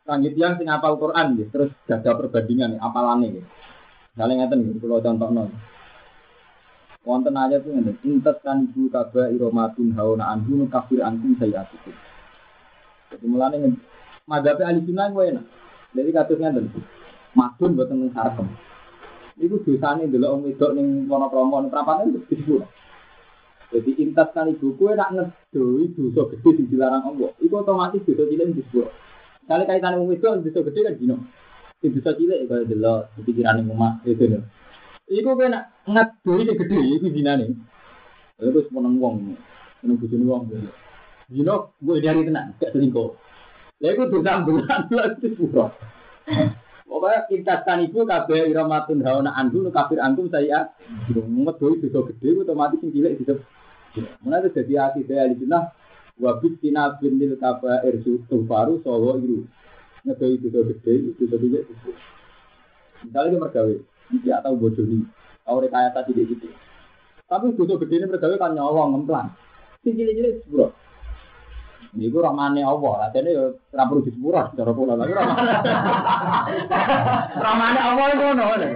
Langit 0.06 0.38
yang 0.38 0.54
sing 0.62 0.70
apal 0.70 1.02
Quran 1.02 1.34
ya, 1.34 1.46
terus 1.50 1.74
jaga 1.90 2.14
perbandingan 2.14 2.78
nih, 2.78 2.82
apalannya 2.82 3.42
ya. 3.42 3.44
Misalnya 4.14 4.46
ngeten 4.46 4.60
nih, 4.62 4.78
kalau 4.78 5.02
contoh 5.02 5.30
nol. 5.34 5.50
Wonten 7.02 7.34
aja 7.34 7.58
tuh 7.58 7.74
ngeten, 7.74 7.98
intas 8.06 8.38
kan 8.46 8.70
ibu 8.70 8.86
kaba 8.94 9.34
iromatun 9.34 9.98
hauna 9.98 10.38
anhu 10.38 10.70
kafir 10.70 11.02
antum 11.02 11.34
sayyatikum. 11.42 11.98
Jadi 13.10 13.26
mulane 13.26 13.56
ngeten, 13.58 13.82
madhabe 14.30 14.62
ahli 14.62 14.86
sunnah 14.86 15.10
gue 15.10 15.26
enak. 15.26 15.46
Jadi 15.98 16.10
katus 16.14 16.38
ngeten, 16.38 16.66
madun 17.34 17.72
buatan 17.74 17.98
mengharapkan. 18.06 18.48
Iku 19.36 19.60
dosane 19.68 20.08
ndelok 20.08 20.32
wong 20.32 20.44
wedok 20.48 20.72
ning 20.80 21.12
Wonopromo 21.12 21.60
ning 21.60 21.68
prapatan 21.68 22.08
itu 22.08 22.24
disebut. 22.32 22.64
Jadi 23.76 23.92
intas 24.00 24.32
kan 24.32 24.48
ibu 24.48 24.72
kue 24.80 24.96
nak 24.96 25.12
ngedoi 25.12 25.92
dosa 25.92 26.32
gede 26.32 26.50
sing 26.56 26.66
dilarang 26.72 27.04
Allah. 27.04 27.36
Iku 27.44 27.60
otomatis 27.60 28.00
dosa 28.08 28.24
cilik 28.32 28.56
disebut. 28.56 28.88
Kali 29.44 29.64
kaitan 29.68 30.00
wong 30.00 30.08
wedok 30.16 30.40
dosa 30.40 30.60
gede 30.64 30.80
kan 30.88 30.96
dino. 30.96 31.16
Sing 31.84 31.92
dosa 31.92 32.16
cilik 32.16 32.48
kaya 32.48 32.64
delok 32.64 33.12
pikiran 33.28 33.60
ning 33.60 33.76
omah 33.76 34.00
itu 34.08 34.24
lho. 34.24 34.40
Iku 35.12 35.30
kue 35.36 35.48
nak 35.52 35.84
ngedoi 35.84 36.42
sing 36.48 36.56
gede 36.56 36.80
iku 36.96 37.08
dinane. 37.12 37.46
Iku 38.40 38.60
semeneng 38.72 38.96
wong, 39.04 39.16
seneng 39.84 40.00
bojone 40.00 40.26
wong. 40.32 40.44
Dino 41.28 41.76
gue 41.82 42.00
dari 42.00 42.22
tenang, 42.24 42.54
gak 42.62 42.72
selingkuh. 42.72 43.12
Lha 43.84 43.88
iku 43.92 44.08
dosa 44.08 44.40
ambulan 44.40 44.88
lha 44.96 45.04
disebut. 45.20 45.72
Pokoknya 46.86 47.26
intaskan 47.34 47.90
ibu 47.90 48.06
kabeh 48.06 48.46
iramatun 48.46 49.02
hawana 49.02 49.34
andu 49.34 49.66
kafir 49.74 49.98
antum 49.98 50.30
saya 50.30 50.70
ngedoi 51.10 51.82
dosa 51.82 52.00
gede 52.14 52.46
otomatis 52.46 52.78
sing 52.78 52.94
cilik 52.94 53.18
itu 53.18 53.36
jadi 54.54 54.74
hati 54.78 55.02
saya 55.10 55.34
di 55.34 55.42
sana 55.42 55.74
wabit 56.22 56.62
tina 56.62 56.94
bin 57.02 57.18
lil 57.18 57.42
kaba 57.42 57.82
irsu 57.90 58.22
tufaru 58.30 58.86
sawo 58.86 59.18
iru 59.18 59.50
ngedoi 60.06 60.38
dosa 60.46 60.62
gede 60.62 61.18
dosa 61.18 61.36
cilik 61.42 61.66
itu. 61.66 61.92
Misalnya 63.06 63.34
dia 63.34 63.42
mergawe, 63.42 63.76
dia 64.22 64.38
tahu 64.46 64.56
bojoni, 64.58 65.06
tahu 65.46 65.58
rekayasa 65.66 66.06
tidak 66.06 66.26
gitu. 66.38 66.48
Tapi 67.26 67.58
dosa 67.58 67.82
gede 67.82 67.96
ini 67.98 68.14
mergawe 68.14 68.36
kan 68.38 68.54
nyolong 68.54 68.94
ngemplang. 68.94 69.34
Sing 69.82 69.98
cilik-cilik 69.98 70.46
sepuluh. 70.46 70.70
Iku 71.96 72.20
rahmane 72.20 72.60
Allah, 72.60 73.08
atene 73.08 73.32
yo 73.32 73.56
ora 73.72 73.88
perlu 73.88 74.04
disepuro 74.04 74.52
cara 74.52 74.72
kula 74.76 75.00
lagi 75.00 75.16
rahmane. 75.16 75.52
Rahmane 77.40 77.80
Allah 77.80 78.06
iku 78.12 78.24
ngono 78.28 78.44
lho. 78.60 78.68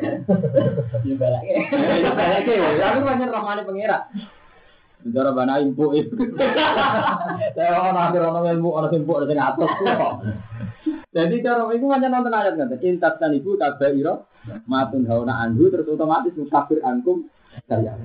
Yo 1.04 1.14
balake. 1.20 1.54
Yo 2.00 2.12
balake, 2.16 2.54
aku 2.80 3.00
pancen 3.04 3.30
rahmane 3.30 3.62
pangeran. 3.68 4.04
Cara 5.00 5.32
bana 5.32 5.60
impu 5.60 5.96
itu. 5.96 6.16
Saya 7.56 7.72
orang 7.76 8.12
akhir 8.12 8.22
orang 8.24 8.46
ilmu 8.56 8.70
orang 8.72 8.92
impu 8.96 9.12
orang 9.16 9.28
sing 9.32 9.40
atas 9.40 9.72
kok. 9.72 10.14
Jadi 11.16 11.36
cara 11.44 11.64
itu 11.76 11.86
hanya 11.92 12.08
nonton 12.12 12.36
ayat 12.36 12.56
nggak? 12.56 12.84
Intas 12.84 13.16
dan 13.20 13.36
ibu 13.36 13.56
tabairo 13.60 14.28
matun 14.68 15.08
hauna 15.08 15.44
anhu 15.44 15.68
terus 15.72 15.88
otomatis 15.88 16.36
musafir 16.36 16.80
ankum 16.84 17.28
saya. 17.68 17.96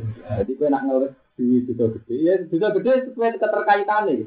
Jadi 0.43 0.59
kau 0.59 0.71
nak 0.71 0.87
ngeluh 0.87 1.11
duit 1.35 1.67
bisa 1.67 1.91
gede, 1.91 2.15
ya 2.15 2.35
bisa 2.47 2.71
gede 2.71 3.11
sesuai 3.11 3.43
keterkaitan 3.43 4.07
nih. 4.07 4.23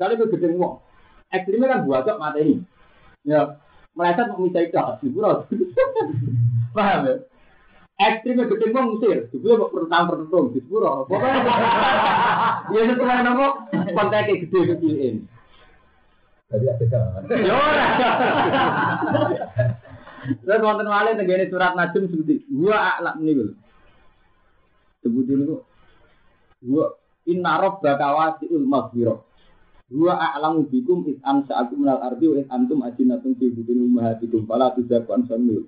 Misalnya 0.00 0.24
kau 0.24 0.32
gede 0.32 0.56
ngomong, 0.56 0.80
ekstrimnya 1.28 1.68
kan 1.76 1.84
buat 1.84 2.08
mata 2.16 2.40
ini. 2.40 2.64
Ya, 3.20 3.60
meleset 3.92 4.32
mau 4.32 4.40
minta 4.40 4.64
ikhlas, 4.64 4.96
ibu 5.04 5.20
Paham 6.72 7.04
ya? 7.04 7.14
Ekstrimnya 8.00 8.48
gede 8.48 8.72
ngomong 8.72 8.96
musir, 8.96 9.28
ibu 9.28 9.44
mau 9.60 9.68
pertang 9.68 10.08
pertung, 10.08 10.56
ibu 10.56 10.80
Pokoknya, 10.80 11.44
ya 12.72 12.80
sesuai 12.88 13.20
nama 13.28 13.46
kontennya 13.92 14.40
gede 14.40 14.60
kecilin. 14.72 15.16
Jadi 16.48 16.64
ada 16.64 16.84
jalan. 16.88 17.22
Ya 17.36 17.54
ora. 17.60 17.86
Terus 20.32 20.64
wonten 20.64 20.88
malih 20.88 21.12
tenggene 21.12 21.52
surat 21.52 21.76
Najm 21.76 22.08
sebuti 22.08 22.48
gua 22.48 22.96
a'lam 22.96 23.20
niku. 23.20 23.52
Sebutin 25.04 25.44
niku 25.44 25.60
gua 26.64 26.96
inna 27.28 27.60
rabbaka 27.60 28.16
wasi'ul 28.16 28.64
maghfirah. 28.64 29.28
Gua 29.90 30.14
a'lamu 30.14 30.70
bikum 30.70 31.02
is 31.10 31.18
ansa'akum 31.26 31.82
minal 31.82 31.98
ardi 31.98 32.30
wa 32.30 32.38
is 32.38 32.46
antum 32.46 32.86
ajinatun 32.86 33.34
fi 33.34 33.50
butun 33.50 33.90
ummahatikum 33.90 34.46
fala 34.46 34.70
tuzaku 34.70 35.10
ansamil. 35.18 35.66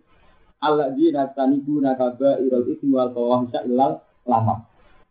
Alladzina 0.62 1.34
tanibuna 1.34 1.98
kaba'irul 1.98 2.70
ismi 2.70 2.94
wal 2.94 3.10
fawahisha 3.10 3.66
illal 3.66 3.98
lama. 4.22 4.62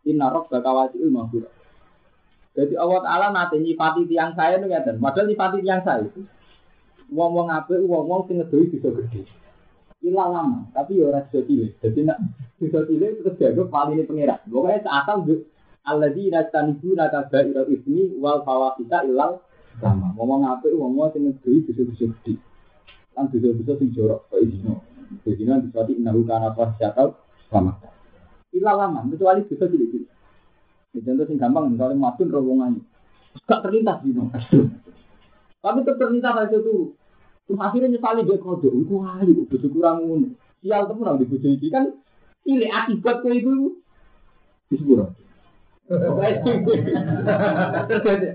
Inna 0.08 0.32
rabbaka 0.32 0.64
wasi'ul 0.64 1.12
maghfirah. 1.12 1.52
Jadi 2.52 2.76
Allah 2.76 3.00
Ta'ala 3.00 3.26
nanti 3.32 3.56
nyifati 3.60 4.04
tiang 4.08 4.36
saya 4.36 4.60
itu 4.60 4.68
ngeten. 4.68 5.00
Padahal 5.00 5.28
nyifati 5.28 5.58
tiang 5.64 5.80
saya 5.84 6.04
itu. 6.04 6.20
Wong-wong 7.12 7.52
apik, 7.52 7.80
wong-wong 7.84 8.28
sing 8.28 8.40
ngedoi 8.40 8.72
bisa 8.72 8.88
gede. 8.92 9.28
Ilah 10.02 10.28
lama, 10.28 10.66
tapi 10.72 11.00
ya 11.00 11.12
ora 11.12 11.24
bisa 11.28 11.44
cilik. 11.44 11.76
Jadi 11.84 12.00
nak 12.08 12.18
bisa 12.56 12.84
cilik 12.88 13.20
terus 13.20 13.36
jago 13.36 13.68
paling 13.68 14.00
ini 14.00 14.08
pengira. 14.08 14.40
Pokoknya 14.48 14.84
seasal 14.84 15.24
Alladzi 15.82 16.30
nastanibu 16.30 16.94
nakaba 16.94 17.42
ila 17.42 17.66
ismi 17.66 18.14
wal 18.22 18.46
fawasita 18.46 19.02
ilal 19.06 19.42
lama. 19.82 20.14
Ngomong 20.14 20.46
apik, 20.46 20.70
wong-wong 20.76 21.10
sing 21.10 21.26
ngedoi 21.26 21.64
bisa 21.66 21.82
bisa 21.82 22.04
gede. 22.06 22.38
Kan 23.16 23.26
bisa-bisa 23.32 23.74
sing 23.80 23.90
jorok 23.90 24.30
kok 24.30 24.38
isino. 24.38 24.84
Jadi 25.26 25.42
nanti 25.44 25.68
suatu 25.74 25.92
inahu 25.92 26.22
kana 26.22 26.54
fasyakal 26.54 27.18
lama. 27.50 27.72
Ilah 28.52 28.74
lama, 28.76 29.02
kecuali 29.08 29.42
bisa 29.48 29.64
cilik-cilik. 29.64 30.08
Ya, 30.92 31.00
contoh 31.08 31.24
sing 31.24 31.40
gampang, 31.40 31.72
misalnya 31.72 31.96
matun 31.96 32.28
rombongan. 32.28 32.84
Gak 33.48 33.64
terlintas 33.64 34.04
gitu. 34.04 34.28
Tapi 35.62 35.78
tetap 35.86 35.96
terlintas 35.96 36.36
aja 36.36 36.58
tuh. 36.60 36.92
Terus 37.48 37.58
akhirnya 37.58 37.96
nyesali 37.96 38.28
dia 38.28 38.36
kode. 38.36 38.68
Iku 38.68 38.94
hari, 39.02 39.32
bojo 39.32 39.68
kurang 39.72 40.04
ngono. 40.04 40.28
Sial 40.60 40.86
temen 40.86 41.02
nang 41.02 41.18
di 41.18 41.26
bojo 41.26 41.48
iki 41.48 41.68
kan 41.72 41.90
ini 42.46 42.68
akibat 42.70 43.24
ke 43.24 43.28
itu. 43.34 43.82
Disepuro. 44.68 45.16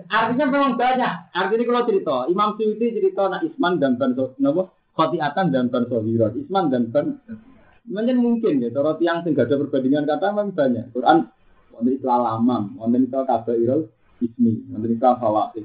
Artinya 0.08 0.46
memang 0.46 0.74
banyak. 0.78 1.14
Artinya 1.34 1.64
kalau 1.66 1.88
cerita, 1.90 2.16
Imam 2.30 2.54
Suyuti 2.54 2.94
cerita 2.94 3.30
nak 3.30 3.42
Isman 3.44 3.82
dan 3.82 3.98
Ban 3.98 4.14
Napa? 4.38 4.70
Khotiatan 4.98 5.54
dan 5.54 5.70
Ban 5.70 5.86
Sohirat. 5.90 6.34
Isman 6.38 6.70
dan 6.74 6.90
Ban 6.94 7.18
Mungkin 7.88 8.20
mungkin 8.20 8.60
ya, 8.60 8.68
kalau 8.76 9.00
tiang 9.00 9.24
gak 9.24 9.48
ada 9.48 9.56
perbandingan 9.64 10.04
kata 10.04 10.36
memang 10.36 10.52
banyak. 10.52 10.92
Quran 10.92 11.32
wonten 11.72 11.96
istilah 11.96 12.20
lamam, 12.20 12.76
wonten 12.76 13.08
istilah 13.08 13.24
ismi, 14.20 14.68
wonten 14.76 14.92
istilah 14.92 15.16
fawaid. 15.16 15.64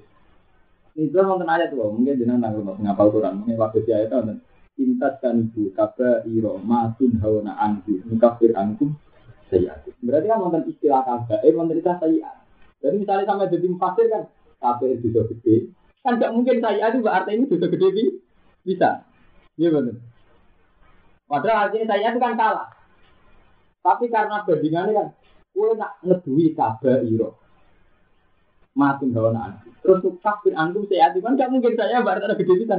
Itu 0.95 1.19
wonten 1.19 1.51
ayat 1.51 1.75
tuh, 1.75 1.91
mungkin 1.91 2.15
jenengan 2.15 2.47
nanggung 2.47 2.79
ngapal 2.79 3.11
Quran, 3.11 3.43
mungkin 3.43 3.59
waktu 3.59 3.83
si 3.83 3.91
ayat 3.91 4.15
wonten 4.15 4.39
intas 4.81 5.21
kan 5.21 5.37
ibu 5.37 5.69
kabairo 5.77 6.57
matun 6.65 7.21
hawana 7.21 7.53
anhu 7.61 8.01
mukafir 8.09 8.57
ankum 8.57 8.97
sayyat. 9.53 9.85
Berarti 10.01 10.27
kan 10.33 10.41
wonten 10.41 10.65
istilah 10.65 11.05
kabair, 11.05 11.53
wonten 11.53 11.77
istilah 11.77 12.01
sayyat. 12.01 12.37
Jadi 12.81 12.97
misalnya 13.05 13.29
sampai 13.29 13.53
jadi 13.53 13.67
mufasir 13.69 14.07
kan 14.09 14.23
kabair 14.59 14.97
bisa 14.99 15.21
gede, 15.29 15.57
kan 16.01 16.19
gak 16.19 16.33
mungkin 16.33 16.57
sayyat 16.59 16.97
itu 16.97 17.05
berarti 17.05 17.31
ini 17.37 17.45
bisa 17.47 17.67
gede 17.69 17.89
bisa. 18.65 18.91
Iya 19.61 19.69
benar. 19.69 19.97
Padahal 21.29 21.59
artinya 21.69 21.87
saya 21.93 22.09
itu 22.11 22.19
kan 22.19 22.35
kalah. 22.35 22.69
Tapi 23.83 24.05
karena 24.09 24.47
bandingannya 24.47 24.93
kan, 24.95 25.09
kue 25.53 25.71
nak 25.75 25.93
iro. 27.05 27.31
Makin 28.73 29.13
hawa 29.13 29.31
nanti. 29.37 29.69
Terus 29.85 30.01
kafir 30.25 30.57
antum 30.57 30.89
saya 30.89 31.13
kan 31.13 31.37
gak 31.37 31.53
mungkin 31.53 31.77
saya 31.77 32.01
berarti 32.01 32.25
ada 32.25 32.41
gede 32.41 32.55
bisa. 32.57 32.77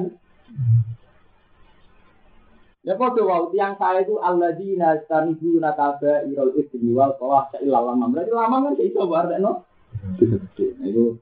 Ya 2.84 3.00
kok 3.00 3.16
wow, 3.16 3.48
tiang 3.56 3.80
saya 3.80 4.04
itu 4.04 4.20
alladzina 4.20 5.00
stanibu 5.08 5.56
nakaba 5.56 6.28
irol 6.28 6.52
ismi 6.60 6.92
wal 6.92 7.16
qawah 7.16 7.48
sa'il 7.56 7.72
lama. 7.72 8.12
Berarti 8.12 8.32
lama 8.36 8.56
kan 8.60 8.76
iso 8.76 9.08
berarti 9.08 9.40
no. 9.40 9.64
Itu 10.84 11.16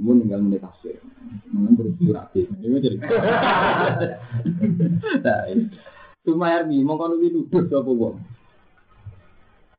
mau 0.00 0.16
tinggal 0.16 0.40
menit 0.40 0.64
tafsir. 0.64 0.96
Mungkin 1.52 1.76
terus 1.76 1.94
surat. 2.00 2.32
Itu 2.32 2.76
jadi. 2.80 2.96
Nah, 5.20 5.44
Sumayar 6.24 6.64
mi 6.64 6.80
mongko 6.80 7.12
nuwi 7.12 7.28
nuduh 7.28 7.68
sapa 7.68 7.92
wong. 7.92 8.16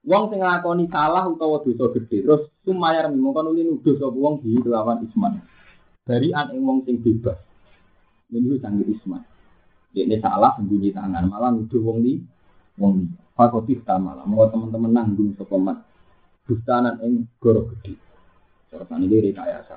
Wong 0.05 0.23
sing 0.29 0.45
nglakoni 0.45 0.85
salah 0.93 1.25
utawa 1.25 1.65
dosa 1.65 1.89
gede 1.97 2.21
terus 2.21 2.53
sumayar 2.61 3.09
mongko 3.09 3.49
nuwi 3.49 3.65
nuduh 3.65 3.97
sapa 3.97 4.13
wong 4.13 4.45
di 4.45 4.61
kelawan 4.61 5.01
isman. 5.09 5.41
Dari 6.05 6.29
an 6.37 6.53
ing 6.53 6.61
wong 6.61 6.85
sing 6.85 7.01
bebas. 7.01 7.41
Ini 8.29 8.61
sanggih 8.61 8.93
isman. 8.93 9.25
Ini 9.95 10.19
salah 10.19 10.59
sembunyi 10.59 10.91
tangan 10.91 11.23
malah 11.31 11.55
nuduh 11.55 11.79
wong 11.79 12.03
li 12.03 12.19
wong 12.75 12.91
li. 12.99 13.07
Fakoti 13.35 13.75
malah 13.83 14.23
mau 14.23 14.47
teman-teman 14.47 14.91
nanggung 14.91 15.35
sapa 15.35 15.55
mat. 15.59 15.79
Bustanan 16.47 16.99
ing 17.03 17.27
goro 17.39 17.67
gede. 17.71 17.95
Terus 18.71 18.91
ini 18.95 19.31
rekayasa. 19.31 19.75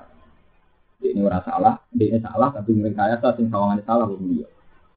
Ini 0.98 1.22
ora 1.22 1.38
salah, 1.42 1.78
ini 1.94 2.18
salah 2.18 2.50
tapi 2.50 2.74
rekayasa 2.74 3.38
sing 3.38 3.46
sawangane 3.50 3.82
salah 3.86 4.10
wong 4.10 4.26
liya. 4.30 4.46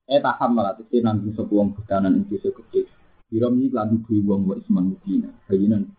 Eh 0.10 0.22
taham 0.22 0.58
malah 0.58 0.74
tegese 0.78 1.06
nanggung 1.06 1.34
sapa 1.38 1.54
wong 1.54 1.74
budanan 1.74 2.18
ing 2.18 2.26
dosa 2.26 2.50
gede. 2.50 2.90
Biro 3.30 3.50
iki 3.54 3.74
lan 3.74 4.02
duwe 4.02 4.18
wong 4.26 4.42
wa 4.46 4.56
isman 4.58 4.94
mudina. 4.94 5.30
Bayinan 5.46 5.90